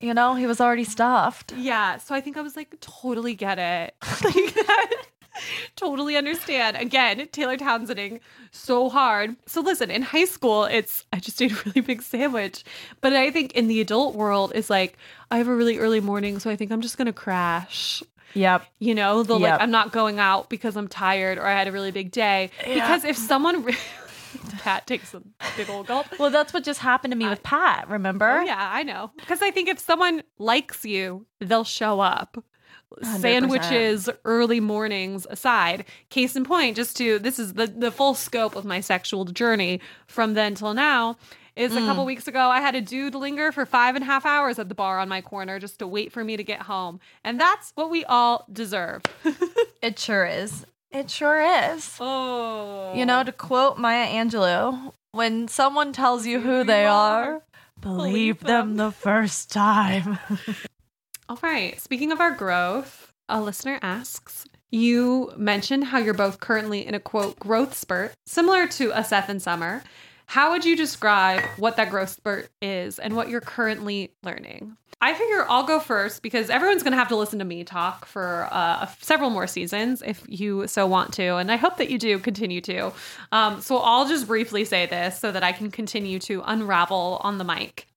You 0.00 0.14
know, 0.14 0.34
he 0.34 0.46
was 0.46 0.60
already 0.60 0.84
stuffed. 0.84 1.52
Yeah, 1.56 1.98
so 1.98 2.14
I 2.14 2.20
think 2.20 2.36
I 2.36 2.42
was 2.42 2.56
like 2.56 2.74
totally 2.80 3.34
get 3.34 3.58
it. 3.58 3.94
Like, 4.24 4.56
totally 5.76 6.16
understand. 6.16 6.76
Again, 6.76 7.28
Taylor 7.32 7.56
Townsending 7.56 8.20
so 8.50 8.88
hard. 8.88 9.36
So 9.46 9.60
listen, 9.60 9.90
in 9.90 10.02
high 10.02 10.24
school, 10.24 10.64
it's 10.64 11.04
I 11.12 11.18
just 11.18 11.40
ate 11.40 11.52
a 11.52 11.62
really 11.66 11.80
big 11.80 12.02
sandwich. 12.02 12.64
But 13.00 13.14
I 13.14 13.30
think 13.30 13.52
in 13.52 13.68
the 13.68 13.80
adult 13.80 14.14
world, 14.14 14.52
it's 14.54 14.68
like 14.70 14.98
I 15.30 15.38
have 15.38 15.48
a 15.48 15.54
really 15.54 15.78
early 15.78 16.00
morning, 16.00 16.38
so 16.40 16.50
I 16.50 16.56
think 16.56 16.70
I'm 16.72 16.80
just 16.80 16.98
gonna 16.98 17.12
crash. 17.12 18.02
Yep. 18.34 18.64
You 18.78 18.94
know, 18.94 19.22
the 19.22 19.38
Yep. 19.38 19.50
like 19.50 19.60
I'm 19.60 19.70
not 19.70 19.92
going 19.92 20.18
out 20.18 20.48
because 20.50 20.76
I'm 20.76 20.88
tired 20.88 21.38
or 21.38 21.46
I 21.46 21.52
had 21.52 21.68
a 21.68 21.72
really 21.72 21.90
big 21.90 22.10
day. 22.12 22.50
Yeah. 22.66 22.74
Because 22.74 23.04
if 23.04 23.16
someone 23.16 23.64
Pat 24.58 24.86
takes 24.86 25.14
a 25.14 25.22
big 25.56 25.68
old 25.70 25.86
gulp. 25.86 26.06
Well, 26.18 26.30
that's 26.30 26.52
what 26.52 26.64
just 26.64 26.80
happened 26.80 27.12
to 27.12 27.16
me 27.18 27.28
with 27.28 27.42
Pat, 27.42 27.88
remember? 27.88 28.28
Oh, 28.28 28.40
yeah, 28.42 28.70
I 28.72 28.82
know. 28.82 29.10
Because 29.16 29.42
I 29.42 29.50
think 29.50 29.68
if 29.68 29.78
someone 29.78 30.22
likes 30.38 30.84
you, 30.84 31.26
they'll 31.40 31.64
show 31.64 32.00
up. 32.00 32.42
100%. 33.02 33.20
Sandwiches, 33.20 34.10
early 34.24 34.58
mornings 34.60 35.26
aside. 35.30 35.84
Case 36.08 36.34
in 36.34 36.44
point, 36.44 36.74
just 36.76 36.96
to 36.96 37.18
this 37.20 37.38
is 37.38 37.54
the 37.54 37.68
the 37.68 37.92
full 37.92 38.14
scope 38.14 38.56
of 38.56 38.64
my 38.64 38.80
sexual 38.80 39.24
journey 39.24 39.80
from 40.08 40.34
then 40.34 40.54
till 40.56 40.74
now. 40.74 41.16
Is 41.56 41.76
a 41.76 41.80
Mm. 41.80 41.86
couple 41.86 42.04
weeks 42.04 42.26
ago, 42.26 42.48
I 42.48 42.60
had 42.60 42.74
a 42.74 42.80
dude 42.80 43.14
linger 43.14 43.52
for 43.52 43.66
five 43.66 43.94
and 43.94 44.02
a 44.02 44.06
half 44.06 44.24
hours 44.24 44.58
at 44.58 44.68
the 44.68 44.74
bar 44.74 44.98
on 44.98 45.08
my 45.08 45.20
corner 45.20 45.58
just 45.58 45.78
to 45.80 45.86
wait 45.86 46.10
for 46.12 46.24
me 46.24 46.36
to 46.36 46.44
get 46.44 46.62
home. 46.62 47.00
And 47.22 47.38
that's 47.40 47.72
what 47.74 47.90
we 47.90 48.04
all 48.04 48.46
deserve. 48.52 49.02
It 49.82 49.98
sure 49.98 50.26
is. 50.26 50.66
It 50.92 51.10
sure 51.10 51.40
is. 51.40 51.96
oh. 52.00 52.92
You 52.94 53.06
know, 53.06 53.22
to 53.22 53.30
oh. 53.30 53.34
quote 53.34 53.78
Maya 53.78 54.06
Angelou, 54.06 54.92
when 55.12 55.48
someone 55.48 55.92
tells 55.92 56.26
you 56.26 56.40
who 56.40 56.64
they 56.64 56.86
are, 56.86 57.42
believe 57.80 58.40
them. 58.40 58.76
the 58.76 58.90
first 58.90 59.50
time. 59.50 60.18
All 61.28 61.38
right. 61.42 61.80
Speaking 61.80 62.10
of 62.10 62.20
our 62.20 62.32
growth, 62.32 63.12
a 63.28 63.40
listener 63.40 63.78
asks 63.82 64.46
You 64.70 65.32
mentioned 65.36 65.84
how 65.84 65.98
you're 65.98 66.14
both 66.14 66.40
currently 66.40 66.84
in 66.86 66.94
a 66.94 67.00
quote 67.00 67.38
growth 67.38 67.76
spurt, 67.76 68.12
similar 68.26 68.66
to 68.68 68.90
a 68.98 69.04
Seth 69.04 69.28
and 69.28 69.40
Summer. 69.40 69.82
How 70.30 70.52
would 70.52 70.64
you 70.64 70.76
describe 70.76 71.42
what 71.56 71.74
that 71.74 71.90
growth 71.90 72.10
spurt 72.10 72.50
is 72.62 73.00
and 73.00 73.16
what 73.16 73.30
you're 73.30 73.40
currently 73.40 74.12
learning? 74.22 74.76
I 75.00 75.12
figure 75.12 75.44
I'll 75.48 75.64
go 75.64 75.80
first 75.80 76.22
because 76.22 76.50
everyone's 76.50 76.84
going 76.84 76.92
to 76.92 76.98
have 76.98 77.08
to 77.08 77.16
listen 77.16 77.40
to 77.40 77.44
me 77.44 77.64
talk 77.64 78.06
for 78.06 78.46
uh, 78.52 78.86
several 79.00 79.30
more 79.30 79.48
seasons 79.48 80.02
if 80.06 80.22
you 80.28 80.68
so 80.68 80.86
want 80.86 81.14
to. 81.14 81.34
And 81.34 81.50
I 81.50 81.56
hope 81.56 81.78
that 81.78 81.90
you 81.90 81.98
do 81.98 82.20
continue 82.20 82.60
to. 82.60 82.92
Um, 83.32 83.60
so 83.60 83.78
I'll 83.78 84.06
just 84.06 84.28
briefly 84.28 84.64
say 84.64 84.86
this 84.86 85.18
so 85.18 85.32
that 85.32 85.42
I 85.42 85.50
can 85.50 85.72
continue 85.72 86.20
to 86.20 86.44
unravel 86.46 87.20
on 87.24 87.38
the 87.38 87.44
mic. 87.44 87.88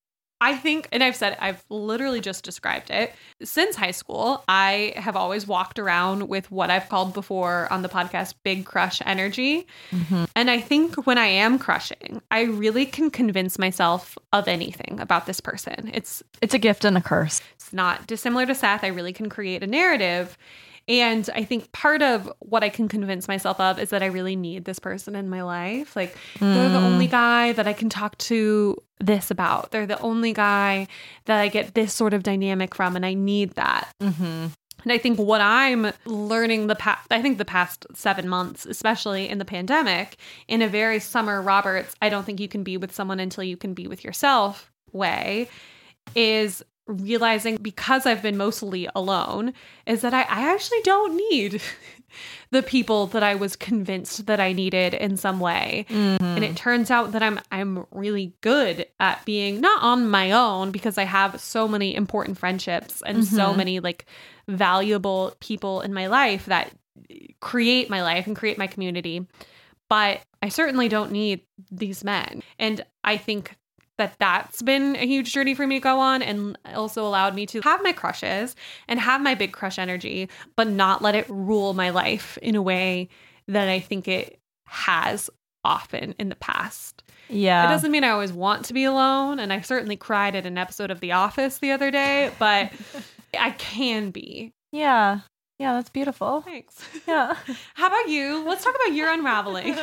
I 0.43 0.57
think, 0.57 0.89
and 0.91 1.01
I've 1.01 1.15
said, 1.15 1.37
I've 1.39 1.63
literally 1.69 2.19
just 2.19 2.43
described 2.43 2.89
it. 2.89 3.13
Since 3.41 3.77
high 3.77 3.91
school, 3.91 4.43
I 4.49 4.93
have 4.97 5.15
always 5.15 5.47
walked 5.47 5.79
around 5.79 6.27
with 6.27 6.51
what 6.51 6.69
I've 6.69 6.89
called 6.89 7.13
before 7.13 7.71
on 7.71 7.81
the 7.81 7.87
podcast 7.87 8.33
big 8.43 8.65
crush 8.65 9.01
energy. 9.05 9.65
Mm-hmm. 9.91 10.25
And 10.35 10.51
I 10.51 10.59
think 10.59 11.07
when 11.07 11.17
I 11.17 11.27
am 11.27 11.57
crushing, 11.57 12.21
I 12.29 12.41
really 12.41 12.85
can 12.85 13.09
convince 13.09 13.57
myself 13.57 14.17
of 14.33 14.49
anything 14.49 14.99
about 14.99 15.27
this 15.27 15.39
person. 15.39 15.89
It's 15.93 16.21
It's 16.41 16.53
a 16.53 16.59
gift 16.59 16.83
and 16.83 16.97
a 16.97 17.01
curse. 17.01 17.41
it's 17.55 17.71
not 17.71 18.05
dissimilar 18.05 18.45
to 18.45 18.53
Seth. 18.53 18.83
I 18.83 18.87
really 18.87 19.13
can 19.13 19.29
create 19.29 19.63
a 19.63 19.67
narrative. 19.67 20.37
And 20.87 21.29
I 21.33 21.43
think 21.45 21.71
part 21.71 22.01
of 22.01 22.31
what 22.39 22.63
I 22.63 22.69
can 22.69 22.89
convince 22.89 23.27
myself 23.27 23.59
of 23.59 23.79
is 23.79 23.89
that 23.91 24.03
I 24.03 24.07
really 24.07 24.35
need 24.35 24.65
this 24.65 24.79
person 24.79 25.15
in 25.15 25.29
my 25.29 25.41
life. 25.41 25.95
Like, 25.95 26.17
they're 26.39 26.69
the 26.69 26.77
only 26.77 27.07
guy 27.07 27.53
that 27.53 27.67
I 27.67 27.73
can 27.73 27.89
talk 27.89 28.17
to 28.19 28.77
this 28.99 29.31
about. 29.31 29.71
They're 29.71 29.85
the 29.85 29.99
only 30.01 30.33
guy 30.33 30.87
that 31.25 31.39
I 31.39 31.47
get 31.47 31.73
this 31.73 31.93
sort 31.93 32.13
of 32.13 32.23
dynamic 32.23 32.75
from, 32.75 32.97
and 32.97 33.05
I 33.05 33.13
need 33.13 33.51
that. 33.51 33.93
Mm-hmm. 34.01 34.47
And 34.83 34.91
I 34.91 34.97
think 34.97 35.17
what 35.17 35.39
I'm 35.39 35.93
learning 36.05 36.67
the 36.67 36.75
past, 36.75 37.07
I 37.09 37.21
think 37.21 37.37
the 37.37 37.45
past 37.45 37.85
seven 37.95 38.27
months, 38.27 38.65
especially 38.65 39.29
in 39.29 39.37
the 39.37 39.45
pandemic, 39.45 40.17
in 40.49 40.61
a 40.61 40.67
very 40.67 40.99
Summer 40.99 41.41
Roberts, 41.41 41.95
I 42.01 42.09
don't 42.09 42.25
think 42.25 42.41
you 42.41 42.49
can 42.49 42.63
be 42.63 42.75
with 42.75 42.93
someone 42.93 43.21
until 43.21 43.45
you 43.45 43.55
can 43.55 43.73
be 43.73 43.87
with 43.87 44.03
yourself 44.03 44.69
way, 44.91 45.47
is 46.15 46.61
realizing 46.87 47.57
because 47.57 48.05
I've 48.05 48.21
been 48.21 48.37
mostly 48.37 48.87
alone, 48.95 49.53
is 49.85 50.01
that 50.01 50.13
I, 50.13 50.21
I 50.23 50.53
actually 50.53 50.81
don't 50.83 51.15
need 51.31 51.61
the 52.51 52.61
people 52.63 53.07
that 53.07 53.23
I 53.23 53.35
was 53.35 53.55
convinced 53.55 54.25
that 54.25 54.39
I 54.39 54.53
needed 54.53 54.93
in 54.93 55.17
some 55.17 55.39
way. 55.39 55.85
And 55.89 56.43
it 56.43 56.55
turns 56.55 56.89
out 56.91 57.11
that 57.13 57.23
I'm 57.23 57.39
I'm 57.51 57.85
really 57.91 58.33
good 58.41 58.85
at 58.99 59.23
being 59.25 59.61
not 59.61 59.81
on 59.83 60.09
my 60.09 60.31
own 60.31 60.71
because 60.71 60.97
I 60.97 61.03
have 61.03 61.39
so 61.39 61.67
many 61.67 61.95
important 61.95 62.37
friendships 62.37 63.01
and 63.05 63.25
so 63.25 63.53
Mhm. 63.53 63.57
many 63.57 63.79
like 63.79 64.05
valuable 64.47 65.35
people 65.39 65.81
in 65.81 65.93
my 65.93 66.07
life 66.07 66.45
that 66.45 66.71
create 67.39 67.89
my 67.89 68.01
life 68.03 68.27
and 68.27 68.35
create 68.35 68.57
my 68.57 68.67
community. 68.67 69.27
But 69.89 70.21
I 70.41 70.49
certainly 70.49 70.89
don't 70.89 71.11
need 71.11 71.41
these 71.71 72.03
men. 72.03 72.41
And 72.57 72.83
I 73.03 73.17
think 73.17 73.55
that 73.97 74.15
that's 74.19 74.61
been 74.61 74.95
a 74.95 75.05
huge 75.05 75.31
journey 75.33 75.53
for 75.53 75.67
me 75.67 75.75
to 75.75 75.83
go 75.83 75.99
on 75.99 76.21
and 76.21 76.57
also 76.73 77.05
allowed 77.05 77.35
me 77.35 77.45
to 77.47 77.61
have 77.61 77.83
my 77.83 77.91
crushes 77.93 78.55
and 78.87 78.99
have 78.99 79.21
my 79.21 79.35
big 79.35 79.51
crush 79.53 79.77
energy, 79.77 80.29
but 80.55 80.67
not 80.67 81.01
let 81.01 81.15
it 81.15 81.29
rule 81.29 81.73
my 81.73 81.89
life 81.91 82.37
in 82.41 82.55
a 82.55 82.61
way 82.61 83.07
that 83.47 83.67
I 83.67 83.79
think 83.79 84.07
it 84.07 84.39
has 84.65 85.29
often 85.63 86.15
in 86.19 86.29
the 86.29 86.35
past. 86.35 87.03
Yeah. 87.29 87.65
It 87.65 87.69
doesn't 87.69 87.91
mean 87.91 88.03
I 88.03 88.09
always 88.09 88.33
want 88.33 88.65
to 88.65 88.73
be 88.73 88.83
alone. 88.83 89.39
And 89.39 89.53
I 89.53 89.61
certainly 89.61 89.95
cried 89.95 90.35
at 90.35 90.45
an 90.45 90.57
episode 90.57 90.91
of 90.91 90.99
The 90.99 91.11
Office 91.13 91.59
the 91.59 91.71
other 91.71 91.91
day, 91.91 92.31
but 92.39 92.71
I 93.39 93.51
can 93.51 94.09
be. 94.11 94.53
yeah. 94.71 95.19
Yeah, 95.59 95.73
that's 95.73 95.89
beautiful. 95.89 96.41
Thanks. 96.41 96.83
Yeah. 97.07 97.37
How 97.75 97.87
about 97.87 98.09
you? 98.09 98.43
Let's 98.45 98.63
talk 98.65 98.75
about 98.83 98.95
your 98.95 99.09
unraveling. 99.13 99.77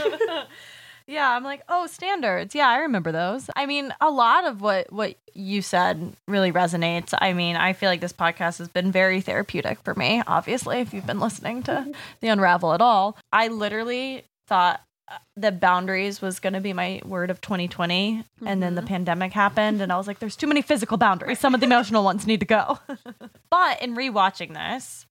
yeah, 1.10 1.32
I'm 1.32 1.42
like, 1.42 1.62
oh, 1.68 1.86
standards. 1.86 2.54
Yeah, 2.54 2.68
I 2.68 2.78
remember 2.78 3.10
those. 3.10 3.50
I 3.56 3.66
mean, 3.66 3.92
a 4.00 4.10
lot 4.10 4.46
of 4.46 4.60
what 4.60 4.92
what 4.92 5.16
you 5.34 5.60
said 5.60 6.12
really 6.28 6.52
resonates. 6.52 7.12
I 7.18 7.32
mean, 7.32 7.56
I 7.56 7.72
feel 7.72 7.88
like 7.88 8.00
this 8.00 8.12
podcast 8.12 8.58
has 8.58 8.68
been 8.68 8.92
very 8.92 9.20
therapeutic 9.20 9.80
for 9.82 9.94
me. 9.94 10.22
Obviously, 10.26 10.78
if 10.78 10.94
you've 10.94 11.06
been 11.06 11.20
listening 11.20 11.64
to 11.64 11.92
the 12.20 12.28
Unravel 12.28 12.72
at 12.74 12.80
all, 12.80 13.16
I 13.32 13.48
literally 13.48 14.22
thought 14.46 14.80
uh, 15.08 15.18
that 15.36 15.58
boundaries 15.58 16.22
was 16.22 16.38
going 16.38 16.52
to 16.52 16.60
be 16.60 16.72
my 16.72 17.02
word 17.04 17.30
of 17.30 17.40
2020 17.40 18.24
and 18.46 18.62
then 18.62 18.76
the 18.76 18.82
pandemic 18.82 19.32
happened 19.32 19.80
and 19.80 19.92
I 19.92 19.96
was 19.96 20.06
like 20.06 20.18
there's 20.18 20.36
too 20.36 20.46
many 20.46 20.62
physical 20.62 20.96
boundaries 20.96 21.38
some 21.38 21.54
of 21.54 21.60
the 21.60 21.66
emotional 21.66 22.02
ones 22.02 22.26
need 22.26 22.40
to 22.40 22.46
go 22.46 22.78
but 23.50 23.80
in 23.80 23.96
rewatching 23.96 24.54
this 24.54 25.06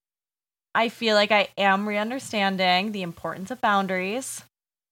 I 0.75 0.89
feel 0.89 1.15
like 1.15 1.31
I 1.31 1.47
am 1.57 1.87
re-understanding 1.87 2.91
the 2.91 3.01
importance 3.01 3.49
of 3.49 3.61
boundaries 3.61 4.43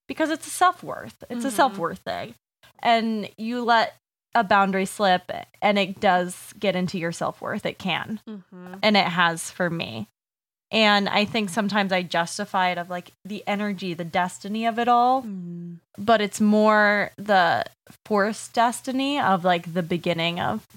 because 0.08 0.30
it's 0.30 0.48
a 0.48 0.52
self-worth. 0.52 1.24
It's 1.30 1.46
a 1.46 1.50
Mhm. 1.50 1.52
self-worth 1.52 2.00
thing. 2.00 2.36
And 2.80 3.30
you 3.38 3.64
let 3.64 3.96
a 4.36 4.44
boundary 4.44 4.86
slip 4.86 5.32
and 5.62 5.80
it 5.80 6.00
does 6.00 6.54
get 6.60 6.76
into 6.76 6.98
your 7.00 7.12
self-worth. 7.12 7.66
It 7.66 7.80
can. 7.80 8.20
Mhm. 8.28 8.80
And 8.84 8.96
it 8.98 9.08
has 9.08 9.50
for 9.50 9.70
me. 9.70 10.08
And 10.70 11.08
I 11.08 11.24
think 11.24 11.50
sometimes 11.50 11.94
I 11.94 12.02
justify 12.04 12.70
it 12.72 12.78
of 12.78 12.90
like 12.90 13.12
the 13.24 13.42
energy, 13.48 13.94
the 13.94 14.04
destiny 14.04 14.66
of 14.66 14.78
it 14.78 14.90
all, 14.90 15.24
Mm. 15.24 15.78
but 15.98 16.20
it's 16.20 16.42
more 16.42 17.12
the 17.18 17.64
forced 18.06 18.54
destiny 18.54 19.18
of 19.20 19.46
like 19.46 19.74
the 19.74 19.82
beginning 19.84 20.40
of 20.42 20.68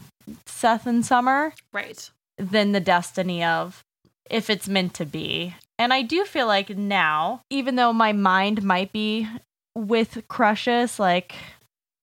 Seth 0.46 0.86
and 0.86 1.04
Summer 1.04 1.52
Right. 1.72 2.08
than 2.38 2.70
the 2.70 2.78
destiny 2.80 3.42
of 3.42 3.82
if 4.30 4.48
it's 4.48 4.68
meant 4.68 4.94
to 4.94 5.04
be. 5.04 5.56
And 5.80 5.94
I 5.94 6.02
do 6.02 6.26
feel 6.26 6.46
like 6.46 6.76
now, 6.76 7.40
even 7.48 7.76
though 7.76 7.94
my 7.94 8.12
mind 8.12 8.62
might 8.62 8.92
be 8.92 9.26
with 9.74 10.28
crushes, 10.28 10.98
like 10.98 11.34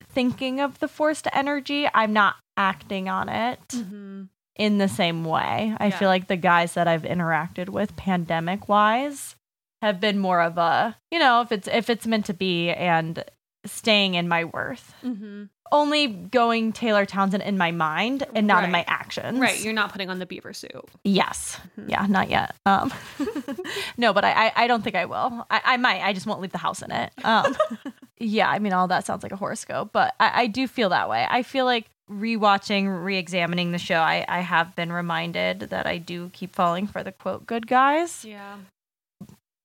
thinking 0.09 0.59
of 0.59 0.79
the 0.79 0.87
forced 0.87 1.27
energy, 1.31 1.87
I'm 1.93 2.11
not 2.11 2.37
acting 2.57 3.07
on 3.07 3.29
it 3.29 3.59
Mhm. 3.69 4.29
in 4.55 4.79
the 4.79 4.87
same 4.87 5.23
way. 5.23 5.75
I 5.79 5.87
Yeah. 5.89 5.99
feel 5.99 6.09
like 6.09 6.25
the 6.25 6.37
guys 6.37 6.73
that 6.73 6.87
I've 6.87 7.03
interacted 7.03 7.69
with 7.69 7.95
pandemic 7.95 8.67
wise 8.67 9.35
have 9.83 9.99
been 9.99 10.17
more 10.17 10.41
of 10.41 10.57
a, 10.57 10.97
you 11.11 11.19
know, 11.19 11.41
if 11.41 11.51
it's 11.51 11.67
if 11.67 11.87
it's 11.87 12.07
meant 12.07 12.25
to 12.25 12.33
be 12.33 12.71
and 12.71 13.23
staying 13.67 14.15
in 14.15 14.27
my 14.27 14.43
worth. 14.45 14.93
Mhm. 15.03 15.49
Only 15.71 16.07
going 16.07 16.71
Taylor 16.71 17.05
Townsend 17.05 17.43
in 17.43 17.57
my 17.57 17.71
mind 17.71 18.25
and 18.33 18.47
not 18.47 18.63
in 18.63 18.71
my 18.71 18.79
Right. 18.79 18.85
actions. 18.87 19.37
Right. 19.39 19.59
You're 19.59 19.73
not 19.73 19.91
putting 19.91 20.09
on 20.09 20.17
the 20.19 20.25
beaver 20.25 20.53
suit. 20.53 20.71
Yes. 21.03 21.59
Mhm. 21.77 21.89
Yeah, 21.89 22.05
not 22.07 22.29
yet. 22.29 22.55
Um, 22.65 22.93
no, 23.97 24.13
but 24.13 24.23
I, 24.23 24.47
I, 24.47 24.51
I 24.55 24.67
don't 24.67 24.81
think 24.83 24.95
I 24.95 25.05
will. 25.05 25.45
I, 25.49 25.61
I 25.65 25.77
might. 25.77 26.01
I 26.01 26.13
just 26.13 26.25
won't 26.25 26.39
leave 26.41 26.53
the 26.53 26.57
house 26.57 26.81
in 26.81 26.91
it. 26.91 27.11
Um, 27.23 27.55
yeah, 28.19 28.49
I 28.49 28.59
mean, 28.59 28.71
all 28.73 28.87
that 28.87 29.05
sounds 29.05 29.23
like 29.23 29.33
a 29.33 29.35
horoscope, 29.37 29.89
but 29.91 30.15
I, 30.19 30.43
I 30.43 30.47
do 30.47 30.67
feel 30.67 30.89
that 30.89 31.09
way. 31.09 31.27
I 31.29 31.43
feel 31.43 31.65
like 31.65 31.85
rewatching, 32.09 33.03
re-examining 33.03 33.73
the 33.73 33.77
show, 33.77 33.99
I, 33.99 34.23
I 34.29 34.39
have 34.39 34.73
been 34.77 34.93
reminded 34.93 35.59
that 35.71 35.85
I 35.85 35.97
do 35.97 36.29
keep 36.31 36.55
falling 36.55 36.87
for 36.87 37.03
the 37.03 37.11
quote 37.11 37.45
good 37.45 37.67
guys. 37.67 38.23
Yeah. 38.23 38.55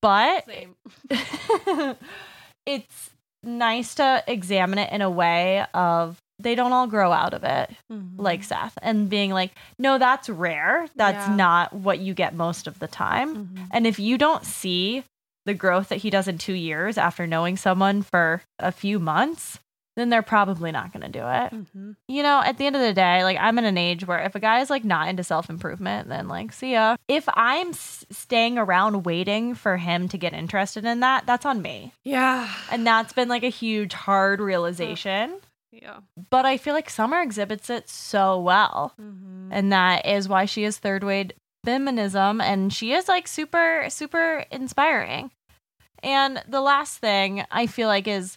But 0.01 0.49
it's 2.67 3.11
nice 3.43 3.95
to 3.97 4.23
examine 4.27 4.79
it 4.79 4.93
in 4.93 5.03
a 5.03 5.11
way 5.11 5.65
of 5.75 6.19
they 6.39 6.55
don't 6.57 6.73
all 6.73 6.87
grow 6.89 7.13
out 7.13 7.35
of 7.35 7.45
it 7.45 7.71
like 8.17 8.43
Seth 8.43 8.77
and 8.83 9.09
being 9.09 9.31
like, 9.31 9.53
no, 9.79 9.99
that's 9.99 10.29
rare. 10.29 10.89
That's 10.97 11.29
Yeah. 11.29 11.37
not 11.37 11.73
what 11.73 12.01
you 12.01 12.15
get 12.15 12.35
most 12.35 12.67
of 12.67 12.81
the 12.81 12.89
time. 12.89 13.47
Mhm. 13.47 13.69
And 13.71 13.87
if 13.87 14.01
you 14.01 14.19
don't 14.19 14.45
see 14.45 15.05
the 15.47 15.55
growth 15.55 15.89
that 15.89 15.99
he 15.99 16.11
does 16.11 16.27
in 16.29 16.39
two 16.39 16.55
years 16.55 16.99
after 16.99 17.27
knowing 17.27 17.57
someone 17.57 18.03
for 18.03 18.43
a 18.59 18.73
few 18.73 18.99
months, 18.99 19.59
then 19.97 20.09
they're 20.09 20.23
probably 20.23 20.73
not 20.73 20.93
going 20.93 21.03
to 21.03 21.09
do 21.11 21.19
it. 21.21 21.53
Mhm. 21.77 21.97
You 22.09 22.23
know, 22.23 22.41
at 22.43 22.57
the 22.59 22.67
end 22.67 22.77
of 22.77 22.83
the 22.83 22.95
day, 22.95 23.25
like 23.25 23.37
I'm 23.39 23.59
in 23.59 23.65
an 23.67 23.77
age 23.77 24.07
where 24.07 24.21
if 24.21 24.35
a 24.35 24.41
guy 24.41 24.61
is 24.61 24.71
like 24.71 24.85
not 24.85 25.09
into 25.09 25.23
self 25.23 25.51
improvement, 25.51 26.09
then 26.09 26.29
like, 26.29 26.53
see 26.53 26.73
ya. 26.73 26.97
If 27.09 27.29
I'm 27.35 27.69
s- 27.69 28.07
staying 28.11 28.57
around 28.59 29.03
waiting 29.05 29.55
for 29.55 29.77
him 29.77 30.09
to 30.09 30.17
get 30.19 30.33
interested 30.33 30.85
in 30.85 31.01
that, 31.01 31.27
that's 31.27 31.45
on 31.45 31.61
me. 31.61 31.93
Yeah. 32.05 32.49
And 32.71 32.87
that's 32.87 33.13
been 33.13 33.29
like 33.29 33.43
a 33.45 33.49
huge, 33.51 33.93
hard 33.93 34.41
realization. 34.41 35.35
Yeah. 35.71 35.99
But 36.31 36.45
I 36.47 36.57
feel 36.59 36.75
like 36.75 36.89
Summer 36.91 37.21
exhibits 37.21 37.69
it 37.71 37.89
so 37.89 38.39
well. 38.41 38.95
Mhm. 39.01 39.49
And 39.51 39.73
that 39.73 40.07
is 40.07 40.29
why 40.29 40.45
she 40.47 40.65
is 40.65 40.79
third 40.79 41.03
wave 41.05 41.33
feminism. 41.65 42.41
And 42.41 42.73
she 42.73 42.93
is 42.93 43.09
like 43.09 43.29
super, 43.29 43.87
super 43.89 44.45
inspiring. 44.51 45.31
And 46.03 46.43
the 46.49 46.61
last 46.61 46.99
thing 46.99 47.45
I 47.51 47.67
feel 47.69 47.87
like 47.89 48.09
is 48.09 48.37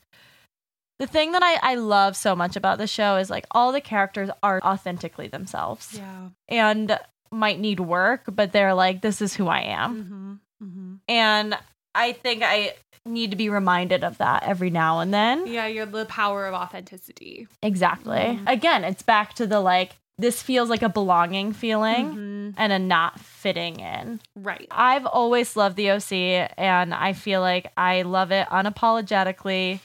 the 0.99 1.07
thing 1.07 1.31
that 1.33 1.43
I, 1.43 1.59
I 1.61 1.75
love 1.75 2.15
so 2.15 2.35
much 2.35 2.55
about 2.55 2.77
the 2.77 2.87
show 2.87 3.17
is 3.17 3.29
like 3.29 3.45
all 3.51 3.71
the 3.71 3.81
characters 3.81 4.29
are 4.43 4.61
authentically 4.63 5.27
themselves 5.27 5.93
Yeah. 5.93 6.29
and 6.47 6.97
might 7.31 7.59
need 7.59 7.79
work, 7.81 8.23
but 8.31 8.51
they're 8.53 8.73
like, 8.73 9.01
this 9.01 9.21
is 9.21 9.33
who 9.35 9.47
I 9.47 9.59
am. 9.61 10.39
Mhm. 10.61 10.67
Mhm. 10.67 10.99
And 11.09 11.57
I 11.93 12.13
think 12.13 12.43
I 12.43 12.75
need 13.05 13.31
to 13.31 13.37
be 13.37 13.49
reminded 13.49 14.03
of 14.03 14.17
that 14.19 14.43
every 14.43 14.69
now 14.69 14.99
and 14.99 15.13
then. 15.13 15.45
Yeah, 15.47 15.67
you're 15.67 15.85
the 15.85 16.05
power 16.05 16.45
of 16.47 16.53
authenticity. 16.53 17.47
Exactly. 17.61 18.15
Mhm. 18.39 18.43
Again, 18.49 18.83
it's 18.83 19.03
back 19.03 19.33
to 19.35 19.45
the 19.45 19.59
like, 19.59 19.97
this 20.17 20.41
feels 20.41 20.69
like 20.69 20.81
a 20.81 20.87
belonging 20.89 21.51
feeling 21.51 22.15
Mhm. 22.15 22.53
and 22.57 22.71
a 22.71 22.79
not 22.79 23.19
fitting 23.19 23.81
in. 23.81 24.21
Right. 24.35 24.67
I've 24.71 25.05
always 25.05 25.57
loved 25.57 25.75
the 25.75 25.91
OC 25.91 26.47
and 26.57 26.93
I 26.93 27.11
feel 27.13 27.41
like 27.41 27.71
I 27.75 28.03
love 28.03 28.31
it 28.31 28.47
unapologetically. 28.47 29.79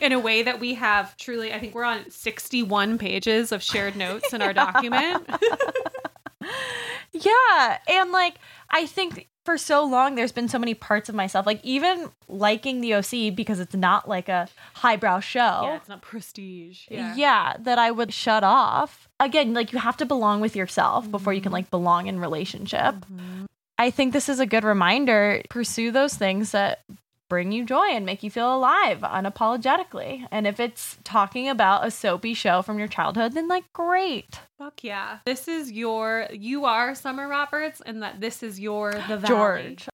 In 0.00 0.12
a 0.12 0.18
way 0.18 0.42
that 0.42 0.60
we 0.60 0.74
have 0.74 1.16
truly, 1.16 1.52
I 1.52 1.58
think 1.58 1.74
we're 1.74 1.84
on 1.84 2.10
61 2.10 2.98
pages 2.98 3.50
of 3.52 3.62
shared 3.62 3.96
notes 3.96 4.32
in 4.32 4.42
our 4.42 4.52
document. 4.52 5.28
Yeah. 7.12 7.78
And 7.88 8.10
like, 8.12 8.34
I 8.70 8.86
think 8.86 9.28
for 9.44 9.56
so 9.56 9.84
long, 9.84 10.14
there's 10.14 10.32
been 10.32 10.48
so 10.48 10.58
many 10.58 10.74
parts 10.74 11.08
of 11.08 11.14
myself, 11.14 11.46
like 11.46 11.60
even 11.62 12.10
liking 12.28 12.80
the 12.80 12.94
OC 12.94 13.34
because 13.34 13.60
it's 13.60 13.74
not 13.74 14.08
like 14.08 14.28
a 14.28 14.48
highbrow 14.74 15.20
show. 15.20 15.60
Yeah, 15.62 15.76
it's 15.76 15.88
not 15.88 16.02
prestige. 16.02 16.86
Yeah. 16.90 17.54
that 17.60 17.78
I 17.78 17.90
would 17.90 18.12
shut 18.12 18.42
off. 18.42 19.08
Again, 19.20 19.54
like 19.54 19.72
you 19.72 19.78
have 19.78 19.96
to 19.98 20.06
belong 20.06 20.40
with 20.40 20.56
yourself 20.56 21.10
before 21.10 21.32
you 21.32 21.40
can 21.40 21.52
like 21.52 21.70
belong 21.70 22.08
in 22.08 22.18
relationship. 22.18 22.94
Mhm. 22.96 23.46
I 23.78 23.90
think 23.90 24.12
this 24.12 24.28
is 24.28 24.40
a 24.40 24.46
good 24.46 24.64
reminder. 24.64 25.42
Pursue 25.50 25.90
those 25.92 26.14
things 26.14 26.50
that 26.52 26.80
bring 27.34 27.50
you 27.50 27.64
joy 27.64 27.86
and 27.90 28.06
make 28.06 28.22
you 28.22 28.30
feel 28.30 28.54
alive 28.54 29.00
unapologetically. 29.00 30.24
And 30.30 30.46
if 30.46 30.60
it's 30.60 30.98
talking 31.02 31.48
about 31.48 31.84
a 31.84 31.90
soapy 31.90 32.32
show 32.32 32.62
from 32.62 32.78
your 32.78 32.86
childhood, 32.86 33.32
then 33.32 33.48
like 33.48 33.64
great. 33.72 34.38
Fuck 34.56 34.84
yeah. 34.84 35.18
This 35.26 35.48
is 35.48 35.72
your, 35.72 36.28
you 36.32 36.64
are 36.64 36.94
Summer 36.94 37.26
Roberts, 37.26 37.82
and 37.84 38.04
that 38.04 38.20
this 38.20 38.44
is 38.44 38.60
your, 38.60 38.92
the 38.92 39.16
Valley. 39.16 39.26
George. 39.26 39.88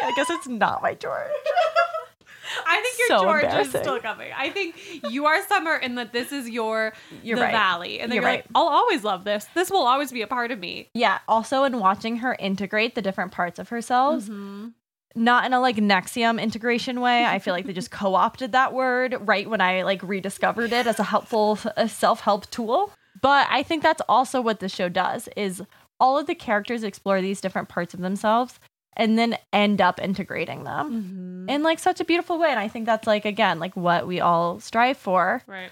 Yeah, 0.00 0.06
I 0.06 0.12
guess 0.16 0.30
it's 0.30 0.48
not 0.48 0.80
my 0.80 0.94
George. 0.94 1.28
I 2.66 2.80
think 2.80 2.98
your 2.98 3.08
So 3.08 3.24
George 3.24 3.66
is 3.66 3.68
still 3.68 4.00
coming. 4.00 4.30
I 4.34 4.48
think 4.50 4.76
you 5.10 5.26
are 5.26 5.46
Summer, 5.48 5.74
and 5.74 5.98
that 5.98 6.12
this 6.14 6.32
is 6.32 6.48
your, 6.48 6.94
You're 7.22 7.36
the 7.36 7.42
right. 7.42 7.52
Valley. 7.52 8.00
And 8.00 8.10
then 8.10 8.16
You're 8.16 8.24
you're, 8.24 8.36
like. 8.38 8.46
I'll 8.54 8.68
always 8.68 9.04
love 9.04 9.24
this. 9.24 9.46
This 9.54 9.70
will 9.70 9.84
always 9.86 10.12
be 10.12 10.22
a 10.22 10.26
part 10.26 10.50
of 10.50 10.58
me. 10.58 10.88
Yeah. 10.94 11.18
Also, 11.28 11.64
in 11.64 11.78
watching 11.78 12.16
her 12.18 12.34
integrate 12.38 12.94
the 12.94 13.02
different 13.02 13.32
parts 13.32 13.58
of 13.58 13.68
herself, 13.68 14.24
Mhm. 14.24 14.72
Not 15.16 15.46
in 15.46 15.52
a 15.54 15.60
like 15.60 15.76
NXIVM 15.76 16.40
integration 16.40 17.00
way. 17.00 17.24
I 17.24 17.38
feel 17.38 17.54
like 17.54 17.66
they 17.66 17.72
just 17.72 17.90
co 18.00 18.14
opted 18.14 18.52
that 18.52 18.72
word 18.74 19.16
right 19.20 19.48
when 19.48 19.60
I 19.60 19.82
like 19.82 20.02
rediscovered 20.02 20.72
it 20.72 20.86
as 20.86 20.98
a 21.00 21.04
helpful 21.04 21.56
self 21.88 22.20
help 22.20 22.48
tool. 22.50 22.92
But 23.22 23.46
I 23.50 23.62
think 23.62 23.82
that's 23.82 24.02
also 24.08 24.40
what 24.42 24.60
the 24.60 24.68
show 24.68 24.88
does 24.90 25.28
is 25.36 25.62
all 25.98 26.18
of 26.18 26.26
the 26.26 26.34
characters 26.34 26.84
explore 26.84 27.22
these 27.22 27.40
different 27.40 27.70
parts 27.70 27.94
of 27.94 28.00
themselves 28.00 28.60
and 28.94 29.18
then 29.18 29.38
end 29.54 29.80
up 29.80 29.98
integrating 30.02 30.64
them 30.64 31.46
Mhm. 31.46 31.50
in 31.50 31.62
like 31.62 31.78
such 31.78 32.00
a 32.00 32.04
beautiful 32.04 32.38
way. 32.38 32.50
And 32.50 32.60
I 32.60 32.68
think 32.68 32.84
that's 32.84 33.06
like 33.06 33.24
again 33.24 33.58
like 33.58 33.74
what 33.74 34.06
we 34.06 34.20
all 34.20 34.60
strive 34.60 34.98
for. 34.98 35.42
Right. 35.46 35.70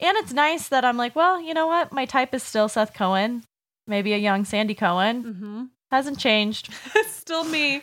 And 0.00 0.16
it's 0.18 0.32
nice 0.32 0.66
that 0.68 0.84
I'm 0.84 0.96
like, 0.96 1.14
well, 1.14 1.40
you 1.40 1.54
know 1.54 1.68
what? 1.68 1.92
My 1.92 2.04
type 2.04 2.34
is 2.34 2.42
still 2.42 2.68
Seth 2.68 2.92
Cohen, 2.94 3.44
maybe 3.86 4.12
a 4.12 4.18
young 4.18 4.44
Sandy 4.44 4.74
Cohen. 4.74 5.22
Mm-hmm. 5.24 5.64
Hasn't 5.94 6.18
changed. 6.18 6.70
It's 6.96 7.14
still 7.14 7.44
me. 7.44 7.82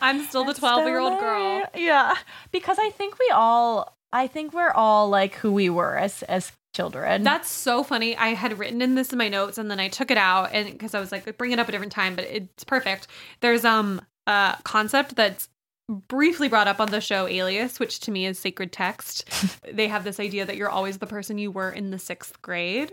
I'm 0.00 0.24
still 0.24 0.44
the 0.44 0.54
12 0.54 0.86
year 0.86 0.98
old 0.98 1.20
girl. 1.20 1.62
Yeah, 1.76 2.14
because 2.52 2.78
I 2.80 2.88
think 2.88 3.18
we 3.18 3.30
all, 3.34 3.96
I 4.12 4.26
think 4.26 4.54
we're 4.54 4.70
all 4.72 5.10
like 5.10 5.34
who 5.34 5.52
we 5.52 5.68
were 5.68 5.96
as 5.98 6.22
as 6.22 6.52
children. 6.74 7.22
That's 7.22 7.50
so 7.50 7.82
funny. 7.82 8.16
I 8.16 8.28
had 8.28 8.58
written 8.58 8.80
in 8.80 8.94
this 8.94 9.12
in 9.12 9.18
my 9.18 9.28
notes 9.28 9.58
and 9.58 9.70
then 9.70 9.78
I 9.78 9.88
took 9.88 10.10
it 10.10 10.16
out 10.16 10.50
and 10.52 10.72
because 10.72 10.94
I 10.94 11.00
was 11.00 11.12
like 11.12 11.36
bring 11.36 11.52
it 11.52 11.58
up 11.58 11.68
a 11.68 11.72
different 11.72 11.92
time, 11.92 12.16
but 12.16 12.24
it's 12.24 12.64
perfect. 12.64 13.08
There's 13.40 13.64
um 13.64 14.00
a 14.26 14.56
concept 14.64 15.14
that's 15.14 15.50
briefly 16.08 16.48
brought 16.48 16.66
up 16.66 16.80
on 16.80 16.90
the 16.90 17.00
show 17.00 17.26
Alias, 17.26 17.78
which 17.78 18.00
to 18.00 18.10
me 18.10 18.24
is 18.24 18.38
sacred 18.38 18.72
text. 18.72 19.28
they 19.70 19.88
have 19.88 20.04
this 20.04 20.18
idea 20.18 20.46
that 20.46 20.56
you're 20.56 20.70
always 20.70 20.96
the 20.96 21.06
person 21.06 21.36
you 21.36 21.50
were 21.50 21.70
in 21.70 21.90
the 21.90 21.98
sixth 21.98 22.40
grade. 22.40 22.92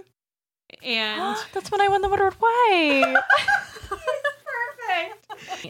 And 0.83 1.37
that's 1.53 1.71
when 1.71 1.79
I 1.81 1.87
won 1.87 2.01
the 2.01 2.09
Woodward 2.09 2.35
Way. 2.41 3.15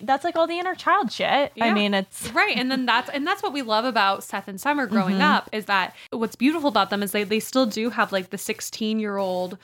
that's 0.03 0.23
like 0.23 0.35
all 0.35 0.47
the 0.47 0.59
inner 0.59 0.75
child 0.75 1.11
shit. 1.11 1.51
I 1.59 1.71
mean, 1.73 1.93
it's 1.93 2.29
right 2.33 2.57
and 2.57 2.69
then 2.71 2.85
that's 2.85 3.09
and 3.09 3.25
that's 3.25 3.41
what 3.43 3.53
we 3.53 3.61
love 3.61 3.85
about 3.85 4.23
seth 4.23 4.47
and 4.47 4.59
summer 4.59 4.85
growing 4.87 5.17
Mhm. 5.17 5.21
up 5.35 5.49
is 5.51 5.65
that 5.65 5.95
what's 6.11 6.35
beautiful 6.35 6.69
about 6.69 6.89
them 6.89 7.01
is 7.03 7.11
they 7.11 7.23
they 7.23 7.39
still 7.39 7.65
do 7.65 7.89
have 7.89 8.11
like 8.11 8.29
the 8.29 8.37
16 8.37 8.99
year 8.99 9.17
old 9.17 9.57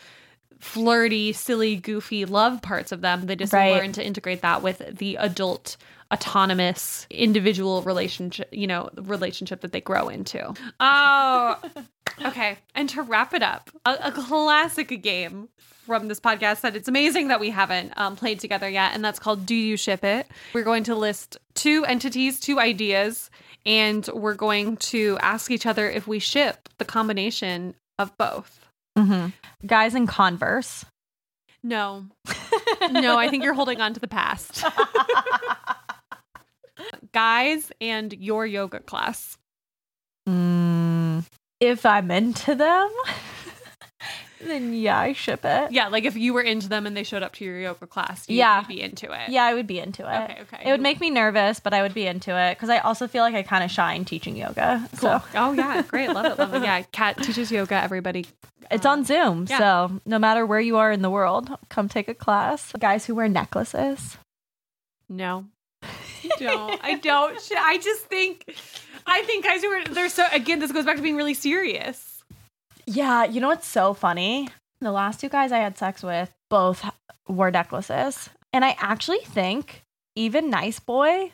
flirty 0.59 1.33
silly 1.33 1.75
goofy 1.75 2.25
love 2.25 2.61
parts 2.61 2.91
of 2.91 3.01
them 3.01 3.25
they 3.25 3.35
just 3.35 3.51
Right. 3.53 3.71
learn 3.71 3.91
to 3.93 4.05
integrate 4.05 4.41
that 4.41 4.61
with 4.61 4.81
the 4.97 5.15
adult 5.17 5.75
autonomous 6.11 7.05
individual 7.09 7.81
relationship 7.81 8.47
you 8.51 8.67
know 8.67 8.89
relationship 8.95 9.61
that 9.61 9.71
they 9.71 9.81
grow 9.81 10.07
into 10.09 10.53
oh 10.79 11.57
okay 12.23 12.57
and 12.75 12.87
to 12.89 13.01
wrap 13.01 13.33
it 13.33 13.43
up 13.43 13.69
a, 13.85 13.97
a 14.03 14.11
classic 14.11 15.01
game 15.01 15.49
from 15.85 16.07
this 16.07 16.19
podcast 16.19 16.61
that 16.61 16.75
it's 16.75 16.87
amazing 16.87 17.27
that 17.27 17.39
we 17.39 17.49
haven't 17.49 17.93
um, 17.97 18.15
played 18.15 18.39
together 18.39 18.69
yet 18.69 18.93
and 18.93 19.03
that's 19.03 19.19
called 19.19 19.45
do 19.45 19.55
you 19.55 19.77
ship 19.77 20.03
it? 20.03 20.27
We're 20.53 20.63
going 20.63 20.83
to 20.85 20.95
list 20.95 21.37
two 21.55 21.83
entities 21.85 22.39
two 22.39 22.59
ideas 22.59 23.29
and 23.65 24.07
we're 24.13 24.33
going 24.35 24.77
to 24.77 25.17
ask 25.21 25.51
each 25.51 25.65
other 25.65 25.89
if 25.89 26.07
we 26.07 26.19
ship 26.19 26.69
the 26.77 26.85
combination 26.85 27.75
of 27.99 28.15
both. 28.17 28.59
Mhm. 28.97 29.33
guys 29.65 29.95
in 29.95 30.07
Converse. 30.07 30.85
no. 31.63 32.05
No 32.91 33.17
i 33.17 33.29
think 33.29 33.43
you're 33.43 33.53
holding 33.53 33.79
on 33.79 33.93
to 33.93 33.99
the 33.99 34.07
past. 34.09 34.63
Guys 37.13 37.71
and 37.79 38.11
your 38.13 38.45
yoga 38.45 38.79
class. 38.79 39.37
Mm, 40.27 41.23
if 41.59 41.85
I'm 41.85 42.09
into 42.11 42.55
them, 42.55 42.89
then 44.49 44.73
yeah, 44.73 44.99
I 44.99 45.13
ship 45.13 45.41
it. 45.43 45.71
yeah 45.71 45.87
like 45.87 46.05
if 46.05 46.15
you 46.15 46.33
were 46.33 46.41
into 46.41 46.67
them 46.69 46.85
and 46.85 46.95
they 46.95 47.03
showed 47.03 47.23
up 47.23 47.33
to 47.35 47.45
your 47.45 47.59
yoga 47.59 47.87
class 47.87 48.27
you'd, 48.29 48.37
Yeah. 48.37 48.59
you'd 48.59 48.67
be 48.67 48.81
into 48.81 49.11
it 49.11 49.29
Yeah, 49.29 49.43
I 49.43 49.53
would 49.53 49.67
be 49.67 49.79
into 49.79 50.01
it. 50.03 50.23
Okay, 50.31 50.41
okay. 50.41 50.63
It 50.65 50.71
would 50.71 50.81
make 50.81 50.99
me 50.99 51.09
nervous, 51.09 51.59
but 51.59 51.73
I 51.73 51.81
would 51.81 51.93
be 51.93 52.05
into 52.07 52.37
it 52.37 52.55
because 52.55 52.69
I 52.69 52.79
also 52.79 53.07
feel 53.07 53.23
like 53.23 53.35
I 53.35 53.43
kind 53.43 53.63
of 53.63 53.71
shine 53.71 54.05
teaching 54.05 54.35
yoga. 54.35 54.87
Cool. 54.97 55.19
So 55.19 55.21
Oh 55.35 55.51
yeah, 55.53 55.81
great. 55.83 56.09
Love 56.09 56.25
it. 56.25 56.37
Love 56.39 56.53
it. 56.53 56.63
Yeah. 56.63 56.81
Kat 56.91 57.17
teaches 57.21 57.51
yoga. 57.51 57.75
Everybody. 57.81 58.25
it's 58.71 58.85
on 58.85 59.03
Zoom. 59.05 59.45
yeah. 59.49 59.57
So 59.57 60.01
no 60.05 60.19
matter 60.19 60.45
where 60.45 60.59
you 60.61 60.77
are 60.77 60.91
in 60.91 61.01
the 61.01 61.09
world, 61.09 61.49
come 61.69 61.89
take 61.89 62.07
a 62.07 62.13
class. 62.13 62.71
Guys 62.79 63.05
who 63.05 63.15
wear 63.15 63.27
necklaces. 63.29 64.17
No. 65.09 65.45
I 65.83 66.29
don't. 66.39 66.79
I 66.83 66.93
don't. 66.95 67.51
I 67.57 67.77
just 67.77 68.05
think. 68.05 68.55
I 69.05 69.21
think 69.23 69.43
guys 69.43 69.61
who 69.61 69.67
are 69.67 69.83
they're 69.85 70.07
so 70.09 70.25
again. 70.31 70.59
This 70.59 70.71
goes 70.71 70.85
back 70.85 70.95
to 70.95 71.01
being 71.01 71.17
really 71.17 71.33
serious. 71.33 72.12
Yeah, 72.85 73.25
you 73.25 73.41
know 73.41 73.47
what's 73.47 73.67
so 73.67 73.93
funny? 73.93 74.49
The 74.81 74.91
last 74.91 75.19
two 75.19 75.29
guys 75.29 75.51
I 75.51 75.59
had 75.59 75.77
sex 75.77 76.03
with 76.03 76.33
both 76.49 76.85
wore 77.27 77.51
necklaces. 77.51 78.29
And 78.51 78.63
I 78.63 78.75
actually 78.79 79.19
think 79.19 79.83
even 80.15 80.49
Nice 80.49 80.79
Boy 80.79 81.31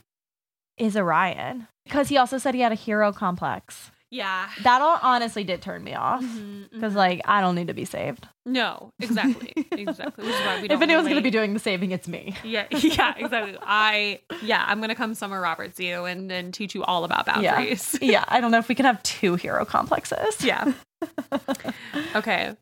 is 0.78 0.96
Orion 0.96 1.68
because 1.84 2.10
he 2.10 2.18
also 2.18 2.38
said 2.38 2.56
he 2.56 2.62
had 2.62 2.72
a 2.72 2.76
hero 2.76 3.12
complex. 3.12 3.92
Yeah. 4.12 4.50
That 4.64 4.82
all 4.82 4.98
honestly 5.04 5.44
did 5.44 5.62
turn 5.62 5.84
me 5.84 5.94
off 5.94 6.22
because 6.22 6.94
mhm. 6.94 6.96
like 6.96 7.22
I 7.26 7.42
don't 7.42 7.56
need 7.56 7.68
to 7.68 7.74
be 7.74 7.86
saved. 7.86 8.28
no, 8.46 8.92
exactly, 9.00 9.54
exactly. 9.72 10.26
Which 10.26 10.34
is 10.34 10.42
why 10.42 10.62
we 10.62 10.68
don't 10.68 10.78
If 10.78 10.82
anyone's 10.82 11.08
gonna 11.08 11.22
be 11.22 11.30
doing 11.30 11.54
the 11.54 11.60
saving, 11.60 11.92
it's 11.92 12.08
me. 12.08 12.36
Yeah, 12.44 12.66
yeah, 12.72 13.14
exactly. 13.18 13.58
I 13.62 14.22
yeah, 14.42 14.66
I'm 14.68 14.82
gonna 14.82 14.96
come 14.96 15.14
Summer 15.14 15.40
Roberts 15.40 15.80
you 15.80 16.06
and 16.06 16.32
and 16.32 16.54
teach 16.54 16.74
you 16.74 16.84
all 16.84 17.04
about 17.04 17.28
boundaries. 17.28 17.98
Yeah, 18.02 18.26
I 18.30 18.42
don't 18.42 18.50
know 18.50 18.58
if 18.58 18.68
we 18.68 18.76
can 18.76 18.86
have 18.86 19.02
two 19.04 19.36
hero 19.36 19.64
complexes. 19.64 20.44
Yeah. 20.44 20.74
okay. 22.16 22.56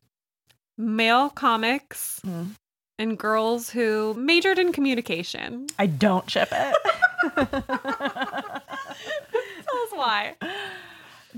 Male 0.76 1.30
comics 1.30 2.20
Mm. 2.26 2.48
and 2.98 3.18
girls 3.18 3.70
who 3.70 4.14
majored 4.14 4.58
in 4.58 4.72
communication. 4.72 5.66
I 5.78 5.86
don't 5.86 6.28
ship 6.30 6.48
it. 6.52 6.76
Tell 7.36 7.62
us 9.82 9.92
why. 9.92 10.34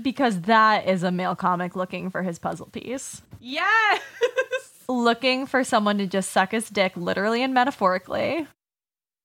because 0.01 0.41
that 0.41 0.87
is 0.87 1.03
a 1.03 1.11
male 1.11 1.35
comic 1.35 1.75
looking 1.75 2.09
for 2.09 2.23
his 2.23 2.39
puzzle 2.39 2.67
piece. 2.67 3.21
Yes. 3.39 4.01
Looking 4.89 5.45
for 5.45 5.63
someone 5.63 5.97
to 5.99 6.07
just 6.07 6.31
suck 6.31 6.51
his 6.51 6.69
dick 6.69 6.97
literally 6.97 7.43
and 7.43 7.53
metaphorically 7.53 8.47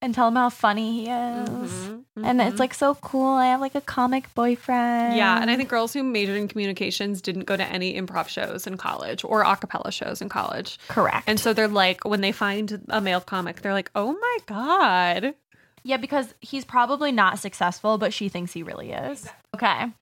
and 0.07 0.15
tell 0.15 0.29
him 0.29 0.37
how 0.37 0.49
funny 0.49 0.93
he 0.93 1.03
is. 1.11 1.11
Mhm, 1.11 2.05
And 2.17 2.41
mhm. 2.41 2.49
it's 2.49 2.59
like 2.59 2.73
so 2.73 2.95
cool. 2.97 3.35
I 3.35 3.47
have 3.49 3.61
like 3.61 3.75
a 3.75 3.81
comic 3.83 4.33
boyfriend. 4.35 5.17
Yeah, 5.17 5.41
and 5.43 5.51
I 5.51 5.57
think 5.57 5.69
girls 5.69 5.93
who 5.93 6.03
majored 6.03 6.37
in 6.39 6.49
communications 6.49 7.21
didn't 7.21 7.45
go 7.45 7.57
to 7.57 7.65
any 7.65 8.01
improv 8.01 8.29
shows 8.29 8.67
in 8.67 8.77
college 8.79 9.23
or 9.25 9.43
a 9.43 9.55
cappella 9.57 9.93
shows 9.93 10.23
in 10.23 10.29
college. 10.31 10.79
correct. 10.89 11.29
And 11.29 11.39
so 11.39 11.53
they're 11.53 11.69
like, 11.69 12.05
when 12.07 12.23
they 12.23 12.33
find 12.33 12.81
a 12.89 13.01
male 13.03 13.21
comic, 13.21 13.61
they're 13.61 13.75
like, 13.75 13.91
oh 13.95 14.13
my 14.13 14.39
God. 14.47 15.35
Yeah, 15.83 15.99
because 15.99 16.35
he's 16.41 16.65
probably 16.65 17.13
not 17.13 17.39
successful, 17.39 17.99
but 17.99 18.13
she 18.15 18.29
thinks 18.29 18.53
he 18.53 18.63
really 18.63 18.93
is. 18.93 19.29
Okay. 19.55 19.93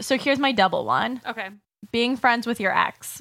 So 0.00 0.16
here's 0.16 0.38
my 0.38 0.52
double 0.52 0.84
one 0.84 1.20
Okay. 1.26 1.50
being 1.90 2.16
friends 2.16 2.46
with 2.46 2.60
your 2.60 2.76
ex. 2.76 3.20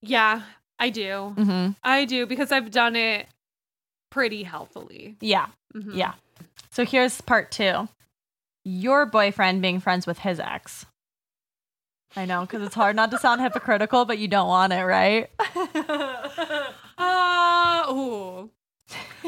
Yeah, 0.00 0.42
I 0.78 0.90
do. 0.90 1.34
Mm-hmm. 1.36 1.70
I 1.84 2.04
do 2.04 2.26
because 2.26 2.50
I've 2.50 2.70
done 2.70 2.96
it 2.96 3.26
pretty 4.12 4.42
healthily. 4.42 5.16
Yeah. 5.20 5.46
Mhm. 5.74 5.94
Yeah. 5.96 6.12
So 6.70 6.84
here's 6.84 7.20
part 7.22 7.50
two 7.50 7.88
your 8.64 9.06
boyfriend 9.06 9.60
being 9.62 9.80
friends 9.80 10.06
with 10.06 10.18
his 10.18 10.38
ex. 10.38 10.86
I 12.14 12.26
know, 12.26 12.42
because 12.42 12.62
it's 12.62 12.74
hard 12.74 12.94
not 12.94 13.10
to 13.10 13.18
sound 13.18 13.40
hypocritical, 13.40 14.04
but 14.04 14.18
you 14.18 14.28
don't 14.28 14.46
want 14.48 14.72
it, 14.72 14.84
right? 14.84 15.30
Uh, 16.98 17.84
ooh. 17.90 18.50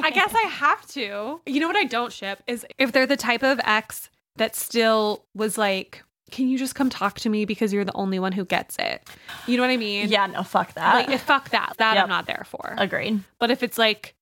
I 0.00 0.10
guess 0.10 0.32
I 0.34 0.46
have 0.48 0.86
to. 0.88 1.40
You 1.46 1.60
know 1.60 1.66
what 1.66 1.76
I 1.76 1.84
don't 1.84 2.12
ship 2.12 2.42
is 2.46 2.64
if 2.78 2.92
they're 2.92 3.06
the 3.06 3.16
type 3.16 3.42
of 3.42 3.58
ex 3.64 4.10
that 4.36 4.54
still 4.54 5.24
was 5.34 5.56
like, 5.58 6.04
can 6.30 6.48
you 6.48 6.58
just 6.58 6.74
come 6.74 6.90
talk 6.90 7.18
to 7.20 7.28
me 7.28 7.44
because 7.46 7.72
you're 7.72 7.84
the 7.84 7.94
only 7.96 8.18
one 8.18 8.32
who 8.32 8.44
gets 8.44 8.76
it? 8.78 9.08
You 9.46 9.56
know 9.56 9.62
what 9.62 9.70
I 9.70 9.76
mean? 9.76 10.08
yeah, 10.08 10.26
no, 10.26 10.42
fuck 10.42 10.74
that. 10.74 11.08
Like, 11.08 11.18
fuck 11.20 11.50
that. 11.50 11.74
That 11.78 11.94
Yep. 11.94 12.02
I'm 12.04 12.08
not 12.08 12.26
there 12.26 12.44
for. 12.46 12.74
Agreed. 12.76 13.20
But 13.40 13.50
if 13.50 13.62
it's 13.62 13.78
like 13.78 14.14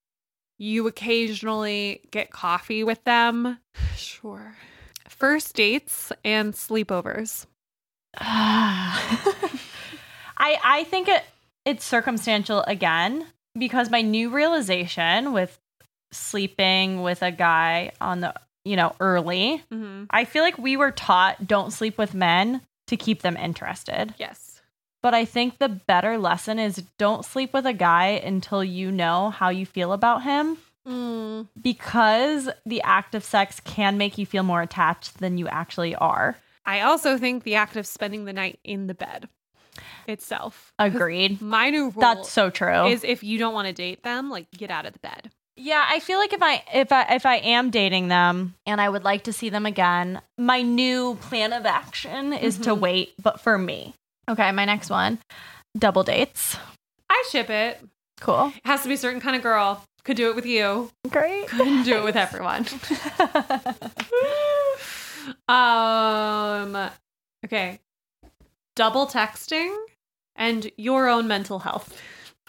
you 0.62 0.86
occasionally 0.86 2.00
get 2.12 2.30
coffee 2.30 2.84
with 2.84 3.02
them, 3.02 3.58
sure. 3.96 4.54
First 5.08 5.56
dates 5.56 6.12
and 6.24 6.54
sleepovers. 6.54 7.46
I 8.18 8.98
I 10.38 10.84
think 10.88 11.08
it 11.08 11.22
it's 11.64 11.84
circumstantial 11.84 12.62
again 12.62 13.26
because 13.58 13.90
my 13.90 14.02
new 14.02 14.30
realization 14.30 15.32
with 15.32 15.58
sleeping 16.12 17.02
with 17.02 17.22
a 17.22 17.32
guy 17.32 17.92
on 18.00 18.20
the 18.20 18.34
you 18.64 18.76
know 18.76 18.94
early, 19.00 19.62
Mm-hmm. 19.72 20.04
I 20.10 20.24
feel 20.24 20.42
like 20.44 20.58
we 20.58 20.76
were 20.76 20.92
taught 20.92 21.46
don't 21.46 21.72
sleep 21.72 21.98
with 21.98 22.14
men 22.14 22.60
to 22.86 22.96
keep 22.96 23.22
them 23.22 23.36
interested. 23.36 24.14
Yes. 24.18 24.51
But 25.02 25.14
I 25.14 25.24
think 25.24 25.58
the 25.58 25.68
better 25.68 26.16
lesson 26.16 26.58
is 26.58 26.84
don't 26.96 27.24
sleep 27.24 27.52
with 27.52 27.66
a 27.66 27.72
guy 27.72 28.08
until 28.24 28.62
you 28.62 28.90
know 28.92 29.30
how 29.30 29.48
you 29.48 29.66
feel 29.66 29.92
about 29.92 30.22
him 30.22 30.58
Mm. 30.86 31.46
because 31.60 32.48
the 32.66 32.82
act 32.82 33.14
of 33.14 33.22
sex 33.22 33.60
can 33.64 33.96
make 33.98 34.18
you 34.18 34.26
feel 34.26 34.42
more 34.42 34.62
attached 34.62 35.18
than 35.18 35.38
you 35.38 35.46
actually 35.46 35.94
are. 35.94 36.36
I 36.66 36.80
also 36.80 37.16
think 37.18 37.44
the 37.44 37.54
act 37.54 37.76
of 37.76 37.86
spending 37.86 38.24
the 38.24 38.32
night 38.32 38.58
in 38.64 38.88
the 38.88 38.94
bed 38.94 39.28
itself. 40.08 40.72
Agreed. 40.78 41.40
My 41.40 41.70
new 41.70 41.84
rule 41.90 42.00
That's 42.00 42.30
so 42.30 42.50
true. 42.50 42.86
is 42.86 43.04
if 43.04 43.22
you 43.22 43.38
don't 43.38 43.54
want 43.54 43.68
to 43.68 43.72
date 43.72 44.02
them, 44.02 44.30
like 44.30 44.50
get 44.50 44.70
out 44.70 44.86
of 44.86 44.92
the 44.92 44.98
bed. 44.98 45.30
Yeah, 45.56 45.84
I 45.86 46.00
feel 46.00 46.18
like 46.18 46.32
if 46.32 46.42
I 46.42 46.64
if 46.74 46.90
I 46.92 47.02
if 47.14 47.26
I 47.26 47.36
am 47.36 47.70
dating 47.70 48.08
them 48.08 48.54
and 48.66 48.80
I 48.80 48.88
would 48.88 49.04
like 49.04 49.24
to 49.24 49.32
see 49.32 49.50
them 49.50 49.66
again, 49.66 50.20
my 50.38 50.62
new 50.62 51.16
plan 51.20 51.52
of 51.52 51.66
action 51.66 52.32
is 52.32 52.58
to 52.58 52.70
Mhm. 52.74 52.80
wait, 52.80 53.12
but 53.22 53.40
for 53.40 53.58
me. 53.58 53.94
Okay, 54.28 54.52
my 54.52 54.64
next 54.64 54.90
one. 54.90 55.18
Double 55.76 56.02
dates. 56.02 56.56
I 57.10 57.24
ship 57.30 57.50
it. 57.50 57.80
Cool. 58.20 58.52
It 58.54 58.66
has 58.66 58.82
to 58.82 58.88
be 58.88 58.94
a 58.94 58.98
certain 58.98 59.20
kind 59.20 59.36
of 59.36 59.42
girl. 59.42 59.84
Could 60.04 60.16
do 60.16 60.30
it 60.30 60.36
with 60.36 60.46
you. 60.46 60.90
Great. 61.10 61.48
Couldn't 61.48 61.84
do 61.84 61.96
it 61.96 62.04
with 62.04 62.16
everyone. 62.16 62.66
um 65.48 66.90
okay. 67.44 67.80
Double 68.74 69.06
texting 69.06 69.76
and 70.34 70.70
your 70.76 71.08
own 71.08 71.28
mental 71.28 71.60
health. 71.60 71.96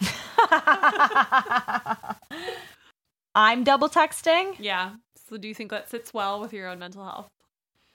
I'm 3.34 3.64
double 3.64 3.88
texting. 3.88 4.56
Yeah. 4.58 4.92
So 5.28 5.36
do 5.36 5.48
you 5.48 5.54
think 5.54 5.70
that 5.70 5.88
sits 5.90 6.12
well 6.14 6.40
with 6.40 6.52
your 6.52 6.68
own 6.68 6.78
mental 6.78 7.04
health? 7.04 7.28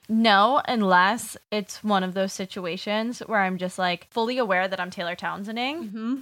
No, 0.09 0.61
unless 0.67 1.37
it's 1.51 1.83
one 1.83 2.03
of 2.03 2.15
those 2.15 2.33
situations 2.33 3.19
where 3.27 3.41
I'm 3.41 3.57
just 3.59 3.77
like 3.77 4.07
fully 4.09 4.37
aware 4.39 4.67
that 4.67 4.79
I'm 4.79 4.89
Taylor 4.89 5.15
Townsending 5.15 5.83
Mm-hmm. 5.91 6.15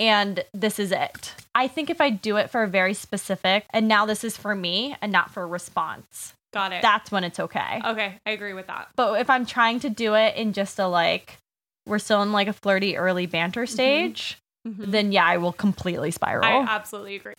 and 0.00 0.44
this 0.52 0.78
is 0.80 0.90
it. 0.90 1.34
I 1.54 1.68
think 1.68 1.88
if 1.90 2.00
I 2.00 2.10
do 2.10 2.36
it 2.36 2.50
for 2.50 2.64
a 2.64 2.68
very 2.68 2.94
specific, 2.94 3.66
and 3.70 3.86
now 3.86 4.04
this 4.06 4.24
is 4.24 4.36
for 4.36 4.54
me 4.56 4.96
and 5.00 5.12
not 5.12 5.30
for 5.30 5.46
response, 5.46 6.34
Got 6.52 6.72
it. 6.72 6.82
that's 6.82 7.12
when 7.12 7.22
it's 7.22 7.38
okay. 7.38 7.80
okay, 7.84 8.18
I 8.26 8.30
agree 8.32 8.52
with 8.54 8.66
that. 8.66 8.88
But 8.96 9.20
if 9.20 9.30
I'm 9.30 9.46
trying 9.46 9.78
to 9.80 9.88
do 9.90 10.14
it 10.14 10.34
in 10.34 10.52
just 10.52 10.78
a 10.80 10.88
like, 10.88 11.38
we're 11.86 12.00
still 12.00 12.22
in 12.22 12.32
like 12.32 12.48
a 12.48 12.52
flirty 12.52 12.96
early 12.96 13.26
banter 13.26 13.66
stage, 13.66 14.38
Mhm. 14.66 14.90
then 14.90 15.12
yeah, 15.12 15.24
I 15.26 15.36
will 15.36 15.52
completely 15.52 16.10
spiral. 16.10 16.44
I 16.44 16.64
absolutely 16.68 17.14
agree. 17.16 17.34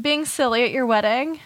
Being 0.00 0.24
silly 0.26 0.62
at 0.64 0.70
your 0.70 0.86
wedding. 0.86 1.40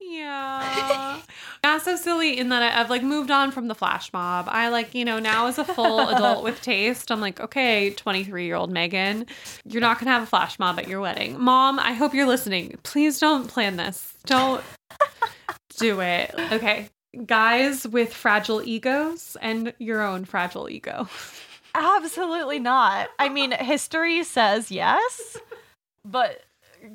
Yeah. 0.00 1.20
Not 1.62 1.82
so 1.82 1.94
silly 1.96 2.38
in 2.38 2.48
that 2.48 2.62
I- 2.62 2.80
I've 2.80 2.90
like 2.90 3.02
moved 3.02 3.30
on 3.30 3.50
from 3.52 3.68
the 3.68 3.74
flash 3.74 4.12
mob. 4.12 4.46
I 4.48 4.68
like, 4.68 4.94
you 4.94 5.04
know, 5.04 5.18
now 5.18 5.46
as 5.46 5.58
a 5.58 5.64
full 5.64 6.00
adult 6.08 6.42
with 6.42 6.60
taste, 6.62 7.10
I'm 7.12 7.20
like, 7.20 7.38
okay, 7.40 7.90
23 7.90 8.44
year 8.46 8.56
old 8.56 8.70
Megan, 8.70 9.26
you're 9.64 9.80
not 9.80 9.98
going 9.98 10.06
to 10.06 10.12
have 10.12 10.22
a 10.22 10.26
flash 10.26 10.58
mob 10.58 10.78
at 10.78 10.88
your 10.88 11.00
wedding. 11.00 11.38
Mom, 11.38 11.78
I 11.78 11.92
hope 11.92 12.14
you're 12.14 12.26
listening. 12.26 12.78
Please 12.82 13.18
don't 13.18 13.46
plan 13.48 13.76
this. 13.76 14.14
Don't 14.26 14.62
do 15.78 16.00
it. 16.00 16.34
Okay. 16.52 16.88
Guys 17.26 17.86
with 17.86 18.14
fragile 18.14 18.62
egos 18.62 19.36
and 19.40 19.72
your 19.78 20.00
own 20.02 20.24
fragile 20.24 20.68
ego. 20.68 21.08
Absolutely 21.74 22.58
not. 22.58 23.08
I 23.18 23.28
mean, 23.28 23.52
history 23.52 24.24
says 24.24 24.70
yes, 24.70 25.36
but 26.04 26.42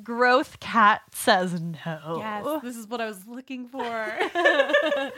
growth 0.02 0.58
Kat 0.60 1.02
says 1.12 1.60
no. 1.60 2.16
Yes, 2.18 2.62
this 2.62 2.76
is 2.76 2.86
what 2.88 3.00
I 3.00 3.06
was 3.06 3.26
looking 3.26 3.68
for. 3.68 3.82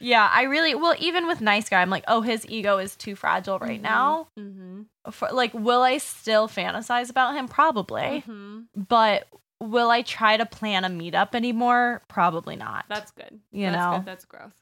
yeah, 0.00 0.28
I 0.32 0.42
really 0.42 0.74
well 0.74 0.94
even 0.98 1.26
with 1.26 1.40
nice 1.40 1.68
guy, 1.68 1.80
I'm 1.82 1.90
like, 1.90 2.04
oh, 2.08 2.20
his 2.20 2.46
ego 2.48 2.78
is 2.78 2.96
too 2.96 3.14
fragile 3.14 3.58
right 3.58 3.78
Mhm. 3.80 3.82
now. 3.82 4.28
mm-hmm. 4.38 4.82
For, 5.10 5.28
like, 5.32 5.52
will 5.52 5.82
I 5.82 5.98
still 5.98 6.48
fantasize 6.48 7.10
about 7.10 7.34
him? 7.34 7.46
Probably, 7.48 8.24
Mm-hmm. 8.26 8.60
but 8.88 9.26
will 9.60 9.90
I 9.90 10.02
try 10.02 10.36
to 10.36 10.46
plan 10.46 10.84
a 10.84 10.88
meetup 10.88 11.34
anymore? 11.34 12.02
Probably 12.08 12.56
not. 12.56 12.86
That's 12.88 13.10
good. 13.10 13.38
You 13.52 13.70
That's 13.70 13.76
know. 13.76 13.98
good. 13.98 14.06
That's 14.06 14.24
growth. 14.24 14.54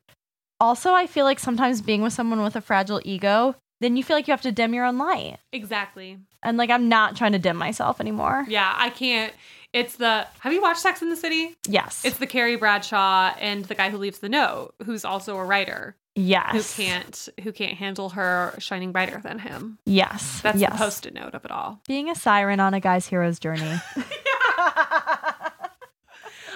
also, 0.61 0.93
I 0.95 1.07
feel 1.07 1.25
like 1.25 1.39
sometimes 1.39 1.81
being 1.81 2.03
with 2.03 2.13
someone 2.13 2.43
with 2.43 2.57
a 2.57 2.61
fragile 2.61 3.01
ego, 3.05 3.55
then 3.81 3.97
you 3.97 4.03
feel 4.05 4.17
like 4.17 4.27
you 4.29 4.33
have 4.33 4.43
to 4.43 4.53
dim 4.53 4.75
your 4.75 4.85
own 4.85 4.99
light, 4.99 5.39
Exactly. 5.53 6.19
And 6.43 6.57
like 6.57 6.71
I'm 6.71 6.89
not 6.89 7.17
trying 7.17 7.33
to 7.33 7.39
dim 7.39 7.57
myself 7.57 8.01
anymore. 8.01 8.45
Yeah, 8.49 8.73
I 8.77 8.91
can't. 8.91 9.33
It's 9.73 9.97
the. 9.97 10.27
Have 10.41 10.53
you 10.53 10.61
watched 10.61 10.81
Sex 10.81 11.01
in 11.03 11.09
the 11.11 11.17
City? 11.17 11.57
Yes, 11.67 12.05
It's 12.05 12.19
the 12.19 12.27
Carrie 12.27 12.57
Bradshaw 12.57 13.33
and 13.41 13.65
the 13.65 13.75
guy 13.75 13.89
who 13.91 13.97
leaves 13.99 14.19
the 14.19 14.29
note, 14.29 14.75
who's 14.85 15.05
also 15.05 15.37
a 15.39 15.45
writer 15.45 15.97
yes, 16.15 16.77
who 16.77 16.83
can't 16.83 17.29
who 17.43 17.53
can't 17.53 17.79
handle 17.79 18.11
her 18.11 18.55
shining 18.59 18.93
brighter 18.93 19.19
than 19.25 19.39
him. 19.39 19.79
Yes, 19.87 20.41
That's 20.43 20.59
yes. 20.59 20.73
the 20.73 20.79
post-it 20.79 21.15
note 21.15 21.35
of 21.35 21.45
it 21.47 21.51
all. 21.51 21.81
Being 21.89 22.11
a 22.11 22.15
siren 22.15 22.61
on 22.61 22.75
a 22.75 22.81
guy's 22.81 23.07
hero's 23.07 23.39
journey. 23.39 23.81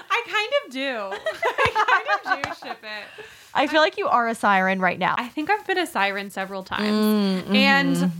I 0.08 0.22
kind 0.26 0.52
of 0.66 0.72
do. 0.72 0.88
I 1.44 2.14
kind 2.22 2.42
of 2.42 2.44
do 2.60 2.66
ship 2.68 2.78
it. 2.82 3.24
I 3.54 3.66
feel 3.66 3.80
like 3.80 3.96
you 3.96 4.08
are 4.08 4.28
a 4.28 4.34
siren 4.34 4.80
right 4.80 4.98
now. 4.98 5.14
I 5.16 5.28
think 5.28 5.50
I've 5.50 5.66
been 5.66 5.78
a 5.78 5.86
siren 5.86 6.30
several 6.30 6.62
times. 6.62 6.90
Mm, 6.90 7.42
mhm. 7.44 7.54
And 7.56 8.12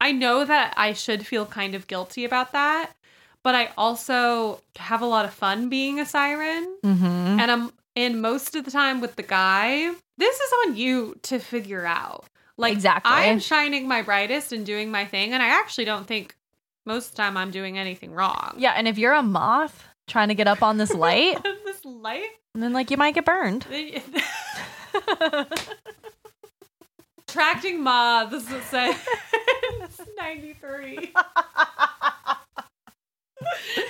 I 0.00 0.12
know 0.12 0.44
that 0.44 0.74
I 0.76 0.92
should 0.92 1.26
feel 1.26 1.46
kind 1.46 1.74
of 1.74 1.86
guilty 1.86 2.24
about 2.24 2.52
that, 2.52 2.92
but 3.42 3.54
I 3.54 3.70
also 3.76 4.60
have 4.76 5.00
a 5.02 5.06
lot 5.06 5.24
of 5.24 5.32
fun 5.32 5.68
being 5.68 5.98
a 6.00 6.06
siren. 6.06 6.76
Mhm. 6.84 7.40
And 7.40 7.50
I'm 7.50 7.72
And 7.98 8.20
most 8.20 8.54
of 8.54 8.66
the 8.66 8.70
time 8.70 9.00
with 9.00 9.16
the 9.16 9.22
guy, 9.22 9.90
this 10.18 10.36
is 10.38 10.52
on 10.66 10.76
you 10.76 11.18
to 11.22 11.38
figure 11.38 11.86
out. 11.86 12.26
Like 12.58 12.74
Exactly. 12.74 13.10
I 13.10 13.24
am 13.24 13.38
shining 13.38 13.88
my 13.88 14.02
brightest 14.02 14.52
and 14.52 14.66
doing 14.66 14.90
my 14.90 15.06
thing, 15.06 15.32
and 15.32 15.42
I 15.42 15.46
actually 15.48 15.86
don't 15.86 16.06
think 16.06 16.36
most 16.84 17.06
of 17.06 17.10
the 17.12 17.16
time 17.22 17.38
I'm 17.38 17.50
doing 17.50 17.78
anything 17.78 18.12
wrong. 18.12 18.52
Yeah, 18.58 18.72
and 18.76 18.86
if 18.86 18.98
you're 18.98 19.14
a 19.14 19.22
moth 19.22 19.82
trying 20.06 20.28
to 20.28 20.34
get 20.34 20.46
up 20.46 20.62
on 20.62 20.76
this 20.76 20.92
light, 20.92 21.42
this 21.64 21.82
light. 21.86 22.28
then 22.54 22.74
like 22.74 22.90
you 22.90 22.98
might 22.98 23.14
get 23.14 23.24
burned. 23.24 23.64
Attracting 27.36 27.82
moths 27.82 28.48
says 28.70 28.96
93. 30.16 31.12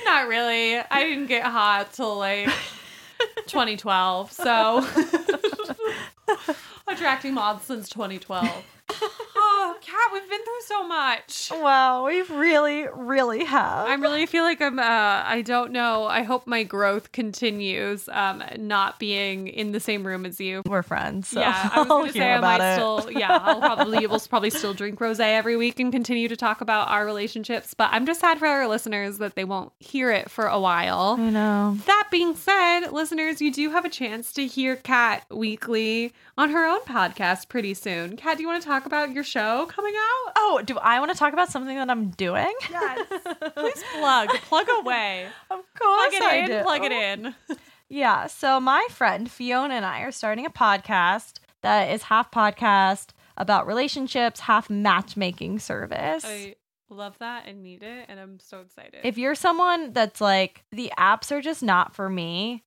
Not 0.04 0.26
really. 0.26 0.78
I 0.78 1.04
didn't 1.04 1.26
get 1.26 1.44
hot 1.44 1.92
till 1.92 2.18
like 2.18 2.48
2012. 3.46 4.32
So 4.32 4.84
attracting 6.88 7.34
moths 7.34 7.66
since 7.66 7.88
2012. 7.88 8.64
Oh, 9.58 9.74
Kat, 9.80 10.10
we've 10.12 10.28
been 10.28 10.44
through 10.44 10.60
so 10.66 10.86
much. 10.86 11.50
Wow, 11.50 12.04
we 12.06 12.20
really, 12.22 12.86
really 12.94 13.42
have. 13.44 13.88
I 13.88 13.94
really 13.94 14.26
feel 14.26 14.44
like 14.44 14.60
I'm. 14.60 14.78
Uh, 14.78 14.82
I 14.82 15.40
don't 15.46 15.72
know. 15.72 16.04
I 16.04 16.24
hope 16.24 16.46
my 16.46 16.62
growth 16.62 17.12
continues. 17.12 18.06
Um, 18.12 18.44
not 18.58 18.98
being 18.98 19.48
in 19.48 19.72
the 19.72 19.80
same 19.80 20.06
room 20.06 20.26
as 20.26 20.38
you. 20.38 20.60
We're 20.66 20.82
friends. 20.82 21.28
So 21.28 21.40
yeah, 21.40 21.70
I 21.72 21.78
was 21.78 21.86
I'll 21.90 21.98
gonna 22.00 22.12
say 22.12 22.32
I 22.32 22.40
might 22.40 22.60
it. 22.60 22.74
still. 22.74 23.10
Yeah, 23.10 23.38
I'll 23.42 23.60
probably 23.60 24.06
we'll 24.06 24.20
probably 24.20 24.50
still 24.50 24.74
drink 24.74 24.98
rosé 24.98 25.20
every 25.20 25.56
week 25.56 25.80
and 25.80 25.90
continue 25.90 26.28
to 26.28 26.36
talk 26.36 26.60
about 26.60 26.88
our 26.90 27.06
relationships. 27.06 27.72
But 27.72 27.88
I'm 27.92 28.04
just 28.04 28.20
sad 28.20 28.38
for 28.38 28.46
our 28.46 28.68
listeners 28.68 29.16
that 29.18 29.36
they 29.36 29.44
won't 29.44 29.72
hear 29.80 30.10
it 30.10 30.30
for 30.30 30.46
a 30.48 30.60
while. 30.60 31.16
I 31.18 31.30
know. 31.30 31.78
That 31.86 32.08
being 32.10 32.34
said, 32.36 32.90
listeners, 32.90 33.40
you 33.40 33.50
do 33.50 33.70
have 33.70 33.86
a 33.86 33.90
chance 33.90 34.34
to 34.34 34.46
hear 34.46 34.76
Kat 34.76 35.24
weekly 35.30 36.12
on 36.36 36.50
her 36.50 36.66
own 36.66 36.80
podcast 36.80 37.48
pretty 37.48 37.72
soon. 37.72 38.16
Kat, 38.18 38.36
do 38.36 38.42
you 38.42 38.48
want 38.48 38.62
to 38.62 38.68
talk 38.68 38.84
about 38.84 39.12
your 39.12 39.24
show 39.24 39.45
coming 39.68 39.94
out? 39.94 40.32
Oh, 40.36 40.62
do 40.64 40.78
I 40.78 40.98
want 40.98 41.12
to 41.12 41.18
talk 41.18 41.32
about 41.32 41.50
something 41.50 41.76
that 41.76 41.90
I'm 41.90 42.10
doing? 42.10 42.52
Yes. 42.70 43.06
Please 43.54 43.84
plug. 43.98 44.28
Plug 44.28 44.66
away. 44.80 45.26
Of 45.48 45.48
Plug 45.48 45.64
course 45.78 46.14
it 46.14 46.22
I 46.22 46.36
in. 46.36 46.46
do. 46.46 46.62
Plug 46.62 46.84
it 46.84 46.92
oh. 46.92 47.00
in. 47.00 47.34
Yeah. 47.88 48.26
So 48.26 48.60
my 48.60 48.86
friend 48.90 49.30
Fiona 49.30 49.74
and 49.74 49.84
I 49.84 50.00
are 50.00 50.12
starting 50.12 50.46
a 50.46 50.50
podcast 50.50 51.38
that 51.62 51.90
is 51.92 52.04
half 52.04 52.30
podcast 52.30 53.10
about 53.36 53.66
relationships, 53.66 54.40
half 54.40 54.68
matchmaking 54.70 55.58
service. 55.58 56.24
I 56.24 56.56
love 56.88 57.18
that 57.18 57.46
and 57.46 57.62
need 57.62 57.82
it, 57.82 58.06
and 58.08 58.18
I'm 58.18 58.38
so 58.40 58.60
excited. 58.60 59.00
if 59.04 59.18
you're 59.18 59.34
someone 59.34 59.92
that's 59.92 60.20
like 60.20 60.64
the 60.72 60.92
apps 60.98 61.32
are 61.32 61.40
just 61.40 61.62
not 61.62 61.94
for 61.94 62.08
me, 62.08 62.64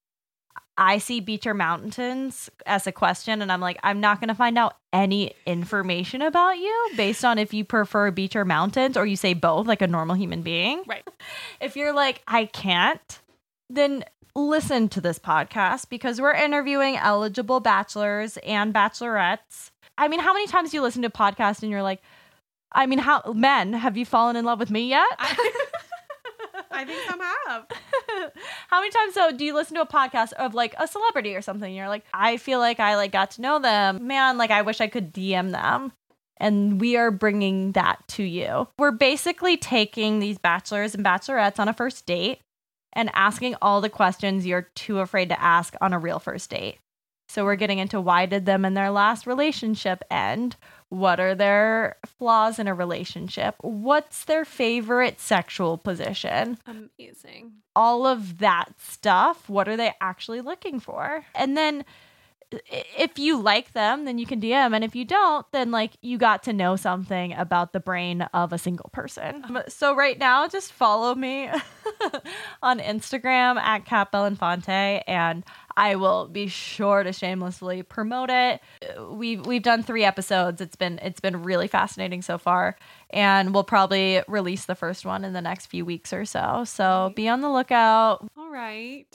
I 0.79 0.97
see 0.97 1.19
beach 1.19 1.45
or 1.45 1.53
mountains 1.53 2.49
as 2.65 2.87
a 2.87 2.93
question, 2.93 3.41
and 3.41 3.51
I'm 3.51 3.59
like, 3.59 3.77
I'm 3.83 3.99
not 3.99 4.21
going 4.21 4.29
to 4.29 4.33
find 4.33 4.57
out 4.57 4.77
any 4.93 5.33
information 5.45 6.21
about 6.21 6.57
you 6.57 6.91
based 6.95 7.25
on 7.25 7.37
if 7.37 7.53
you 7.53 7.65
prefer 7.65 8.11
beach 8.11 8.33
or 8.33 8.45
mountains, 8.45 8.95
or 8.95 9.05
you 9.05 9.17
say 9.17 9.33
both, 9.33 9.67
like 9.67 9.81
a 9.81 9.87
normal 9.87 10.15
human 10.15 10.41
being. 10.41 10.83
right. 10.87 11.05
If 11.59 11.75
you're 11.75 11.93
like, 11.93 12.23
I 12.29 12.45
can't, 12.45 13.19
then 13.69 14.05
listen 14.35 14.87
to 14.89 15.01
this 15.01 15.19
podcast 15.19 15.89
because 15.89 16.21
we're 16.21 16.33
interviewing 16.33 16.95
eligible 16.95 17.59
bachelors 17.59 18.37
and 18.37 18.73
bachelorettes. 18.73 19.71
I 19.97 20.07
mean, 20.07 20.21
how 20.21 20.33
many 20.33 20.47
times 20.47 20.71
do 20.71 20.77
you 20.77 20.81
listen 20.81 21.01
to 21.01 21.09
a 21.09 21.11
podcast 21.11 21.61
and 21.61 21.69
you're 21.69 21.83
like, 21.83 22.01
I 22.71 22.85
mean, 22.85 22.99
how 22.99 23.33
men 23.35 23.73
have 23.73 23.97
you 23.97 24.05
fallen 24.05 24.37
in 24.37 24.45
love 24.45 24.59
with 24.59 24.71
me 24.71 24.87
yet? 24.87 25.07
I, 25.17 25.53
I 26.71 26.85
think 26.85 27.09
some 27.09 27.19
have. 27.19 27.67
How 28.67 28.79
many 28.79 28.91
times 28.91 29.15
though 29.15 29.31
do 29.31 29.45
you 29.45 29.53
listen 29.53 29.75
to 29.75 29.81
a 29.81 29.87
podcast 29.87 30.33
of 30.33 30.53
like 30.53 30.75
a 30.77 30.87
celebrity 30.87 31.35
or 31.35 31.41
something? 31.41 31.73
You're 31.73 31.87
like, 31.87 32.05
I 32.13 32.37
feel 32.37 32.59
like 32.59 32.79
I 32.79 32.95
like 32.95 33.11
got 33.11 33.31
to 33.31 33.41
know 33.41 33.59
them. 33.59 34.05
Man, 34.07 34.37
like 34.37 34.51
I 34.51 34.61
wish 34.61 34.81
I 34.81 34.87
could 34.87 35.13
DM 35.13 35.51
them. 35.51 35.91
And 36.37 36.79
we 36.79 36.95
are 36.95 37.11
bringing 37.11 37.73
that 37.73 37.99
to 38.09 38.23
you. 38.23 38.69
We're 38.77 38.91
basically 38.91 39.57
taking 39.57 40.19
these 40.19 40.37
bachelors 40.37 40.95
and 40.95 41.03
bachelorettes 41.03 41.59
on 41.59 41.67
a 41.67 41.73
first 41.73 42.05
date 42.05 42.39
and 42.93 43.11
asking 43.13 43.55
all 43.61 43.81
the 43.81 43.89
questions 43.89 44.45
you're 44.45 44.69
too 44.73 44.99
afraid 44.99 45.29
to 45.29 45.41
ask 45.41 45.75
on 45.81 45.91
a 45.93 45.99
real 45.99 46.19
first 46.19 46.49
date. 46.49 46.77
So 47.27 47.45
we're 47.45 47.55
getting 47.55 47.77
into 47.77 48.01
why 48.01 48.25
did 48.25 48.45
them 48.45 48.65
and 48.65 48.75
their 48.75 48.89
last 48.89 49.27
relationship 49.27 50.03
end? 50.09 50.55
What 50.89 51.19
are 51.19 51.35
their 51.35 51.97
flaws 52.05 52.57
in 52.59 52.67
a 52.67 52.73
relationship? 52.73 53.55
What's 53.61 54.25
their 54.25 54.43
favorite 54.43 55.19
sexual 55.19 55.77
position? 55.77 56.57
Amazing. 56.65 57.53
all 57.75 58.05
of 58.05 58.39
that 58.39 58.73
stuff. 58.79 59.47
What 59.49 59.67
are 59.69 59.77
they 59.77 59.93
actually 60.01 60.41
looking 60.41 60.79
for? 60.79 61.25
And 61.35 61.55
then 61.55 61.85
if 62.97 63.19
you 63.19 63.39
like 63.39 63.73
them, 63.73 64.05
then 64.05 64.17
you 64.17 64.25
can 64.25 64.41
DM. 64.41 64.73
And 64.73 64.83
if 64.83 64.95
you 64.95 65.05
don't, 65.05 65.45
then 65.51 65.69
like 65.69 65.91
you 66.01 66.17
got 66.17 66.41
to 66.43 66.53
know 66.53 66.75
something 66.75 67.33
about 67.33 67.73
the 67.73 67.79
brain 67.79 68.23
of 68.33 68.51
a 68.51 68.57
single 68.57 68.89
person. 68.91 69.45
So 69.67 69.95
right 69.95 70.17
now, 70.17 70.47
just 70.47 70.73
follow 70.73 71.13
me 71.13 71.47
on 72.63 72.79
Instagram 72.79 73.57
at 73.57 73.85
Cat 73.85 74.09
Infante 74.13 75.03
and 75.07 75.43
I 75.77 75.95
will 75.95 76.27
be 76.27 76.47
sure 76.47 77.03
to 77.03 77.11
shamelessly 77.13 77.83
promote 77.83 78.29
it. 78.29 78.61
We've 79.09 79.45
we've 79.45 79.63
done 79.63 79.83
three 79.83 80.03
episodes. 80.03 80.61
It's 80.61 80.75
been 80.75 80.99
it's 81.01 81.19
been 81.19 81.43
really 81.43 81.67
fascinating 81.67 82.21
so 82.21 82.37
far, 82.37 82.75
and 83.09 83.53
we'll 83.53 83.63
probably 83.63 84.21
release 84.27 84.65
the 84.65 84.75
first 84.75 85.05
one 85.05 85.23
in 85.25 85.33
the 85.33 85.41
next 85.41 85.67
few 85.67 85.85
weeks 85.85 86.11
or 86.13 86.25
so. 86.25 86.63
So 86.65 87.11
be 87.15 87.27
on 87.27 87.41
the 87.41 87.49
lookout. 87.49 88.27
All 88.37 88.49
right. 88.49 89.07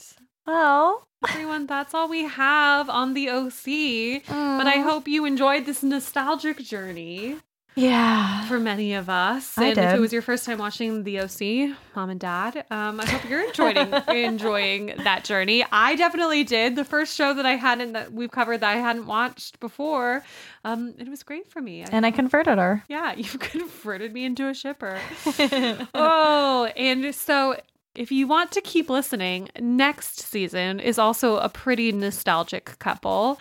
Well, 0.47 1.07
Everyone, 1.27 1.65
that's 1.65 1.95
all 1.95 2.07
we 2.07 2.25
have 2.25 2.87
on 2.87 3.15
the 3.15 3.29
OC. 3.29 4.21
But 4.27 4.67
I 4.67 4.77
Mm. 4.77 4.83
hope 4.83 5.07
you 5.07 5.25
enjoyed 5.25 5.65
this 5.65 5.81
nostalgic 5.81 6.59
journey 6.59 7.37
yeah. 7.75 8.45
for 8.47 8.59
many 8.59 8.93
of 8.93 9.09
us. 9.09 9.57
I 9.57 9.65
and 9.65 9.77
if 9.77 9.93
it 9.93 9.99
was 9.99 10.13
your 10.13 10.21
first 10.21 10.45
time 10.45 10.57
watching 10.57 11.03
the 11.03 11.19
OC, 11.19 11.77
mom 11.95 12.09
and 12.09 12.19
dad, 12.19 12.65
um, 12.71 12.99
I 12.99 13.05
hope 13.05 13.29
you're 13.29 13.45
enjoying 13.45 13.93
enjoying 14.07 14.93
that 15.03 15.23
journey. 15.23 15.65
I 15.71 15.95
definitely 15.95 16.43
did. 16.43 16.75
The 16.75 16.85
first 16.85 17.15
show 17.15 17.33
that 17.33 17.45
I 17.45 17.55
hadn't 17.55 17.93
that 17.93 18.13
we've 18.13 18.31
covered 18.31 18.59
that 18.61 18.75
I 18.75 18.77
hadn't 18.77 19.05
watched 19.07 19.59
before, 19.59 20.23
um, 20.63 20.93
it 20.97 21.07
was 21.07 21.23
great 21.23 21.49
for 21.49 21.61
me. 21.61 21.83
I 21.83 21.87
And 21.91 22.05
I 22.05 22.11
converted 22.11 22.57
her. 22.57 22.83
Yeah, 22.87 23.13
you've 23.17 23.39
converted 23.39 24.13
me 24.13 24.25
into 24.25 24.47
a 24.47 24.53
shipper. 24.53 24.99
oh, 25.93 26.69
and 26.75 27.13
so 27.13 27.59
if 27.95 28.11
you 28.11 28.27
want 28.27 28.51
to 28.51 28.61
keep 28.61 28.89
listening, 28.89 29.49
next 29.59 30.19
season 30.19 30.79
is 30.79 30.99
also 30.99 31.37
a 31.37 31.49
pretty 31.49 31.91
nostalgic 31.91 32.77
couple 32.79 33.39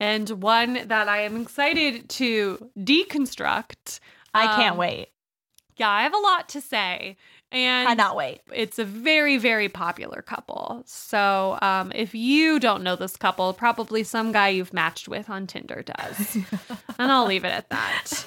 and 0.00 0.28
one 0.42 0.86
that 0.88 1.08
I 1.08 1.20
am 1.22 1.40
excited 1.40 2.08
to 2.10 2.70
deconstruct. 2.78 4.00
I 4.32 4.46
can't 4.56 4.72
Um, 4.72 4.78
wait. 4.78 5.08
Yeah, 5.76 5.90
I 5.90 6.02
have 6.02 6.14
a 6.14 6.18
lot 6.18 6.48
to 6.50 6.60
say. 6.60 7.16
And 7.54 7.86
Cannot 7.86 8.16
wait. 8.16 8.40
it's 8.52 8.80
a 8.80 8.84
very, 8.84 9.38
very 9.38 9.68
popular 9.68 10.22
couple. 10.22 10.82
So 10.86 11.56
um, 11.62 11.92
if 11.94 12.12
you 12.12 12.58
don't 12.58 12.82
know 12.82 12.96
this 12.96 13.16
couple, 13.16 13.52
probably 13.52 14.02
some 14.02 14.32
guy 14.32 14.48
you've 14.48 14.72
matched 14.72 15.06
with 15.06 15.30
on 15.30 15.46
Tinder 15.46 15.84
does. 15.84 16.34
and 16.98 17.12
I'll 17.12 17.26
leave 17.26 17.44
it 17.44 17.52
at 17.52 17.70
that. 17.70 18.24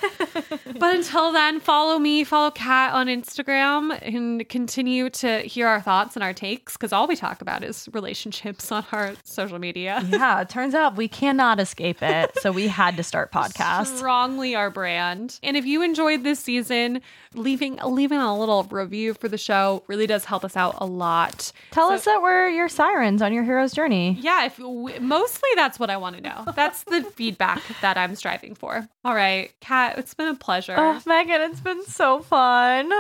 but 0.80 0.96
until 0.96 1.34
then, 1.34 1.60
follow 1.60 2.00
me, 2.00 2.24
follow 2.24 2.52
Kat 2.52 2.94
on 2.94 3.08
Instagram, 3.08 4.00
and 4.02 4.48
continue 4.48 5.10
to 5.10 5.40
hear 5.40 5.68
our 5.68 5.82
thoughts 5.82 6.16
and 6.16 6.24
our 6.24 6.34
takes 6.34 6.78
because 6.78 6.94
all 6.94 7.06
we 7.06 7.18
talk 7.18 7.42
about 7.42 7.66
is 7.66 7.90
relationships 7.92 8.72
on 8.72 8.86
our 8.94 9.14
social 9.26 9.60
media. 9.60 10.06
yeah, 10.08 10.40
it 10.40 10.48
turns 10.48 10.74
out 10.74 10.96
we 10.96 11.10
cannot 11.10 11.60
escape 11.60 12.02
it. 12.02 12.32
So 12.40 12.54
we 12.54 12.70
had 12.70 12.96
to 12.96 13.04
start 13.04 13.34
podcasts. 13.34 13.98
Strongly 13.98 14.56
our 14.56 14.70
brand. 14.70 15.38
And 15.44 15.58
if 15.58 15.66
you 15.66 15.82
enjoyed 15.82 16.24
this 16.24 16.40
season, 16.40 17.02
leaving 17.34 17.78
leaving 17.86 18.20
a 18.20 18.38
little 18.40 18.64
review 18.64 19.17
for 19.20 19.28
the 19.28 19.38
show 19.38 19.84
really 19.88 20.08
does 20.08 20.26
help 20.26 20.44
us 20.46 20.56
out 20.58 20.76
a 20.80 20.86
lot. 20.86 21.52
Tell 21.72 21.90
So- 21.90 21.96
us 21.96 22.06
that 22.06 22.22
we're 22.22 22.50
your 22.50 22.70
sirens 22.70 23.22
on 23.22 23.34
your 23.34 23.44
hero's 23.44 23.74
journey. 23.74 24.18
Yeah, 24.22 24.46
if 24.46 24.58
w- 24.58 25.00
mostly 25.00 25.50
that's 25.56 25.80
what 25.80 25.90
I 25.90 25.98
want 25.98 26.16
to 26.18 26.22
know. 26.22 26.46
That's 26.56 26.84
the 26.84 27.04
feedback 27.16 27.62
that 27.82 27.98
I'm 27.98 28.16
striving 28.16 28.56
for. 28.56 28.88
All 29.04 29.16
right, 29.16 29.52
Kat, 29.62 29.98
it's 29.98 30.14
been 30.14 30.28
a 30.30 30.36
pleasure. 30.36 30.76
Oh, 30.78 31.02
Megan, 31.06 31.42
it's 31.42 31.60
been 31.60 31.84
so 31.86 32.22
fun. 32.22 32.92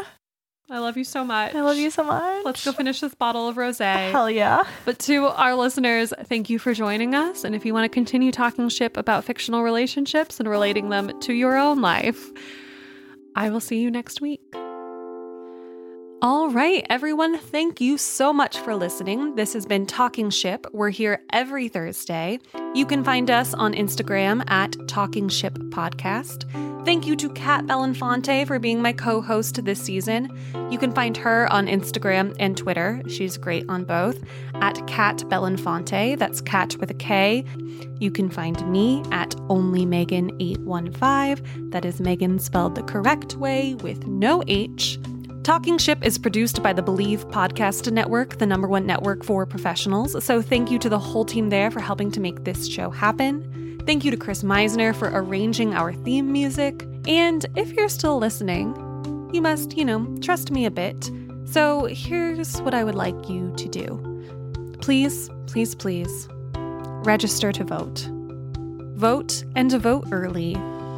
I 0.69 0.79
love 0.79 0.97
you 0.97 1.05
so 1.05 1.23
much. 1.23 1.55
I 1.55 1.61
love 1.61 1.77
you 1.77 1.89
so 1.89 2.03
much. 2.03 2.43
Let's 2.43 2.65
go 2.65 2.73
finish 2.73 2.99
this 2.99 3.15
bottle 3.15 3.47
of 3.47 3.55
rosé. 3.55 4.11
Hell 4.11 4.29
yeah. 4.29 4.63
But 4.83 4.99
to 4.99 5.27
our 5.27 5.55
listeners, 5.55 6.11
thank 6.25 6.49
you 6.49 6.59
for 6.59 6.73
joining 6.73 7.15
us. 7.15 7.45
And 7.45 7.55
if 7.55 7.65
you 7.65 7.73
want 7.73 7.85
to 7.85 7.89
continue 7.89 8.33
talking 8.33 8.67
ship 8.67 8.97
about 8.97 9.23
fictional 9.23 9.63
relationships 9.63 10.41
and 10.41 10.49
relating 10.49 10.89
them 10.89 11.17
to 11.21 11.31
your 11.33 11.55
own 11.57 11.79
life, 11.79 12.19
I 13.33 13.49
will 13.49 13.61
see 13.61 13.79
you 13.79 13.89
next 13.89 14.19
week. 14.19 14.41
All 16.19 16.49
right, 16.49 16.83
everyone, 16.89 17.37
thank 17.37 17.79
you 17.79 17.95
so 17.99 18.33
much 18.33 18.57
for 18.57 18.73
listening. 18.73 19.35
This 19.35 19.53
has 19.53 19.67
been 19.67 19.85
Talking 19.85 20.31
Ship. 20.31 20.65
We're 20.73 20.89
here 20.89 21.21
every 21.31 21.67
Thursday. 21.67 22.39
You 22.73 22.87
can 22.87 23.03
find 23.03 23.29
us 23.29 23.53
on 23.53 23.75
Instagram 23.75 24.43
at 24.49 24.75
Talking 24.87 25.29
Ship 25.29 25.53
Podcast. 25.69 26.51
Thank 26.85 27.05
you 27.05 27.15
to 27.17 27.29
Kat 27.29 27.67
Belinfonte 27.67 28.47
for 28.47 28.57
being 28.57 28.81
my 28.81 28.93
co 28.93 29.21
host 29.21 29.63
this 29.63 29.79
season. 29.79 30.35
You 30.71 30.79
can 30.79 30.91
find 30.91 31.15
her 31.17 31.53
on 31.53 31.67
Instagram 31.67 32.35
and 32.39 32.57
Twitter. 32.57 32.99
She's 33.07 33.37
great 33.37 33.65
on 33.69 33.83
both 33.83 34.17
at 34.55 34.87
Kat 34.87 35.17
Belinfonte. 35.17 36.17
That's 36.17 36.41
Kat 36.41 36.77
with 36.77 36.89
a 36.89 36.95
K. 36.95 37.45
You 37.99 38.09
can 38.09 38.31
find 38.31 38.67
me 38.71 39.03
at 39.11 39.35
Only 39.49 39.85
Megan815. 39.85 41.71
That 41.71 41.85
is 41.85 42.01
Megan 42.01 42.39
spelled 42.39 42.73
the 42.73 42.81
correct 42.81 43.35
way 43.35 43.75
with 43.75 44.07
no 44.07 44.41
H. 44.47 44.97
Talking 45.47 45.77
Ship 45.77 45.97
is 46.03 46.17
produced 46.17 46.61
by 46.61 46.73
the 46.73 46.83
Bleav 46.83 47.23
Podcast 47.31 47.89
Network, 47.89 48.37
the 48.37 48.45
number 48.45 48.67
one 48.67 48.85
network 48.85 49.23
for 49.23 49.45
professionals. 49.45 50.21
So 50.21 50.41
thank 50.41 50.69
you 50.69 50.77
to 50.79 50.89
the 50.89 50.99
whole 50.99 51.23
team 51.23 51.47
there 51.47 51.71
for 51.71 51.79
helping 51.79 52.11
to 52.11 52.19
make 52.19 52.43
this 52.43 52.67
show 52.67 52.89
happen. 52.89 53.79
Thank 53.85 54.03
you 54.03 54.11
to 54.11 54.17
Chris 54.17 54.43
Meisner 54.43 54.93
for 54.93 55.09
arranging 55.13 55.73
our 55.73 55.93
theme 55.93 56.33
music. 56.33 56.85
And 57.07 57.45
if 57.55 57.71
you're 57.71 57.87
still 57.87 58.17
listening, 58.17 58.75
you 59.31 59.41
must, 59.41 59.77
you 59.77 59.85
know, 59.85 60.17
trust 60.21 60.51
me 60.51 60.65
a 60.65 60.69
bit. 60.69 61.09
So 61.45 61.85
here's 61.85 62.59
what 62.59 62.73
I 62.73 62.83
would 62.83 62.95
like 62.95 63.29
you 63.29 63.53
to 63.55 63.69
do. 63.69 64.75
Please, 64.81 65.29
please, 65.45 65.75
please 65.75 66.27
register 67.05 67.53
to 67.53 67.63
vote. 67.63 68.09
Vote 68.97 69.45
and 69.55 69.71
vote 69.71 70.09
early. 70.11 70.55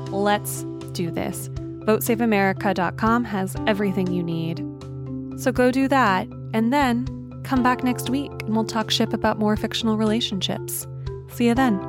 Let's 0.08 0.64
do 0.93 1.12
this. 1.12 1.52
VoteSaveAmerica.com 1.90 3.24
has 3.24 3.56
everything 3.66 4.14
you 4.14 4.22
need. 4.22 4.60
So 5.42 5.52
go 5.52 5.72
do 5.72 5.88
that, 5.88 6.28
and 6.54 6.72
then 6.72 7.42
come 7.44 7.64
back 7.64 7.84
next 7.84 8.12
week 8.12 8.32
and 8.44 8.56
we'll 8.56 8.66
talk 8.66 8.92
ship 8.92 9.12
about 9.12 9.40
more 9.40 9.58
fictional 9.58 9.98
relationships. 9.98 10.86
See 11.30 11.48
you 11.48 11.56
then. 11.56 11.89